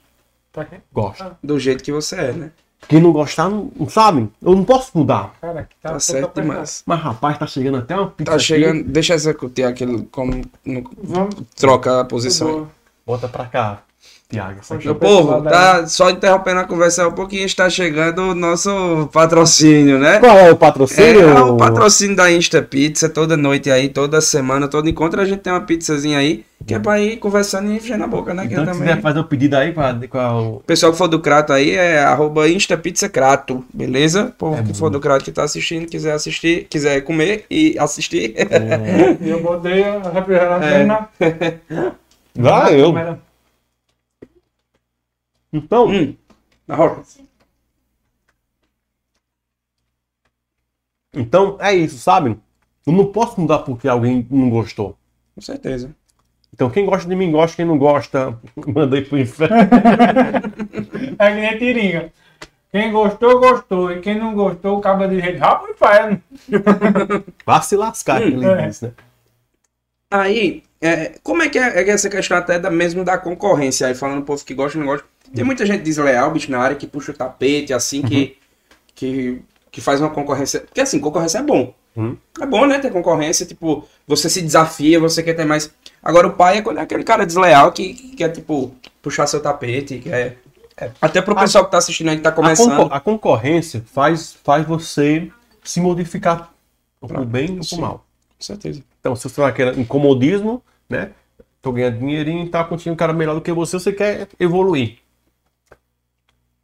[0.93, 1.37] gosta.
[1.43, 2.51] Do jeito que você é, né?
[2.87, 4.29] Quem não gostar, não, não sabe?
[4.41, 5.33] Eu não posso mudar.
[5.41, 6.81] Cara, que Tá, tá, certo demais.
[6.85, 8.43] Mas rapaz, tá chegando até uma pizza Tá aqui.
[8.45, 8.83] chegando.
[8.83, 10.03] Deixa eu executar aquele.
[10.11, 10.41] Como.
[10.65, 11.35] no- Vamos.
[11.55, 12.69] troca a posição.
[13.05, 13.83] Bota pra cá,
[14.31, 14.59] Tiago.
[14.85, 20.19] Meu povo, tá só interrompendo a conversa um pouquinho, está chegando o nosso patrocínio, né?
[20.19, 21.53] Qual é o É, patrocínio?
[21.55, 25.51] o patrocínio da Insta Pizza, toda noite aí, toda semana, todo encontro a gente tem
[25.51, 28.45] uma pizzazinha aí, que é pra ir conversando e enchendo a boca, né?
[28.45, 28.87] Então, se também...
[28.89, 31.19] quiser fazer o pedido aí com, a, com a- o- O pessoal que for do
[31.19, 34.31] Crato aí é arroba Insta Pizza Crato, beleza?
[34.37, 38.35] Pô, É que for do Crato que tá assistindo, quiser assistir, quiser comer e assistir.
[39.21, 40.83] E eu botei a refrigerante É.
[40.85, 41.07] na.
[42.45, 42.93] Ah, eu.
[45.51, 46.15] Então, hum,
[46.67, 47.21] na rocha.
[51.13, 52.37] então, é isso, sabe?
[52.85, 54.97] Eu não posso mudar porque alguém não gostou.
[55.35, 55.95] Com certeza.
[56.53, 59.55] Então, quem gosta de mim gosta, quem não gosta, manda aí pro inferno.
[61.17, 62.13] É que nem tiringa.
[62.71, 63.91] Quem gostou, gostou.
[63.91, 65.39] E quem não gostou, acaba de jeito.
[65.39, 66.23] Rapa pro inferno.
[67.45, 68.67] Vá se lascar, que ele é.
[68.67, 68.91] diz, né?
[70.11, 73.95] Aí, é, como é que é, é essa questão até da, mesmo da concorrência aí,
[73.95, 75.05] falando o povo que gosta não gosta.
[75.33, 78.37] Tem muita gente desleal, bicho, na área que puxa o tapete, assim, que,
[78.95, 79.41] que,
[79.71, 80.61] que faz uma concorrência.
[80.61, 81.73] Porque assim, concorrência é bom.
[81.95, 82.17] Uhum.
[82.39, 82.79] É bom, né?
[82.79, 85.71] Ter concorrência, tipo, você se desafia, você quer ter mais.
[86.01, 89.41] Agora o pai é quando é aquele cara desleal que, que quer, tipo, puxar seu
[89.41, 90.37] tapete, quer.
[90.77, 92.69] é, Até pro pessoal que tá assistindo aí que tá A, começando.
[92.75, 95.29] concor- a concorrência faz, faz você
[95.63, 96.51] se modificar
[97.01, 98.05] pro bem ou pro mal.
[98.37, 98.81] Com certeza.
[98.99, 101.11] Então, se você tá naquele incomodismo, né?
[101.61, 104.99] Tô ganhando dinheirinho e tá, continua um cara melhor do que você, você quer evoluir.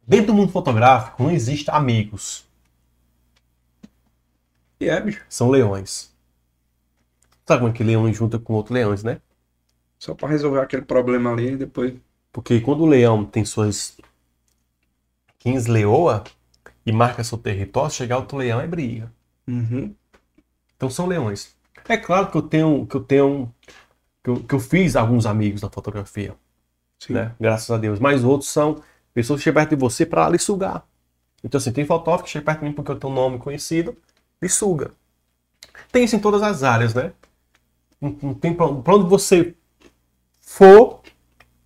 [0.06, 2.46] Dentro do mundo fotográfico não existe amigos.
[4.80, 5.24] E é, bicho.
[5.28, 6.14] São leões.
[7.46, 9.20] Sabe como é que leão junta com outros leões, né?
[9.98, 11.94] Só pra resolver aquele problema ali e depois.
[12.32, 13.96] Porque quando o leão tem suas
[15.38, 16.22] 15 leoa
[16.84, 19.10] e marca seu território, chegar outro leão é briga.
[19.46, 19.94] Uhum.
[20.76, 21.55] Então são leões.
[21.88, 23.52] É claro que eu tenho que eu tenho
[24.22, 26.34] que eu, que eu fiz alguns amigos na fotografia,
[26.98, 27.14] Sim.
[27.14, 27.34] né?
[27.40, 27.98] Graças a Deus.
[28.00, 28.82] Mas outros são
[29.14, 30.84] pessoas que chegam perto de você para lhe sugar.
[31.44, 33.96] Então assim, tem fotógrafo que chega perto de mim porque eu tenho um nome conhecido,
[34.42, 34.90] lhe suga.
[35.92, 37.12] Tem isso em todas as áreas, né?
[38.00, 39.54] Não, não tem pra, pra onde você
[40.40, 41.00] for,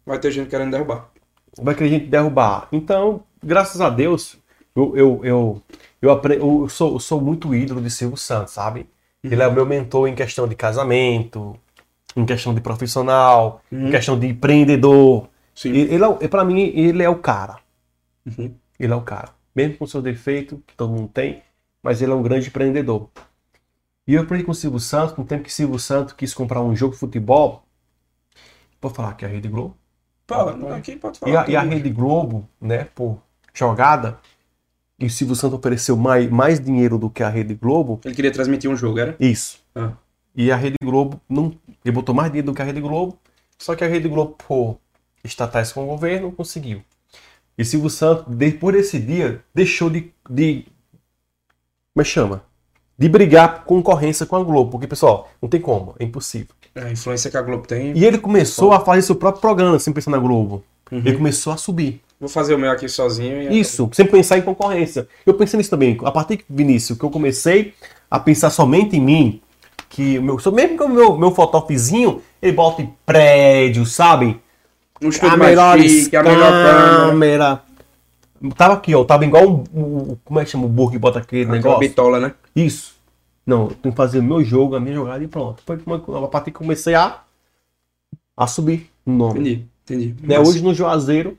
[0.05, 1.11] Vai ter gente querendo derrubar.
[1.61, 2.69] vai querer gente derrubar.
[2.73, 4.37] Então, graças a Deus,
[4.75, 5.63] eu, eu, eu,
[6.03, 6.21] eu,
[6.63, 8.89] eu sou, eu sou muito ídolo de Silvio Santos, sabe?
[9.23, 11.57] Ele é o meu mentor em questão de casamento,
[12.17, 15.29] em questão de profissional, em questão de empreendedor.
[15.55, 15.71] Sim.
[15.71, 17.59] Ele, ele é, para mim, ele é o cara.
[18.27, 18.55] Uhum.
[18.79, 19.29] Ele é o cara.
[19.55, 21.43] Mesmo com seu defeito, que todo mundo tem,
[21.83, 23.11] mas ele é um grande empreendedor.
[24.07, 26.75] E eu aprendi com o Silvio Santos, no tempo que Silvio Santos quis comprar um
[26.75, 27.63] jogo de futebol.
[28.81, 29.77] Vou falar que a Rede Globo.
[30.27, 31.33] Fala, aqui pode falar.
[31.33, 31.61] E a, e a.
[31.61, 33.21] Rede Globo, né, por
[33.53, 34.19] jogada,
[35.01, 38.31] e o Silvio Santos ofereceu mais, mais dinheiro do que a Rede Globo, Ele queria
[38.31, 39.17] transmitir um jogo, era?
[39.19, 39.59] isso.
[39.75, 39.93] Ah.
[40.37, 41.53] E a Rede Globo, não,
[41.85, 43.19] ele botou mais dinheiro do que a Rede Globo,
[43.59, 44.79] só que a Rede Globo, por
[45.25, 46.83] estatais com o governo, conseguiu.
[47.59, 50.65] E Silvio Santos, depois desse dia, deixou de, de
[51.93, 52.43] como é que chama?
[52.97, 56.55] De brigar por concorrência com a Globo, porque, pessoal, não tem como, é impossível.
[56.75, 57.97] É, a influência que a Globo tem.
[57.97, 60.63] E ele começou a fazer seu próprio programa, sem pensar na Globo.
[60.91, 60.99] Uhum.
[60.99, 62.01] Ele começou a subir.
[62.21, 63.59] Vou fazer o meu aqui sozinho e.
[63.59, 65.09] Isso, sem pensar em concorrência.
[65.25, 65.97] Eu pensei nisso também.
[66.05, 67.73] A partir que, Vinícius, que eu comecei
[68.11, 69.41] a pensar somente em mim,
[69.89, 74.39] que o meu, mesmo que o meu, meu fotógrafozinho, ele bota em prédio, sabe?
[75.03, 77.63] Um A melhor chique, a melhor câmera.
[78.55, 79.03] Tava aqui, ó.
[79.03, 81.79] Tava igual um, um- como é que chama o burro que bota aquele Aquela negócio?
[81.81, 82.35] bitola, né?
[82.55, 82.95] Isso.
[83.47, 85.63] Não, eu tenho que fazer o meu jogo, a minha jogada e pronto.
[85.65, 87.21] Foi como- a partir que comecei a,
[88.37, 89.41] a subir no nome.
[89.41, 90.15] Entendi, entendi.
[90.23, 91.37] Né, hoje no Juazeiro,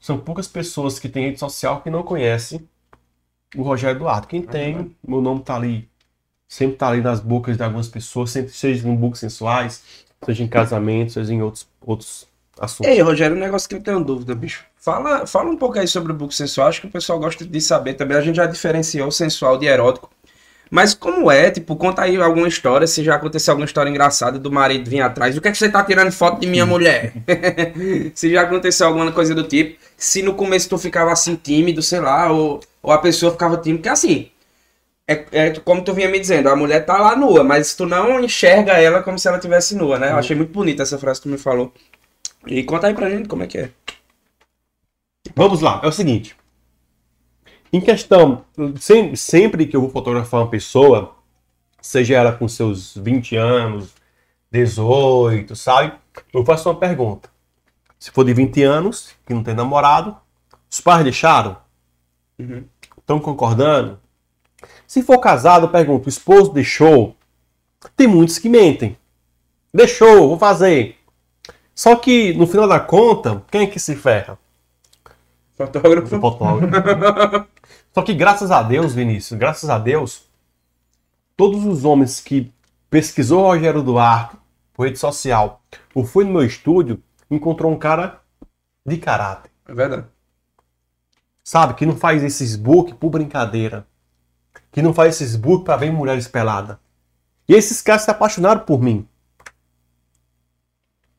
[0.00, 2.66] são poucas pessoas que têm rede social que não conhecem
[3.56, 4.26] o Rogério Duarte.
[4.26, 5.88] Quem tem, meu nome tá ali,
[6.48, 9.82] sempre tá ali nas bocas de algumas pessoas, sempre seja em books sensuais,
[10.24, 12.26] seja em casamento, seja em outros, outros
[12.58, 12.92] assuntos.
[12.92, 14.64] Ei, Rogério, um negócio que eu tenho dúvida, bicho.
[14.76, 16.68] Fala, fala um pouco aí sobre o book sensual.
[16.68, 18.16] Acho que o pessoal gosta de saber também.
[18.16, 20.10] A gente já diferenciou o sensual de erótico.
[20.70, 24.52] Mas como é, tipo, conta aí alguma história, se já aconteceu alguma história engraçada do
[24.52, 25.36] marido vir atrás.
[25.36, 27.12] O que é que você tá tirando foto de minha mulher?
[28.14, 29.80] se já aconteceu alguma coisa do tipo.
[29.96, 33.78] Se no começo tu ficava assim tímido, sei lá, ou, ou a pessoa ficava tímida,
[33.78, 34.30] porque assim.
[35.08, 38.20] É, é como tu vinha me dizendo, a mulher tá lá nua, mas tu não
[38.20, 40.12] enxerga ela como se ela tivesse nua, né?
[40.12, 41.74] Eu achei muito bonita essa frase que tu me falou.
[42.46, 43.70] E conta aí pra gente como é que é.
[45.34, 46.36] Vamos lá, é o seguinte.
[47.72, 48.44] Em questão,
[48.80, 51.14] sem- sempre que eu vou fotografar uma pessoa,
[51.80, 53.94] seja ela com seus 20 anos,
[54.50, 55.92] 18, sabe?
[56.32, 57.30] Eu faço uma pergunta.
[57.98, 60.16] Se for de 20 anos, que não tem namorado,
[60.70, 61.56] os pais deixaram?
[62.38, 62.64] Uhum.
[62.98, 63.98] Estão concordando?
[64.86, 67.14] Se for casado, eu pergunto, o esposo deixou?
[67.96, 68.96] Tem muitos que mentem.
[69.72, 70.96] Deixou, vou fazer.
[71.74, 74.36] Só que, no final da conta, quem é que se ferra?
[75.56, 76.08] Fotógrafo.
[76.08, 77.46] do fotógrafo.
[77.92, 80.28] Só que graças a Deus, Vinícius, graças a Deus,
[81.36, 82.52] todos os homens que
[82.88, 84.36] pesquisou Rogério Duarte
[84.74, 85.62] por rede social
[85.94, 88.20] ou foi no meu estúdio, encontrou um cara
[88.86, 89.50] de caráter.
[89.66, 90.06] É verdade.
[91.42, 91.74] Sabe?
[91.74, 93.86] Que não faz esses book por brincadeira.
[94.70, 96.76] Que não faz esses book pra ver mulheres peladas.
[97.48, 99.06] E esses caras se apaixonaram por mim.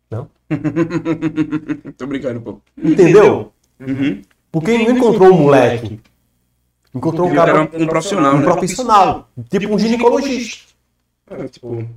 [0.10, 0.30] Não?
[1.98, 2.62] Tô brincando, pô.
[2.78, 3.52] Entendeu?
[3.80, 4.22] Uhum.
[4.52, 6.02] Porque ele não encontrou um moleque.
[6.94, 8.44] Encontrou um Um cara, cara, um profissional, um né?
[8.44, 9.30] profissional.
[9.50, 10.74] Tipo um ginecologista.
[11.30, 11.88] É, tipo,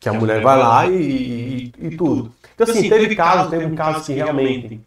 [0.00, 2.32] Que a mulher vai lá e, e- e tudo.
[2.54, 4.80] Então, assim, teve casos, teve um caso que realmente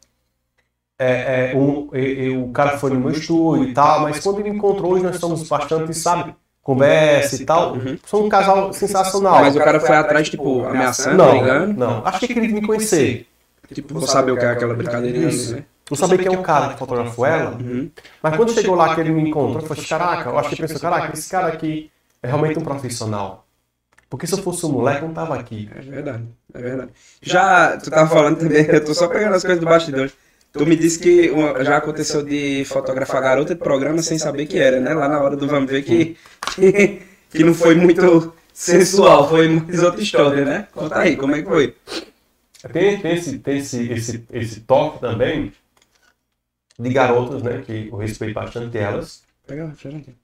[1.00, 4.40] é, é, um, e- e o cara foi no meu estúdio e tal, mas quando
[4.40, 6.34] ele encontrou, hoje nós estamos bastante, sabe,
[6.64, 7.76] conversa e tal.
[8.06, 9.40] Sou um casal sensacional.
[9.42, 11.80] mas o cara foi atrás, tipo, ameaçando, Não, brigando.
[11.80, 12.06] não.
[12.06, 13.28] Acho que ele queria me conhecer.
[13.74, 15.56] Tipo, vou saber o que é aquela brincadeirinha, Isso.
[15.56, 15.64] né?
[15.90, 17.52] Não sabia quem é o cara que fotografou ela.
[17.52, 17.90] Uhum.
[18.22, 20.80] Mas quando chegou lá que ele me encontrou, eu falei, caraca, eu achei que pensou,
[20.80, 21.90] caraca, esse cara aqui
[22.22, 23.46] é realmente um profissional.
[24.10, 25.70] Porque se eu fosse um moleque, eu não tava aqui.
[25.76, 26.24] É verdade,
[26.54, 26.92] é verdade.
[27.22, 30.12] Já, tu tava falando também, eu tô só pegando as coisas do bastidor.
[30.54, 31.32] Tu me disse que
[31.64, 34.94] já aconteceu de fotografar garota de programa sem saber que era, né?
[34.94, 36.18] Lá na hora do Vamos Ver que,
[36.56, 40.68] que, que não foi muito sensual, foi mais outra história, né?
[40.72, 41.76] Conta aí, como é que foi?
[42.74, 45.54] Tem, tem, esse, tem esse, esse, esse toque também
[46.80, 47.62] de garotas, né?
[47.66, 49.24] Que eu respeito bastante elas.
[49.46, 50.16] Pega o refrigerante.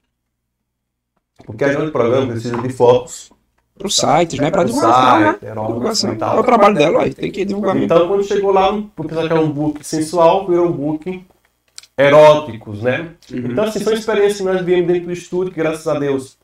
[1.46, 3.32] Porque a gente, programa, precisa de fotos.
[3.76, 4.52] Pro site, né?
[4.52, 5.26] Pra pro divulgação, né?
[5.32, 6.14] site, eróticas Divulgação.
[6.14, 6.38] e tal.
[6.38, 7.14] É o trabalho dela, aí.
[7.14, 7.86] Tem que divulgar mesmo.
[7.86, 11.26] Então, quando chegou lá, por pensar que era um book sensual, virou um book
[11.98, 13.16] eróticos, né?
[13.32, 16.38] Então, assim, são experiências que nós vivemos dentro do estúdio, que graças a Deus,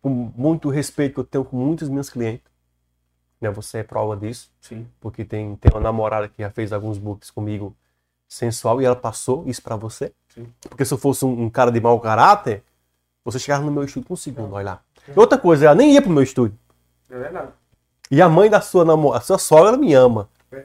[0.00, 2.44] com muito respeito que eu tenho com muitos meus clientes,
[3.40, 3.50] né?
[3.50, 4.86] Você é prova disso, Sim.
[5.00, 7.74] porque tem, tem uma namorada que já fez alguns books comigo
[8.28, 10.12] sensual e ela passou isso pra você.
[10.34, 10.46] Sim.
[10.68, 12.62] Porque se eu fosse um, um cara de mau caráter,
[13.24, 14.80] você chegava no meu estúdio com um segundo, olha lá.
[15.14, 16.58] Outra coisa, ela nem ia pro meu estúdio.
[17.10, 17.48] É verdade.
[18.10, 20.28] E a mãe da sua namorada, a sua sogra me ama.
[20.52, 20.64] É.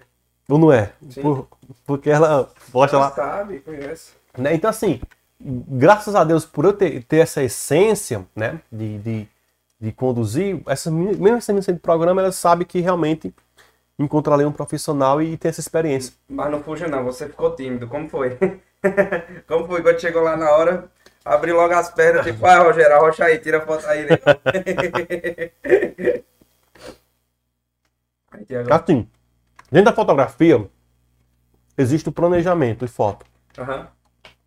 [0.50, 0.92] Ou não é?
[1.22, 1.48] Por-
[1.86, 3.12] porque ela gosta lá.
[3.12, 4.12] sabe, conhece.
[4.38, 4.54] Né?
[4.54, 5.02] Então, assim,
[5.40, 9.28] graças a Deus por eu ter, ter essa essência, né, de, de,
[9.80, 13.34] de conduzir, essa, mesmo essa menina de programa, ela sabe que realmente
[14.02, 16.14] encontra ali um profissional e tem essa experiência.
[16.28, 17.88] Mas não fuja não, você ficou tímido.
[17.88, 18.38] Como foi?
[19.48, 20.90] Como foi quando chegou lá na hora?
[21.24, 24.06] Abriu logo as pernas, tipo, ah, Rogério, arrocha aí, tira a foto aí.
[24.06, 24.18] Né?
[28.72, 29.08] Assim,
[29.72, 30.68] dentro da fotografia,
[31.78, 33.26] existe o planejamento de foto.
[33.58, 33.88] Aham.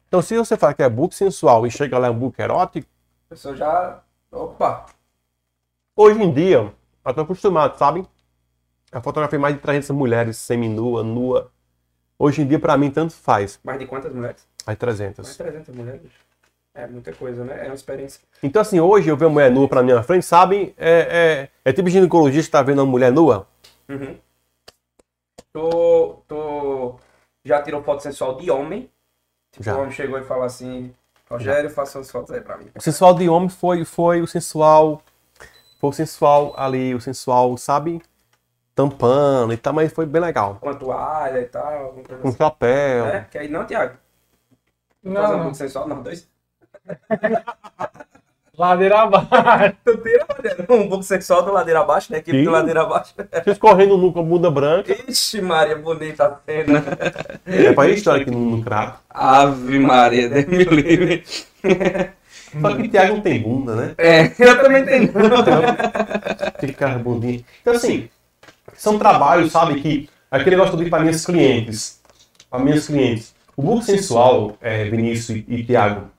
[0.08, 2.86] Então, se você fala que é book sensual e chega lá é um book erótico,
[3.26, 4.00] A pessoa já.
[4.30, 4.86] Opa!
[5.96, 6.72] Hoje em dia,
[7.04, 8.06] eu tô acostumado, sabe?
[8.94, 11.50] A fotografia mais de 300 mulheres seminua, nua.
[12.16, 13.58] Hoje em dia, pra mim, tanto faz.
[13.64, 14.46] Mais de quantas mulheres?
[14.64, 15.36] Mais Mais 300.
[15.36, 16.12] 300 mulheres.
[16.72, 17.64] É muita coisa, né?
[17.64, 18.20] É uma experiência.
[18.40, 20.74] Então, assim, hoje eu uma mulher nua pra minha frente, sabe?
[20.78, 23.48] É, é, é tipo ginecologista que tá vendo uma mulher nua.
[23.88, 24.16] Uhum.
[25.52, 26.94] Tu, tu
[27.44, 28.88] já tirou foto sensual de homem?
[29.50, 29.76] Tipo, Já.
[29.76, 30.94] o homem chegou e falou assim,
[31.28, 32.66] Rogério, faça umas fotos aí pra mim.
[32.76, 35.02] O sensual de homem foi, foi o sensual.
[35.80, 38.00] Foi o sensual ali, o sensual, sabe?
[38.74, 40.58] Tampando e tal, mas foi bem legal.
[40.60, 42.36] Com a toalha e tal, Com assim.
[42.36, 43.06] chapéu.
[43.06, 43.26] É?
[43.30, 43.96] Que aí não, Tiago?
[45.02, 46.28] Não, Fazer um sensual, nós dois?
[48.56, 49.28] Ladeira abaixo.
[49.84, 52.18] Tu tira, Rogério, um pouco sensual do ladeira abaixo, né?
[52.18, 52.44] Equipe Sim.
[52.44, 53.12] do ladeira abaixo.
[53.42, 54.96] Vocês correndo nu com a bunda branca.
[55.08, 56.84] Ixi, Maria, bonita a cena.
[57.46, 59.00] É pra história aqui no, no crato.
[59.10, 61.24] Ave Maria, Deus me livre.
[62.60, 63.94] Só que o Thiago não tem bunda, né?
[63.98, 65.12] É, eu também tenho.
[66.46, 67.44] Aquele cara bundinho.
[67.60, 68.08] Então, assim,
[68.84, 72.00] são trabalhos, sabe, que aquele negócio que eu para minhas clientes.
[72.48, 73.34] Para minhas clientes.
[73.56, 76.10] O book sensual, é, Vinícius e, e Tiago,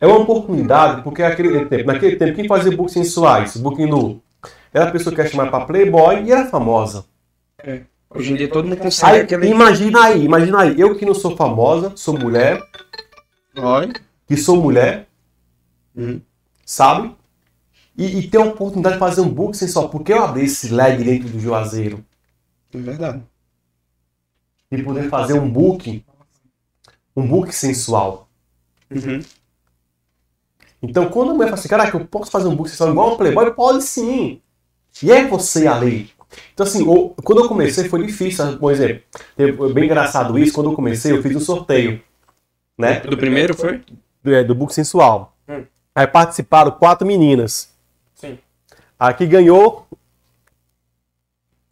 [0.00, 4.22] é uma oportunidade, porque aquele tempo, naquele tempo, quem fazia book sensuais, book nu,
[4.72, 7.04] era a pessoa que ia chamar para Playboy e era famosa.
[8.10, 9.48] Hoje em dia todo mundo consegue Aí, aquele...
[9.48, 12.62] imagina aí, imagina aí, eu que não sou famosa, sou mulher,
[13.56, 13.92] Olha.
[14.26, 15.08] que sou mulher,
[15.96, 16.20] Uhum.
[16.64, 17.12] sabe?
[17.98, 21.02] E, e ter a oportunidade de fazer um book sensual, porque eu abri esse leg
[21.02, 22.04] dentro do Juazeiro.
[22.72, 23.22] É verdade.
[24.70, 26.04] de poder fazer um book,
[27.16, 28.28] um book sensual.
[28.88, 29.20] Uhum.
[30.80, 33.16] Então, quando a mulher fala assim, caraca, eu posso fazer um book sensual igual um
[33.16, 33.52] Playboy?
[33.52, 34.40] Pode sim.
[35.02, 36.10] E é você ali.
[36.52, 36.84] Então, assim,
[37.24, 38.58] quando eu comecei foi difícil.
[38.58, 39.02] Por exemplo,
[39.36, 42.00] é bem engraçado isso, quando eu comecei, eu fiz um sorteio,
[42.76, 43.00] né?
[43.00, 43.82] Do primeiro foi?
[44.22, 45.36] Do, é, do book sensual.
[45.48, 45.64] Hum.
[45.94, 47.76] Aí participaram quatro meninas.
[48.98, 49.86] A que ganhou.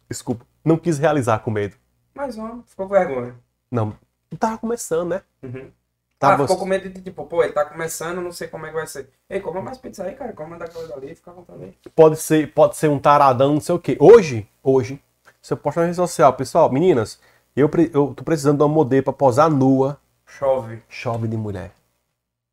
[0.09, 1.75] Desculpa, não quis realizar com medo.
[2.15, 3.35] Mais um, ficou com vergonha.
[3.69, 3.87] Não,
[4.31, 5.21] não tava começando, né?
[5.43, 5.69] Uhum.
[6.17, 8.69] Tava Ah, ficou com medo de tipo, pô, ele tá começando, não sei como é
[8.69, 9.09] que vai ser.
[9.29, 11.77] Ei, coma mais pizza aí, cara, coma da coisa ali, fica à vontade aí.
[11.93, 13.97] pode ser, pode ser um taradão, não sei o quê.
[13.99, 14.99] Hoje, hoje,
[15.41, 17.19] você posta na rede social, pessoal, meninas,
[17.55, 20.81] eu, eu tô precisando de uma modelo pra posar nua, Chove.
[20.89, 21.71] chove de mulher.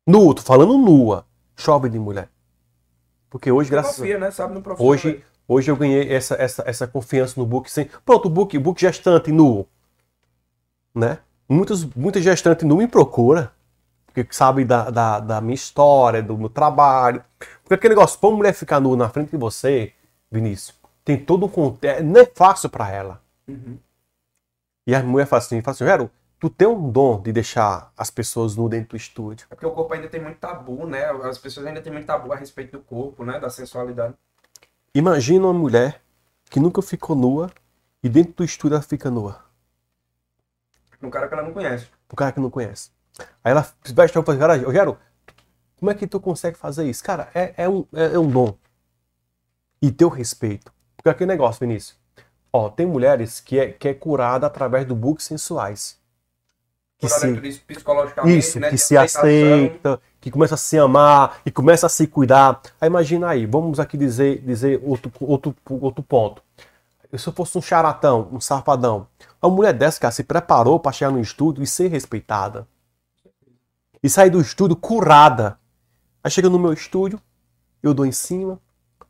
[0.05, 1.25] Nua, tô falando nua,
[1.55, 2.29] chove de mulher.
[3.35, 4.31] Porque hoje, graças a Confia, né?
[4.31, 4.93] Sabe no profissional.
[4.93, 7.89] hoje, hoje eu ganhei essa, essa, essa confiança no book sem.
[8.05, 9.67] Pronto, o book, book gestante nu.
[10.95, 11.19] Né?
[11.49, 13.51] Muitos, muita gestante nu me procura.
[14.05, 17.21] Porque sabe da, da, da minha história, do meu trabalho.
[17.61, 19.91] Porque aquele negócio, pra uma mulher ficar nua na frente de você,
[20.31, 22.05] Vinícius, tem todo um contexto.
[22.05, 23.21] Não é fácil pra ela.
[23.49, 23.77] Uhum.
[24.87, 26.09] E a mulher fala assim, fala assim, Gero,
[26.45, 29.47] tu tem um dom de deixar as pessoas nu dentro do estúdio.
[29.49, 31.05] É porque o corpo ainda tem muito tabu, né?
[31.23, 33.39] As pessoas ainda têm muito tabu a respeito do corpo, né?
[33.39, 34.13] Da sensualidade.
[34.93, 36.03] Imagina uma mulher
[36.47, 37.49] que nunca ficou nua
[38.03, 39.43] e dentro do estúdio ela fica nua.
[41.01, 41.87] Um cara que ela não conhece.
[42.07, 42.91] pro cara que não conhece.
[43.43, 44.97] Aí ela veste a roupa e fala, cara, quero.
[45.77, 47.03] Como é que tu consegue fazer isso?
[47.03, 48.55] Cara, é, é um, é, é um dom.
[49.81, 50.71] E teu respeito.
[50.95, 51.97] Porque aquele negócio, Vinícius.
[52.53, 56.04] Ó, tem mulheres que é, que é curada através do book sensuais.
[56.97, 58.69] Que se, psicologicamente, isso, né?
[58.69, 62.61] que se aceita, que começa a se amar, que começa a se cuidar.
[62.79, 66.41] Aí imagina aí, vamos aqui dizer, dizer outro, outro, outro ponto.
[67.17, 69.07] Se eu fosse um charatão, um safadão,
[69.41, 72.67] Uma mulher dessa, cara, se preparou pra chegar no estúdio e ser respeitada.
[74.01, 75.57] E sair do estúdio curada.
[76.23, 77.21] Aí chega no meu estúdio,
[77.83, 78.59] eu dou em cima,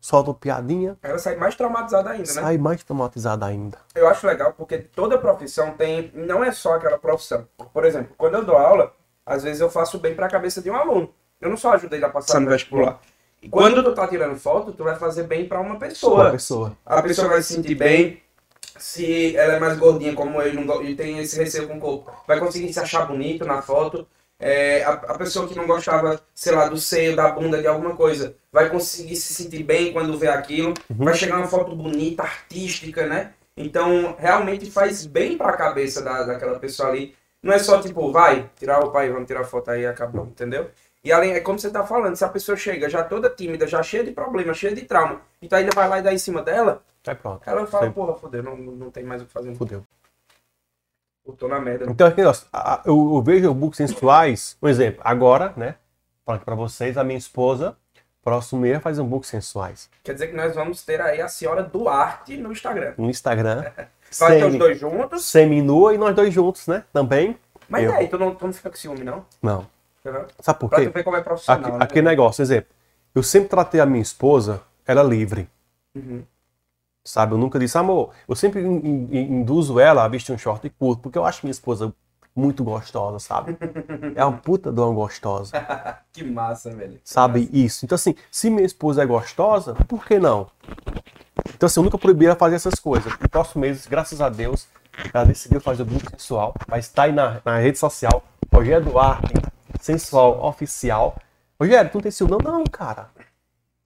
[0.06, 2.42] solto uma piadinha, Ela sai mais traumatizada ainda, né?
[2.42, 3.78] sai mais traumatizada ainda.
[3.96, 6.12] Eu acho legal porque toda profissão tem.
[6.14, 7.48] Não é só aquela profissão.
[7.74, 8.94] Por exemplo, quando eu dou aula,
[9.26, 11.10] às vezes eu faço bem pra cabeça de um aluno.
[11.42, 13.00] Eu não só ajudo ele a passar no vestibular.
[13.42, 16.32] E quando tu tá tirando foto, tu vai fazer bem pra uma Uma pessoa.
[16.32, 16.78] pessoa.
[16.86, 18.22] A pessoa vai se sentir bem.
[18.78, 22.12] Se ela é mais gordinha como eu e e tem esse receio com o corpo,
[22.28, 24.06] vai conseguir se achar bonito na foto.
[24.40, 27.96] É, a, a pessoa que não gostava, sei lá, do seio, da bunda, de alguma
[27.96, 30.74] coisa, vai conseguir se sentir bem quando vê aquilo.
[30.90, 33.34] Vai chegar uma foto bonita, artística, né?
[33.56, 37.16] Então, realmente faz bem pra cabeça da, daquela pessoa ali.
[37.42, 40.70] Não é só tipo, vai, tirar o pai, vamos tirar foto aí e acabou, entendeu?
[41.04, 43.82] E além, é como você tá falando, se a pessoa chega já toda tímida, já
[43.84, 46.42] cheia de problema, cheia de trauma, e tu ainda vai lá e dá em cima
[46.42, 47.42] dela, Aí pronto.
[47.46, 47.92] ela fala, Sim.
[47.92, 49.54] porra, fodeu, não, não tem mais o que fazer.
[49.56, 49.86] Fudeu.
[51.26, 51.86] Eu tô na merda.
[51.90, 55.76] Então, aquele negócio, a- eu, eu vejo books sensuais, um exemplo, agora, né?
[56.26, 57.76] Falando aqui pra vocês, a minha esposa,
[58.24, 59.90] próximo mês, faz um book sensuais.
[60.04, 62.94] Quer dizer que nós vamos ter aí a senhora Duarte no Instagram.
[62.98, 63.64] No Instagram.
[64.20, 65.26] Vai ter os dois juntos.
[65.26, 66.84] Seminua e nós dois juntos, né?
[66.94, 67.38] Também.
[67.68, 67.92] Mas Eu.
[67.92, 69.26] e aí, tu não, tu não fica com ciúme, não?
[69.42, 69.68] Não.
[70.06, 70.26] Uhum.
[70.40, 70.86] Sabe por Pra quê?
[70.88, 71.62] tu ver como é profissional.
[71.62, 71.78] Aqui, né?
[71.84, 72.70] aquele negócio, exemplo.
[73.14, 75.50] Eu sempre tratei a minha esposa, ela livre.
[75.96, 76.24] Uhum.
[77.06, 77.34] Sabe?
[77.34, 81.04] Eu nunca disse, amor, eu sempre in- in- induzo ela a vestir um short curto,
[81.04, 81.94] porque eu acho minha esposa
[82.36, 83.56] muito gostosa, sabe?
[84.16, 85.52] É uma puta de uma gostosa.
[86.12, 87.00] Que massa, velho.
[87.04, 87.86] Sabe isso?
[87.86, 90.48] Então, assim, se minha esposa é gostosa, por que não?
[91.54, 93.12] Então, assim, eu nunca proibi ela fazer essas coisas.
[93.20, 94.68] No próximo mês, graças a Deus,
[95.14, 96.54] ela decidiu fazer o grupo sensual.
[96.68, 99.34] Vai estar aí na, na rede social, Rogério Duarte,
[99.82, 101.16] sensual oficial.
[101.60, 102.32] Rogério, tu não tem ciúme?
[102.32, 103.10] Não, não, cara.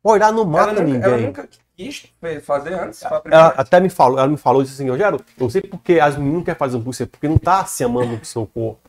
[0.03, 1.01] Olhar não Ela mata nunca, ninguém.
[1.13, 2.05] ela nunca quis
[2.43, 2.99] fazer antes?
[2.99, 3.59] Foi a primeira Ela vez?
[3.59, 6.43] até me falou, ela me falou, disse assim, Rogério, eu sei porque as meninas não
[6.43, 8.81] querem fazer um curso, porque não tá se amando no seu corpo.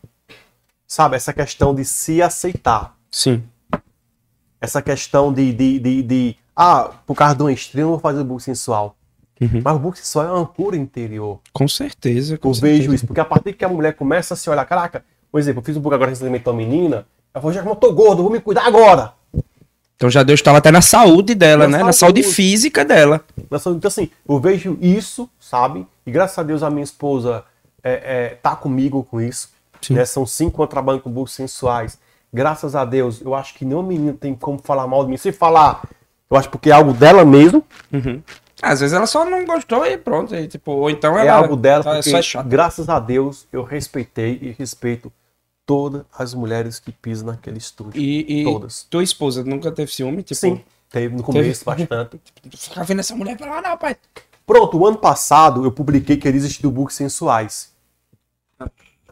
[0.87, 2.97] Sabe, essa questão de se aceitar.
[3.11, 3.43] Sim.
[4.61, 8.01] essa questão de, de, de, de, ah, por causa de uma estria, eu não vou
[8.01, 8.97] fazer o book sensual.
[9.41, 9.63] Uhum.
[9.65, 11.41] Mas o book sensual é uma cura interior.
[11.53, 12.37] Com certeza.
[12.37, 15.05] Com Eu vejo isso, porque a partir que a mulher começa a se olhar, caraca,
[15.31, 17.69] por exemplo, eu fiz um book agora recentemente com uma menina, ela falou, já que
[17.69, 19.15] eu tô gordo, vou me cuidar agora.
[20.01, 21.85] Então já Deus estava até na saúde dela, Na né?
[21.85, 22.23] Na saúde.
[22.23, 23.23] saúde física dela.
[23.37, 25.87] Então, assim, eu vejo isso, sabe?
[26.07, 27.45] E graças a Deus a minha esposa
[27.85, 29.51] é, é, tá comigo com isso.
[29.91, 30.03] Né?
[30.07, 31.99] São cinco anos trabalhando com books sensuais.
[32.33, 35.19] Graças a Deus, eu acho que nenhuma menina tem como falar mal de mim.
[35.19, 35.83] Se falar,
[36.31, 37.63] eu acho porque é algo dela mesmo.
[38.63, 40.35] Às vezes ela só não gostou e pronto.
[40.35, 41.27] E, tipo, ou então ela.
[41.27, 45.13] é algo dela, tá- porque só é graças a Deus eu respeitei e respeito
[45.71, 48.01] todas as mulheres que pisam naquele estúdio.
[48.01, 48.83] E, e Todas.
[48.91, 50.25] tua esposa nunca teve ciúme?
[50.25, 52.21] Tipo, Sim, teve no começo bastante.
[52.57, 53.97] Fica vendo essa mulher pra lá, não, pai.
[54.45, 56.43] Pronto, o ano passado eu publiquei que eles
[56.73, 57.73] books sensuais.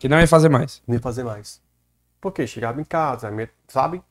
[0.01, 0.83] Que não ia fazer mais.
[0.87, 1.61] Nem fazer mais.
[2.21, 3.31] Porque chegava em casa,
[3.69, 4.03] sabe?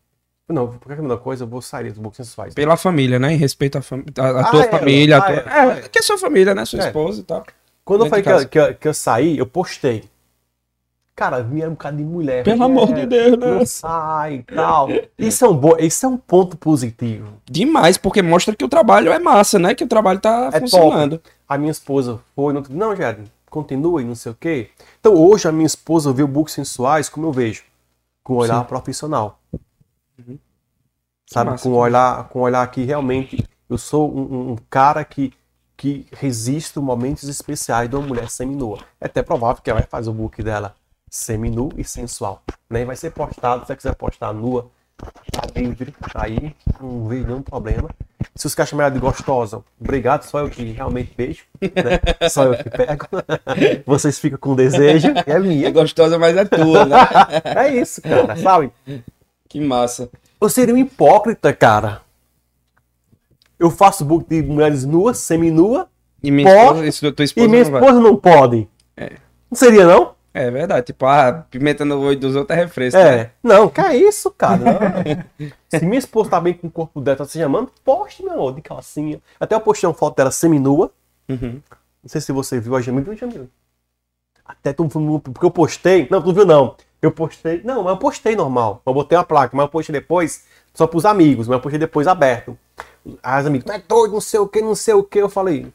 [0.47, 1.43] Não, por que é a coisa?
[1.43, 2.53] Eu vou sair dos books sensuais.
[2.53, 3.33] Pela família, né?
[3.33, 4.79] Em respeito à fam- à Ah, tua ela.
[4.79, 5.17] família.
[5.17, 5.51] a Ah, tua...
[5.53, 5.77] ela.
[5.79, 6.63] É, que é sua família, né?
[6.63, 6.87] Sua É.
[6.87, 7.45] esposa e tal.
[7.83, 10.09] Quando eu falei que, eu- que, eu- que eu saí, eu postei.
[11.17, 12.43] Cara, vinha um bocado de mulher.
[12.43, 13.65] Pelo mulher, amor de Deus, né?
[13.65, 14.87] Sai e tal.
[15.17, 15.75] Isso é, um bo...
[15.79, 17.27] Isso é um ponto positivo.
[17.43, 19.73] Demais, porque mostra que o trabalho é massa, né?
[19.73, 21.19] Que o trabalho tá É funcionando.
[21.49, 23.17] A minha esposa foi, não, não Jair,
[23.49, 24.69] continue, não sei o quê.
[24.99, 27.63] Então hoje a minha esposa vê o books sensuais como eu vejo,
[28.23, 28.67] com um olhar Sim.
[28.67, 29.39] profissional.
[30.19, 30.37] Uhum.
[31.25, 34.55] Sabe, massa, com um olhar, com um olhar que realmente eu sou um, um- um
[34.69, 35.33] cara que,
[35.75, 38.77] que resisto momentos especiais de uma mulher seminua.
[39.01, 40.75] É até provável que ela vai fazer o book dela
[41.09, 42.41] seminu e sensual.
[42.69, 42.85] Né?
[42.85, 44.69] Vai ser postado, se você quiser postar nua,
[45.31, 47.89] tá livre, tá aí, não vejo nenhum problema.
[48.35, 51.99] Se os caras chamarem ela de gostosa, obrigado, só eu que realmente beijo, né?
[52.29, 53.05] só eu que pego.
[53.85, 55.71] Vocês ficam com desejo, é É minha.
[55.71, 56.97] gostosa, mas é tua, né?
[57.55, 58.71] É isso, cara, sabe?
[59.47, 60.09] que massa.
[60.41, 62.01] Eu seria um hipócrita, cara.
[63.57, 65.87] Eu faço book de mulheres nuas, seminua,
[66.21, 67.81] E minha esposa, isso, tua esposa e minha não vai.
[67.81, 68.67] esposa não pode.
[69.49, 70.16] Não seria, não?
[70.37, 70.85] É verdade.
[70.87, 72.99] Tipo, ah, pimenta no olho dos outros é refresco.
[72.99, 73.17] né?
[73.17, 73.31] É.
[73.41, 75.25] Não, que é isso, cara.
[75.69, 78.53] Se minha esposa tá bem com o corpo dela, tá se chamando, poste, meu amor,
[78.53, 79.19] de calcinha.
[79.39, 80.91] Até eu postei uma foto dela seminua.
[81.27, 81.61] Uhum.
[82.03, 83.49] Não sei se você viu a Jamil, viu, Jamil?
[84.45, 86.07] Até tu não porque eu postei.
[86.09, 86.75] Não, tu viu, não.
[87.01, 87.61] Eu postei.
[87.63, 88.81] Não, mas eu postei normal.
[88.85, 92.07] Eu botei uma placa, mas eu postei depois só pros amigos, mas eu postei depois
[92.07, 92.57] aberto.
[93.21, 95.19] As amigas, não é doido, não sei o que, não sei o que.
[95.19, 95.71] Eu falei,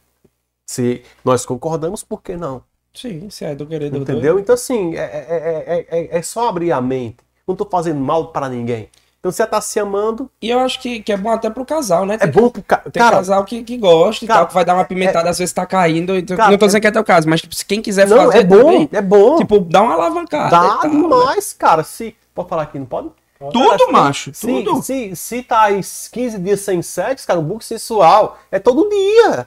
[0.66, 2.62] se nós concordamos, por que não?
[2.94, 3.97] Sim, se é do querido.
[3.98, 4.39] Entendeu?
[4.39, 7.16] Então, assim, é, é, é, é, é só abrir a mente.
[7.47, 8.89] Não tô fazendo mal para ninguém.
[9.19, 12.05] Então você tá se amando, E eu acho que, que é bom até pro casal,
[12.05, 12.14] né?
[12.14, 12.78] é Tem, bom pro ca...
[12.78, 13.16] tem cara.
[13.19, 15.64] casal que, que gosta e cara, tal, que vai dar uma pimentada, às vezes tá
[15.64, 16.16] caindo.
[16.16, 18.09] Então, Cara, não tô é- dizendo que é teu caso, mas tipo, se quem quiser
[18.09, 19.36] Não, fazer é bom, também, é bom.
[19.36, 20.51] tipo, dá uma alavancada.
[20.51, 20.90] Dá e tal, né?
[21.02, 21.85] demais, cara.
[21.85, 22.16] Se.
[22.35, 23.10] Pode falar aqui, não pode?
[23.39, 24.82] Tudo, Cara, se- macho, Se, tudo.
[24.82, 25.81] Se, se tá aí
[26.12, 29.47] 15 dias sem sexo, cara, o book sensual é todo dia.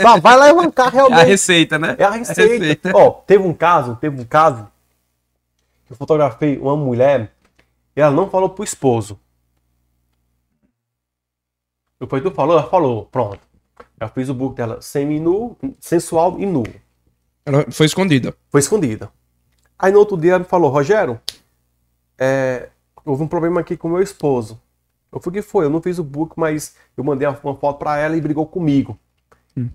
[0.00, 1.26] Só vai alavancar É a realmente.
[1.26, 1.96] receita, né?
[1.98, 2.92] É a receita.
[2.94, 4.66] Ó, teve um caso, teve um caso
[5.86, 7.32] que eu fotografei uma mulher
[7.96, 9.18] e ela não falou pro esposo.
[12.00, 13.40] Depois tu falou, ela falou, pronto.
[13.98, 16.64] Eu fiz o book dela semi-nu, sensual e nu.
[17.46, 18.34] Ela foi escondida.
[18.50, 19.10] Foi escondida.
[19.78, 21.20] Aí no outro dia ela me falou, Rogério,
[22.18, 22.68] é,
[23.04, 24.60] houve um problema aqui com meu esposo.
[25.14, 25.64] Eu falei, o que foi?
[25.64, 28.46] Eu não fiz o book, mas eu mandei uma uma foto pra ela e brigou
[28.46, 28.98] comigo.
[29.56, 29.68] Hum.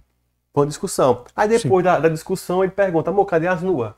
[0.54, 1.24] Foi uma discussão.
[1.34, 3.94] Aí depois da, da discussão ele pergunta, amor, cadê as nuas?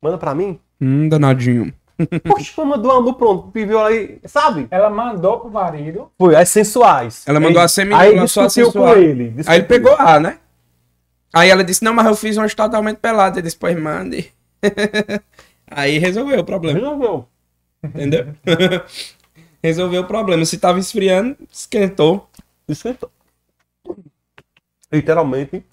[0.00, 0.60] Manda pra mim?
[0.80, 1.74] Hum, danadinho.
[2.24, 4.68] Poxa, mandou uma nu pronto, viveu aí, sabe?
[4.70, 6.10] Ela mandou pro marido.
[6.16, 7.24] Foi, as sensuais.
[7.26, 8.94] Ela mandou aí, a semi Aí lançou a discutiu sensual.
[8.94, 9.34] com ele.
[9.46, 10.38] Aí ele pegou A, né?
[11.34, 13.36] Aí ela disse, não, mas eu fiz umas totalmente peladas.
[13.36, 14.32] Ele disse, pois mande.
[15.70, 17.26] Aí resolveu o problema, Resolveu.
[17.84, 18.34] entendeu?
[19.62, 20.44] resolveu o problema.
[20.44, 22.28] Se tava esfriando, esquentou.
[22.68, 23.10] Esquentou.
[24.92, 25.64] Literalmente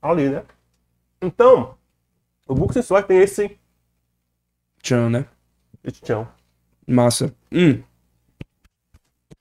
[0.00, 0.44] ali, né?
[1.20, 1.76] Então,
[2.46, 3.58] o book sensual tem esse,
[4.82, 5.26] Tchau, né?
[5.84, 6.28] esse tchão.
[6.86, 7.34] Massa.
[7.52, 7.82] Hum.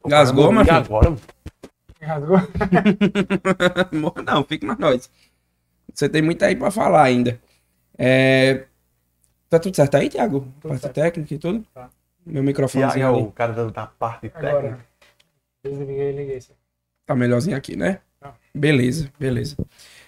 [0.06, 1.16] Gasgou, mas- e agora?
[2.02, 2.38] Rasgou.
[4.26, 5.10] não, fique mais nós.
[5.94, 7.42] Você tem muito aí pra falar ainda.
[7.98, 8.68] É...
[9.50, 10.48] Tá tudo certo aí, Thiago?
[10.62, 10.96] Parte certo.
[10.96, 11.66] técnica e tudo?
[11.74, 11.90] Tá.
[12.26, 13.22] Meu E microfone aí, ali.
[13.22, 14.50] o cara da, da parte técnica.
[14.50, 14.86] Agora.
[15.64, 16.40] Desliguei, liguei.
[17.06, 18.00] Tá melhorzinho aqui, né?
[18.20, 18.34] Tá.
[18.54, 19.56] Beleza, beleza.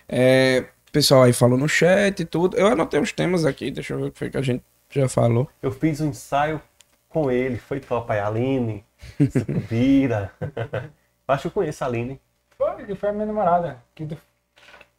[0.07, 2.57] É, pessoal aí falou no chat e tudo.
[2.57, 5.09] Eu anotei uns temas aqui, deixa eu ver o que foi que a gente já
[5.09, 5.49] falou.
[5.61, 6.61] Eu fiz um ensaio
[7.09, 8.11] com ele, foi top.
[8.11, 8.85] Aí a Aline,
[9.69, 10.31] Vira.
[11.27, 12.19] Acho que eu conheço a Aline.
[12.57, 13.83] Foi, que foi a minha namorada.
[13.95, 14.17] Que, tu-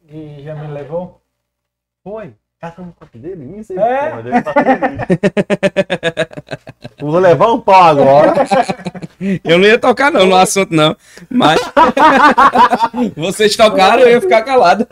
[0.07, 1.21] que já me levou.
[2.03, 2.35] Foi.
[2.65, 3.61] Casa no quarto dele?
[3.77, 4.41] É.
[4.41, 5.01] Tá feliz.
[6.99, 8.33] Vou levar um pau agora.
[9.43, 10.95] Eu não ia tocar não no assunto não,
[11.29, 11.59] mas
[13.15, 14.87] vocês tocaram eu ia ficar calado.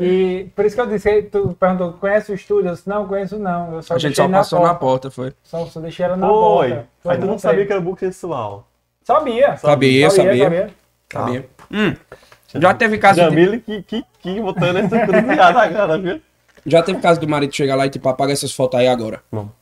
[0.00, 2.68] E por isso que eu disse, tu perguntou, conhece o estúdio?
[2.68, 3.74] Eu disse, não, conheço não.
[3.76, 4.72] Eu só A gente só passou porta.
[4.72, 5.32] na porta, foi.
[5.42, 6.68] Só, só deixei ela na Foi.
[6.70, 6.86] porta.
[7.06, 8.68] Aí tu não sabia que era book sensual.
[9.02, 9.56] Sabia.
[9.56, 10.44] Sabia, sabia.
[10.44, 10.70] sabia.
[11.10, 11.46] Sabia?
[11.70, 11.94] Hum,
[12.54, 16.20] já teve caso de, Jamile que, que, que botando essa cruzada agora, viu?
[16.66, 19.22] Já teve caso do marido chegar lá e tipo apaga essas fotos aí agora.
[19.30, 19.52] Não.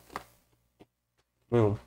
[1.51, 1.79] Não.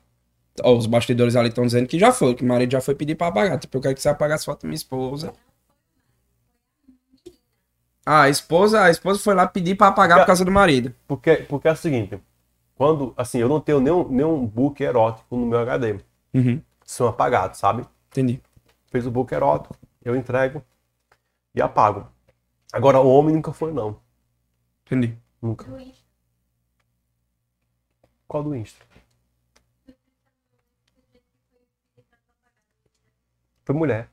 [0.62, 3.14] Ó, os bastidores ali estão dizendo que já foi, que o marido já foi pedir
[3.14, 3.58] pra apagar.
[3.58, 5.32] Tipo, eu quero que você apague as fotos da minha esposa.
[8.04, 10.94] Ah, a esposa, a esposa foi lá pedir pra apagar por causa do marido.
[11.08, 12.20] Porque, porque é o seguinte,
[12.76, 15.98] quando, assim, eu não tenho nenhum, nenhum book erótico no meu HD.
[16.32, 17.84] Uhum, São apagados, sabe?
[18.10, 18.40] entendi.
[18.90, 20.62] Fez o book erótico, eu entrego
[21.54, 22.06] e apago.
[22.72, 23.96] Agora, o homem nunca foi, não.
[24.86, 25.16] Entendi.
[25.42, 25.66] Nunca.
[28.26, 28.84] Qual do Insta?
[33.64, 34.08] Foi mulher.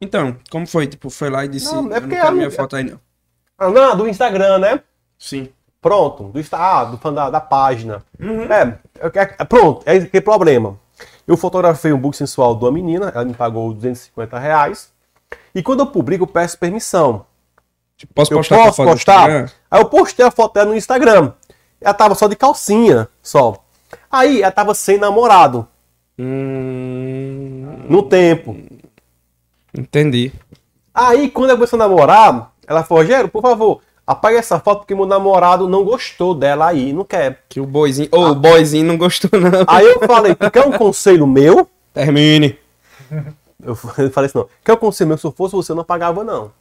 [0.00, 0.86] Então, como foi?
[0.86, 2.84] Tipo, foi lá e disse, Não, é eu não porque quero ela- minha foto aí
[2.84, 3.00] não.
[3.58, 4.82] Ah, não, do Instagram, né?
[5.18, 5.52] Sim.
[5.80, 8.04] Pronto, do Insta, ah, do fã da, da página.
[8.20, 10.78] É, é, é, pronto, é que problema.
[11.26, 14.92] Eu fotografei um book sensual de uma menina, ela me pagou 250 reais.
[15.54, 17.26] E quando eu publico, eu peço permissão.
[17.98, 19.52] Tipo, posso Eu postar posso postar?
[19.70, 21.32] Aí eu postei a foto dela no Instagram.
[21.80, 23.56] Ela tava só de calcinha, só.
[24.10, 25.66] Aí ela tava sem namorado,
[26.18, 28.56] Hum, no tempo.
[29.76, 30.32] entendi.
[30.94, 34.94] Aí quando ela começou a namorar, ela falou, Rogério, por favor, apague essa foto porque
[34.94, 37.44] meu namorado não gostou dela aí, não quer.
[37.48, 38.08] Que o boizinho.
[38.12, 39.64] Ô, o boizinho não gostou, não.
[39.66, 41.68] Aí eu falei, quer um conselho meu?
[41.92, 42.58] Termine.
[43.60, 44.46] Eu falei assim, não.
[44.64, 45.18] Quer um conselho meu?
[45.18, 46.52] Se eu fosse você, eu não apagava, não.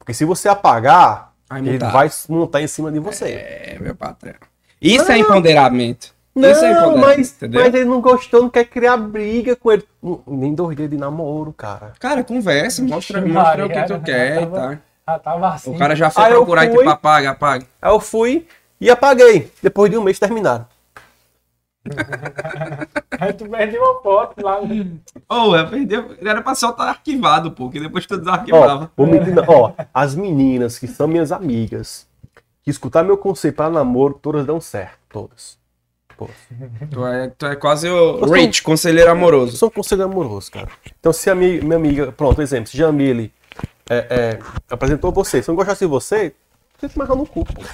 [0.00, 3.26] Porque se você apagar, Vai ele vai montar em cima de você.
[3.32, 4.34] É, meu patrão.
[4.82, 6.12] Isso é empoderamento.
[6.34, 7.60] Não, Isso é empoderamento, mas, entendeu?
[7.60, 9.84] mas ele não gostou, não quer criar briga com ele.
[10.26, 11.92] Nem dois dias de namoro, cara.
[12.00, 14.78] Cara, conversa, mostra, Ixi, mostra o que Maria, tu quer e tava- tal.
[15.06, 15.74] Ah, tava assim.
[15.74, 16.78] O cara já foi Aí procurar e fui.
[16.78, 17.66] tipo, apaga, apaga.
[17.82, 18.46] Aí eu fui
[18.80, 19.50] e apaguei.
[19.62, 20.66] Depois de um mês terminaram.
[23.20, 24.58] Aí tu perdeu uma foto lá.
[25.28, 25.94] Ô, eu perdi.
[26.26, 28.90] Era pra só estar arquivado, pô, que depois tu desarquivava.
[29.46, 32.06] Ó, as meninas que são minhas amigas,
[32.62, 34.98] que escutar meu conselho para namoro, todas dão certo.
[35.08, 35.58] Todas.
[36.16, 36.34] Todas.
[36.90, 39.56] Tu, é, tu é quase o Eu sou- Rich, conselheiro Eu amoroso.
[39.56, 40.68] sou um conselho amoroso, cara.
[40.98, 43.32] Então, se a minha, minha amiga, pronto, exemplo, se Jamile
[43.88, 44.38] é, é,
[44.70, 46.34] apresentou você, se eu não gostasse de você,
[46.80, 47.60] Tenta marcar no cu, pô.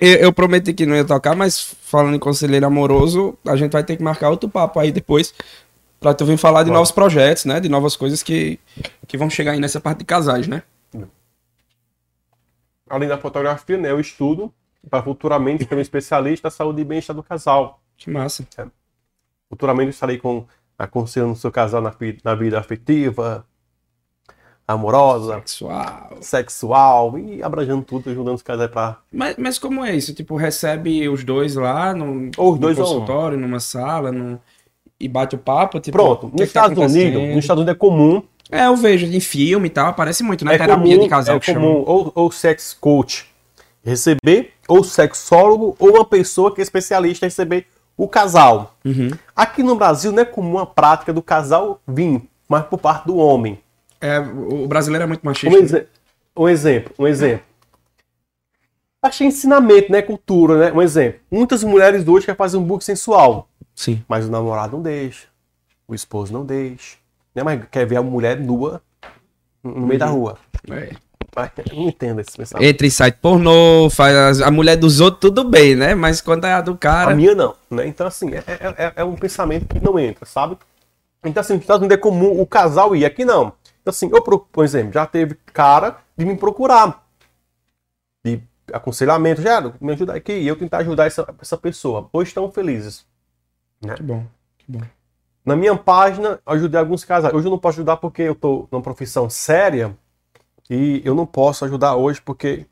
[0.00, 3.96] Eu prometi que não ia tocar, mas falando em conselheiro amoroso, a gente vai ter
[3.96, 5.32] que marcar outro papo aí depois
[5.98, 6.74] pra tu vir falar de Bora.
[6.74, 7.60] novos projetos, né?
[7.60, 8.60] De novas coisas que,
[9.06, 10.62] que vão chegar aí nessa parte de casais, né?
[12.90, 14.52] Além da fotografia, né, eu estudo
[14.90, 17.80] para futuramente ser um especialista da saúde e bem-estar do casal.
[17.96, 18.46] Que massa.
[19.48, 20.44] Futuramente eu estarei com,
[20.78, 23.46] aconselhando o seu casal na, na vida afetiva,
[24.66, 26.10] amorosa, Pessoal.
[26.20, 30.14] sexual e abrangendo tudo, ajudando os casais para Mas, mas como é isso?
[30.14, 32.82] Tipo, recebe os dois lá no, Ou os no dois um.
[32.82, 34.40] consultório, numa sala, no-
[34.98, 35.80] e bate o papo?
[35.80, 39.06] Tipo, Pronto, nos que tá Estados Unidos, nos Estados Unidos é comum, É, eu vejo
[39.06, 40.54] em filme e tal, aparece muito, né?
[40.54, 41.90] é Terapia comum, de casal é que comum chama.
[41.90, 43.26] ou, ou sex coach
[43.84, 47.66] receber, ou sexólogo, ou uma pessoa que é especialista em receber
[47.96, 48.74] o casal.
[48.84, 49.10] Uhum.
[49.36, 53.16] Aqui no Brasil não é comum a prática do casal vir, mas por parte do
[53.18, 53.58] homem.
[54.04, 55.48] É, o brasileiro é muito machista.
[55.56, 55.64] Um, né?
[55.64, 55.86] exe-
[56.36, 57.46] um exemplo, um exemplo.
[59.02, 60.02] Achei ensinamento, né?
[60.02, 60.72] Cultura, né?
[60.72, 61.20] Um exemplo.
[61.30, 64.02] Muitas mulheres hoje querem fazer um book sensual, Sim.
[64.08, 65.26] mas o namorado não deixa,
[65.88, 66.96] o esposo não deixa,
[67.34, 67.42] né?
[67.42, 68.82] Mas quer ver a mulher nua
[69.62, 70.36] no meio da rua.
[70.70, 70.90] É.
[71.36, 72.64] Mas eu não entendo esse pensamento.
[72.66, 75.94] Entra em site pornô, faz a mulher dos outros, tudo bem, né?
[75.94, 77.10] Mas quando é a do cara.
[77.10, 77.86] A minha não, né?
[77.88, 80.56] Então, assim, é, é- é- é um pensamento que não entra, sabe?
[81.24, 83.52] Então, assim, nos Estados Unidos é comum o casal ir, aqui não.
[83.84, 87.06] Então, assim, eu, por exemplo, já teve cara de me procurar,
[88.24, 88.40] de
[88.72, 92.08] aconselhamento, já, me ajuda aqui, e eu tentar ajudar essa, essa pessoa.
[92.10, 93.04] Hoje estão felizes.
[93.94, 94.24] Que bom.
[94.56, 94.80] Que bom.
[95.44, 97.34] Na minha página, eu ajudei alguns casais.
[97.34, 99.94] Hoje eu não posso ajudar porque eu tô numa profissão séria
[100.70, 102.64] e eu não posso ajudar hoje porque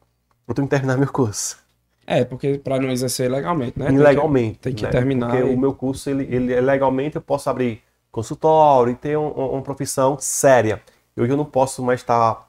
[0.48, 1.58] eu tenho que terminar meu curso.
[2.06, 3.84] É, porque pra não exercer legalmente, né?
[3.88, 4.58] Tem que- ilegalmente.
[4.60, 4.88] Tem que né?
[4.88, 5.30] terminar.
[5.30, 9.18] Porque e- o meu curso, ele, ele é legalmente, eu posso abrir consultório e ter
[9.18, 10.80] um- um- uma profissão séria.
[11.16, 12.48] E hoje eu não posso mais estar,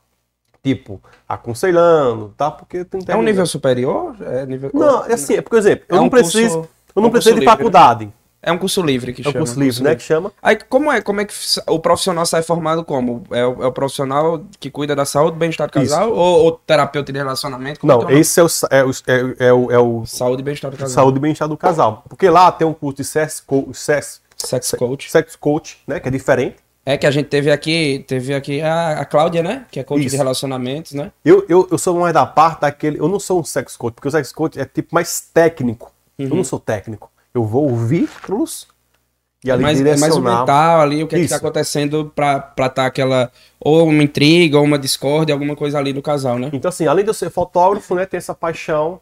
[0.63, 2.49] tipo, aconselhando, tá?
[2.51, 3.23] Porque que É um terminar.
[3.31, 4.15] nível superior?
[4.21, 4.71] É nível...
[4.73, 7.11] Não, é assim, é por exemplo, eu É um não preciso, curso- eu não um
[7.11, 7.57] preciso de livre, né?
[7.57, 8.13] faculdade.
[8.45, 9.45] É um curso livre que É um chama.
[9.45, 9.95] curso livre, né?
[9.95, 10.29] Que chama.
[10.41, 11.33] Aí como é, como é que
[11.65, 13.23] o profissional sai formado como?
[13.31, 17.13] É o, é o profissional que cuida da saúde, bem-estar do casal ou, ou terapeuta
[17.13, 17.79] de relacionamento?
[17.79, 18.91] Como é Não, é esse é é o, é o,
[19.39, 20.93] é o, é o Saúde e bem-estar do casal.
[21.05, 22.03] saúde e bem-estar do casal.
[22.09, 25.09] Porque lá tem um curso de sex, co- sex, Sex coach.
[25.09, 26.01] sex coach, né?
[26.01, 26.57] Que é diferente.
[26.85, 29.65] É que a gente teve aqui, teve aqui a, a Cláudia, né?
[29.71, 30.17] Que é coach de Isso.
[30.17, 31.11] relacionamentos, né?
[31.23, 32.99] Eu, eu, eu sou mais da parte daquele.
[32.99, 35.91] Eu não sou um sex coach, porque o sex coach é tipo mais técnico.
[36.19, 36.35] Eu Uhum.
[36.37, 37.09] não sou técnico.
[37.33, 38.67] Eu vou ouvir-los
[39.43, 40.39] e ali Mas, é mais o direcionar.
[40.41, 41.35] mental ali, o que, é tá Isso.
[41.35, 43.31] acontecendo pra, pra tá aquela.
[43.59, 46.49] Ou uma intriga, ou uma discórdia, alguma coisa ali do casal, né?
[46.53, 48.99] Então, assim, além de eu ser fotógrafo, né, tem essa paixão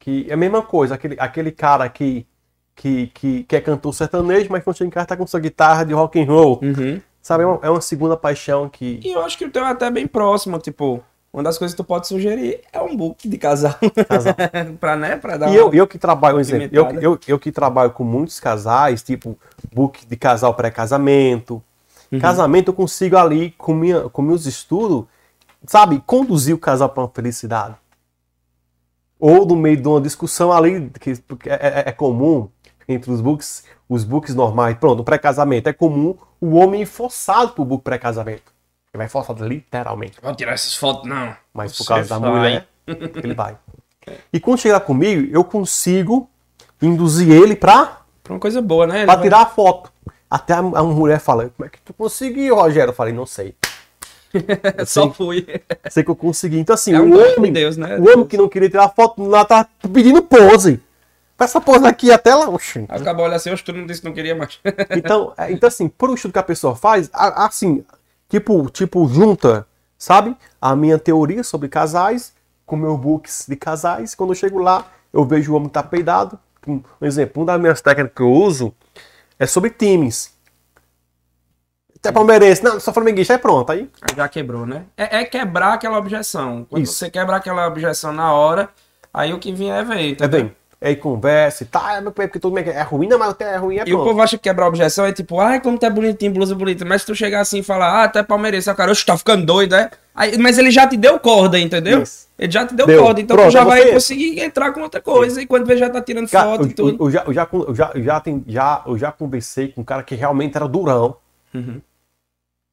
[0.00, 0.94] que é a mesma coisa.
[0.94, 2.26] Aquele, aquele cara que,
[2.74, 5.84] que, que, que é cantor sertanejo, mas quando chega em casa tá com sua guitarra
[5.84, 6.58] de rock and roll.
[6.62, 7.00] Uhum.
[7.22, 7.44] Sabe?
[7.44, 9.00] É uma, é uma segunda paixão que.
[9.02, 11.00] E eu acho que o teu é até bem próximo, tipo,
[11.32, 13.74] uma das coisas que tu pode sugerir é um book de casal.
[14.08, 14.34] Casal.
[14.80, 17.52] pra, né, pra dar E eu, eu que trabalho, um exemplo, eu, eu, eu que
[17.52, 19.38] trabalho com muitos casais, tipo
[19.72, 21.62] book de casal pré-casamento.
[22.10, 22.18] Uhum.
[22.18, 25.04] Casamento eu consigo ali, com, minha, com meus estudos,
[25.64, 27.76] sabe, conduzir o casal para uma felicidade.
[29.18, 31.12] Ou no meio de uma discussão ali, que
[31.46, 32.48] é, é- é comum
[32.88, 37.64] entre os books, os books normais, pronto, o pré-casamento, é comum o homem forçado pro
[37.64, 38.52] book pré-casamento.
[38.92, 40.18] Ele vai forçado literalmente.
[40.22, 41.34] Vou tirar essas fotos, não.
[41.54, 42.30] Mas por Você causa da vai.
[42.30, 42.68] mulher,
[43.22, 43.56] ele vai.
[44.32, 46.28] E quando chegar comigo, eu consigo
[46.80, 48.98] induzir ele pra, Pra uma coisa boa, né?
[48.98, 49.90] Ele pra vai- tirar a foto.
[50.30, 52.90] Até a, a mulher fala, como é que tu conseguiu, Rogério?
[52.90, 53.54] Eu falei, não sei.
[54.86, 55.46] Só fui.
[55.90, 56.58] Sei que eu consegui.
[56.58, 57.98] Então assim, É um o homem, Deus, né?
[57.98, 60.80] o homem que não queria tirar foto, lá tá pedindo pose.
[61.38, 62.48] Essa pose aqui até lá.
[62.48, 62.84] Oxi.
[62.88, 64.60] Acabou olhando assim, hoje tu não disse que não queria mais.
[64.96, 67.84] Então, é, então assim, por o estudo que a pessoa faz, assim,
[68.28, 69.66] tipo, tipo, junta,
[69.98, 70.36] sabe?
[70.60, 72.32] A minha teoria sobre casais
[72.64, 74.14] com meu books de casais.
[74.14, 76.38] Quando eu chego lá, eu vejo o homem que tá peidado.
[76.66, 78.72] Um um exemplo, uma das minhas técnicas que eu uso
[79.38, 80.32] é sobre times.
[81.98, 83.70] Até palmeirense, não, só flamenguista, é pronto.
[83.70, 84.84] Aí, já quebrou, né?
[84.96, 86.66] É, é quebrar aquela objeção.
[86.68, 86.94] Quando Isso.
[86.94, 88.68] você quebra aquela objeção na hora,
[89.14, 90.44] aí o que vier é ver, é entendeu?
[90.44, 90.56] bem.
[90.84, 93.78] Aí conversa e tá, é porque todo mundo é ruim, não, mas até é ruim,
[93.78, 96.54] é E o povo acha que quebrar objeção é tipo, ai, como tá bonitinho, blusa
[96.56, 96.84] bonita.
[96.84, 99.16] Mas se tu chegar assim e falar, ah, tu é palmeirense, o cara, oxe, tá
[99.16, 99.90] ficando doido, é?
[100.14, 102.02] Aí, mas ele já te deu corda, entendeu?
[102.02, 102.26] Isso.
[102.36, 103.00] Ele já te deu, Deu.
[103.00, 103.92] corda, então Pronto, tu já é vai você.
[103.92, 105.40] conseguir entrar com outra coisa.
[105.40, 106.90] E quando vê, já tá tirando Cara, foto eu, e tudo.
[106.90, 109.82] eu- eu já, eu, já, eu, já, eu, já, tem, já, eu já conversei com
[109.82, 111.16] um cara que realmente era durão.
[111.54, 111.80] Uhum.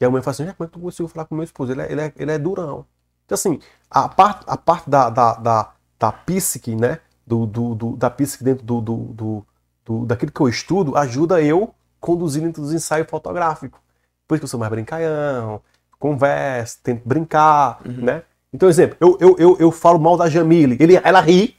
[0.02, 1.72] E a mãe fala assim, "Já, como é que tu conseguiu falar com meu esposo?
[1.72, 2.86] Ele é, ele é, ele é durão.
[3.26, 3.60] Então, assim,
[3.92, 6.98] a parte, a parte da, da, da, da psique, né?
[7.30, 9.46] Do, do, do- da psique dentro do, do,
[9.86, 13.80] do, daquilo que eu estudo, ajuda eu conduzir dentro dos ensaios fotográficos.
[14.28, 15.62] Por isso que eu sou mais brincalhão,
[16.00, 18.24] converso, tento brincar, né?
[18.52, 21.56] Então, exemplo, eu, eu, eu, eu falo mal da Jamile, ele, ela ri,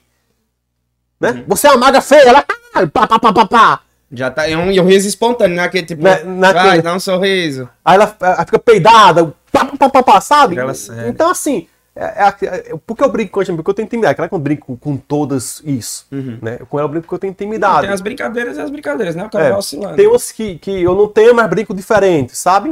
[1.21, 1.45] né?
[1.47, 2.45] Você é uma maga feia, ela
[2.75, 3.81] "Ah, pá, pá, pá, pá, pá.
[4.11, 4.49] Já tá.
[4.51, 5.63] É um, e um riso espontâneo, né?
[5.63, 6.03] Aquele tipo.
[6.03, 7.69] Na- naquele- Vai, dá um sorriso.
[7.85, 10.57] Aí ela, ela fica peidada, pá, pá, pá, pá, sabe?
[11.09, 13.63] Então, assim, é, é, é, por que eu brinco com a Jamile?
[13.63, 14.15] Porque eu tenho intimidade.
[14.17, 16.59] Claro que eu não brinco com todas isso, né?
[16.69, 17.83] Com ela eu brinco porque eu tenho intimidade.
[17.83, 19.25] Tem as brincadeiras e as brincadeiras, né?
[19.27, 19.97] O cara É, vai oscilando.
[19.97, 22.71] tem umas que, que eu não tenho, mas brinco diferente, sabe?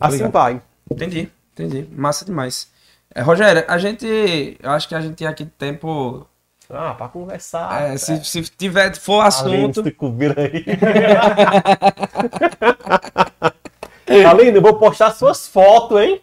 [0.00, 0.32] Assim ligado.
[0.32, 0.62] vai.
[0.90, 1.86] Entendi, entendi.
[1.92, 2.68] Massa demais.
[3.14, 4.56] É, Rogério, a gente.
[4.62, 6.26] Eu acho que a gente tem aqui tempo.
[6.70, 7.82] Ah, pra conversar.
[7.82, 9.94] é, se, se tiver, for Aline, assunto.
[9.94, 10.64] cobrindo aí.
[14.26, 16.20] Aline, eu vou postar suas fotos, hein?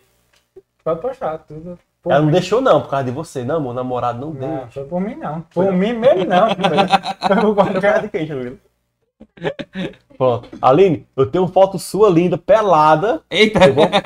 [0.84, 1.78] Pode postar tudo.
[2.06, 2.34] Por Ela não mim.
[2.34, 3.44] deixou não, por causa de você.
[3.44, 4.72] Não, meu namorado não Não, deixa.
[4.74, 5.42] foi por mim não.
[5.42, 6.50] Por mim mesmo não.
[7.42, 8.58] Foi por causa de quem, Jamila?
[10.16, 10.48] Pronto.
[10.62, 13.24] Aline, eu tenho foto sua linda, pelada.
[13.28, 13.66] Eita!
[13.66, 13.88] Eu vou...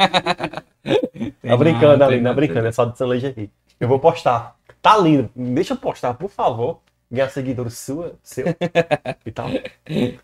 [1.44, 3.52] Tá brincando, não, Aline, tá não, brincando, é só de Lingerie.
[3.80, 4.56] Eu vou postar.
[4.82, 5.30] Tá lindo.
[5.36, 6.80] Deixa eu postar, por favor.
[7.12, 8.46] Ganhar seguidores sua, seu
[9.26, 9.48] e tal.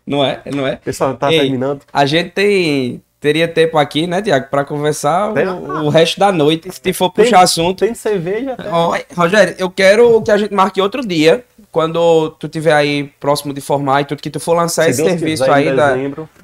[0.06, 0.42] Não é?
[0.54, 0.76] Não é?
[0.76, 1.40] Pessoal, tá Ei.
[1.40, 1.82] terminando.
[1.92, 3.02] A gente tem.
[3.18, 5.48] Teria tempo aqui, né, Tiago, pra conversar Tem.
[5.48, 7.78] o, o resto da noite, se for Tem- puxar assunto.
[7.80, 8.68] Tem cerveja até.
[8.68, 13.54] Ó, Rogério, eu quero que a gente marque outro dia, quando tu tiver aí próximo
[13.54, 15.94] de formar e tudo, que tu for lançar Se esse Deus serviço quiser, aí da,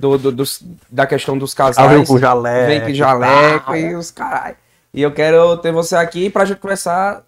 [0.01, 1.90] do, do- dos- da questão dos casais.
[1.90, 2.66] vem com jaleco.
[2.66, 4.57] Vem com jaleco e os caralho.
[4.94, 7.23] E eu quero ter você aqui pra gente conversar.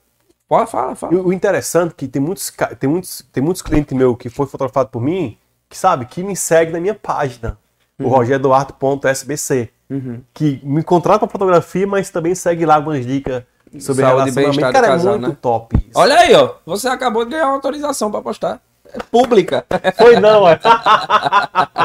[0.48, 1.14] Fala, E fala.
[1.14, 4.88] o interessante é que tem muitos, tem muitos, tem muitos clientes meus que foi fotografado
[4.88, 5.36] por mim,
[5.68, 7.58] que sabe, que me segue na minha página,
[8.00, 10.22] o rogeroduarte.sbc, Uhum.
[10.32, 13.42] que me contrata pra fotografia, mas também segue lá algumas dicas
[13.78, 14.72] sobre Saúde relacionamento.
[14.72, 15.38] Cara, casal, é muito né?
[15.40, 15.90] top isso.
[15.94, 16.54] Olha aí, ó.
[16.64, 18.60] Você acabou de ganhar uma autorização pra postar.
[19.10, 19.64] Pública.
[19.96, 20.58] Foi não, é.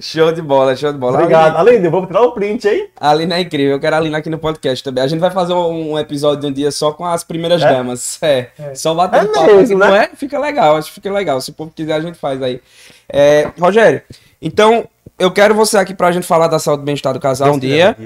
[0.00, 1.18] show de bola, show de bola.
[1.18, 1.56] Obrigado.
[1.56, 2.88] Aline, eu vou tirar o print, hein?
[3.00, 5.02] A Alina é incrível, eu quero a Alina aqui no podcast também.
[5.04, 7.68] A gente vai fazer um, um episódio de um dia só com as primeiras É?
[7.72, 8.18] damas.
[8.22, 8.74] É, É.
[8.74, 9.46] só batendo É papo.
[9.46, 9.86] mesmo, assim, né?
[9.86, 10.08] Não é?
[10.14, 11.40] Fica legal, acho que fica legal.
[11.40, 12.60] Se o povo quiser, a gente faz aí.
[13.08, 14.02] É, Rogério,
[14.40, 14.86] então
[15.18, 17.96] eu quero você aqui pra gente falar da saúde e bem-estar do casal um dia.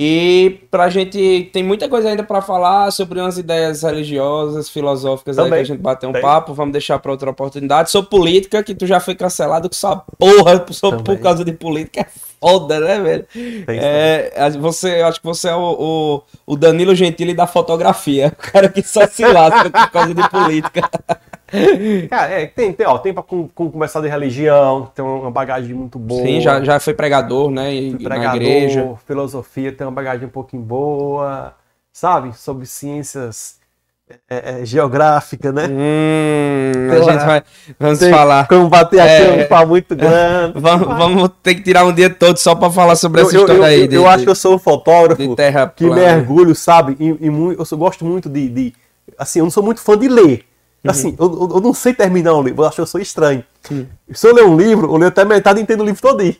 [0.00, 5.46] E pra gente, tem muita coisa ainda pra falar sobre umas ideias religiosas, filosóficas aí
[5.46, 5.58] Também.
[5.58, 6.54] que a gente bater um papo.
[6.54, 7.90] Vamos deixar pra outra oportunidade.
[7.90, 12.02] Sobre política, que tu já foi cancelado com essa porra só por causa de política.
[12.02, 12.06] É
[12.40, 13.26] foda, né, velho?
[13.66, 18.32] É, você, eu acho que você é o, o, o Danilo Gentili da fotografia.
[18.38, 20.88] O cara que só se lasca por causa de política.
[22.10, 25.74] Cara, é, tem, tem, ó, tem pra com, com conversar de religião, tem uma bagagem
[25.74, 26.22] muito boa.
[26.22, 27.72] Sim, já, já foi pregador, né?
[27.74, 28.94] e- Fui na pregador, igreja.
[29.06, 31.54] filosofia tem uma bagagem um pouquinho boa,
[31.92, 32.36] sabe?
[32.36, 33.56] Sobre ciências
[34.28, 35.66] é, é, geográficas, né?
[35.70, 37.42] Hum, a Tem gente vai.
[37.78, 38.48] Vamos Tem falar.
[38.48, 39.44] Como bater aqui É.
[39.44, 40.58] um pau muito grande.
[40.58, 43.58] Vamos, vamos ter que tirar um dia todo só pra falar sobre Eu, essa história
[43.58, 43.80] eu, aí.
[43.82, 45.36] eu, de, eu acho de- que eu sou um fotógrafo
[45.76, 46.96] que mergulho, sabe?
[46.98, 48.72] E, e eu gosto muito de, de-
[49.18, 50.44] Assim, eu não sou muito fã de ler.
[50.84, 50.90] Uhum.
[50.90, 53.44] Assim, eu, eu- não sei terminar um livro, eu acho que eu sou estranho.
[54.12, 56.36] Se eu ler um livro, eu leio até metade e entendo o livro todinho.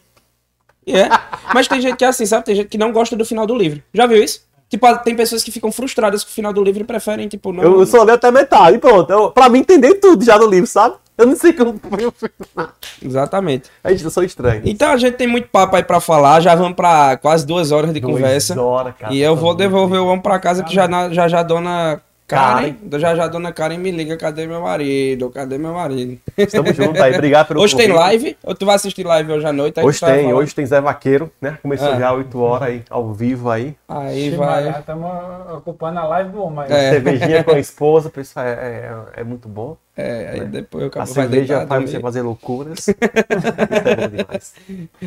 [0.86, 1.09] É.
[1.52, 2.44] Mas tem gente que é assim, sabe?
[2.44, 3.82] Tem gente que não gosta do final do livro.
[3.93, 4.43] Já viu isso?
[4.70, 7.62] Tipo, tem pessoas que ficam frustradas com o final do livro e preferem, tipo, não.
[7.62, 9.10] Eu, eu só leio até metade e pronto.
[9.10, 10.94] Eu, pra mim entender tudo já do livro, sabe?
[11.16, 12.69] Eu não sei como foi o final.
[13.02, 13.69] Exatamente.
[13.82, 14.62] Aí eu sou estranho.
[14.65, 16.40] Então a gente tem muito papo aí pra falar.
[16.40, 18.55] Já vamos pra quase duas horas de conversa.
[18.55, 21.27] Duas horas, cara, e eu tá vou devolver o homem pra casa que já já
[21.27, 22.99] já a dona Karen, Karen.
[23.01, 25.31] já já a dona Karen me liga, cadê meu marido?
[25.31, 26.19] Cadê meu marido?
[26.37, 27.15] Estamos juntos aí.
[27.15, 28.03] Obrigado pelo Hoje tem convite.
[28.05, 28.37] live?
[28.45, 29.81] Ou tu vai assistir live hoje à noite?
[29.81, 30.35] Aí Hoje tem, falar.
[30.37, 31.57] hoje tem Zé Vaqueiro, né?
[31.63, 31.99] Começou Ah.
[31.99, 33.75] já 8 horas aí, ao vivo aí.
[33.89, 34.69] Aí vai.
[34.79, 35.11] Estamos
[35.57, 36.67] ocupando a live do homem.
[36.69, 36.91] É.
[36.91, 39.77] Cervejinha com a esposa, pessoal, é, é, é muito bom.
[39.97, 41.89] É, aí depois o A cabo vai cerveja faz dormir.
[41.89, 42.79] você fazer loucuras.
[42.87, 44.55] Isso é bom demais.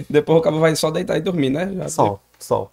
[0.10, 1.72] Depois o cabo vai só deitar e dormir, né?
[1.78, 2.72] Já Sol, sol.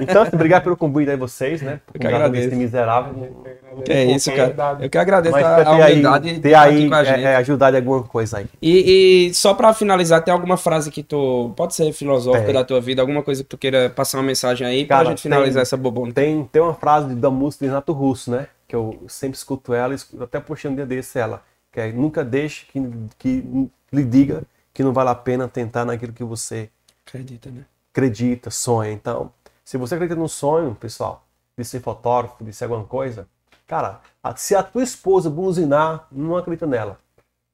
[0.00, 1.80] Então, assim, obrigado pelo convite aí vocês, né?
[1.86, 2.48] Por Eu que agradeço.
[2.48, 3.44] esse miserável.
[3.84, 4.78] Que é isso, cara.
[4.80, 6.94] Eu que agradeço Mas a, pra a ter aí, humildade de ter aí aqui com
[6.94, 7.20] a gente.
[7.20, 8.46] é, é, ajudar em alguma coisa aí.
[8.60, 11.52] E, e só pra finalizar, tem alguma frase que tu.
[11.56, 12.54] Pode ser filosófica Tem.
[12.54, 15.22] da tua vida, alguma coisa que tu queira passar uma mensagem aí pra Cara, gente
[15.22, 16.12] finalizar tem- essa bobona.
[16.12, 18.46] Tem, tem uma frase da música de Renato Russo, né?
[18.68, 21.42] Que eu sempre escuto ela, escuto- até postei um dia desse ela.
[21.72, 22.82] Que é nunca deixe que,
[23.18, 23.44] que
[23.92, 24.42] lhe diga
[24.74, 26.68] que não vale a pena tentar naquilo que você
[27.06, 27.62] Acredita, né?
[27.92, 28.90] Acredita, sonha.
[28.90, 29.30] Então,
[29.64, 31.24] se você acredita no sonho, pessoal,
[31.56, 33.28] de ser fotógrafo, de ser alguma coisa,
[33.66, 34.00] cara,
[34.36, 36.98] se a tua esposa buzinar, não acredita nela.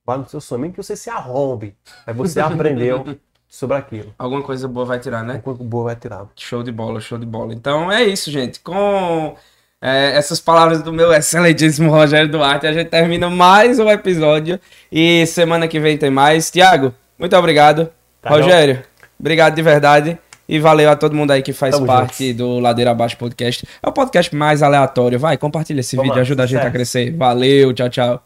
[0.06, 1.76] Vai no seu sonho, mesmo que você se arrombe.
[2.06, 4.14] Aí você aprendeu sobre aquilo.
[4.18, 5.34] Alguma coisa boa vai tirar, né?
[5.34, 6.26] O quanto boa vai tirar.
[6.34, 7.52] Show de bola, show de bola.
[7.52, 8.60] Então é isso, gente.
[8.60, 9.36] Com
[9.82, 14.58] é, essas palavras do meu excelentíssimo Rogério Duarte, a gente termina mais um episódio.
[14.90, 16.50] E semana que vem tem mais.
[16.50, 17.90] Tiago, muito obrigado.
[18.22, 18.82] Tá Rogério,
[19.18, 20.18] obrigado de verdade.
[20.48, 23.66] E valeu a todo mundo aí que faz Tamo parte do Ladeira Abaixo Podcast.
[23.82, 25.18] É o podcast mais aleatório.
[25.18, 26.72] Vai, compartilha esse Vamos vídeo, lá, ajuda a gente a sucesso.
[26.74, 27.16] crescer.
[27.16, 28.22] Valeu, tchau, tchau.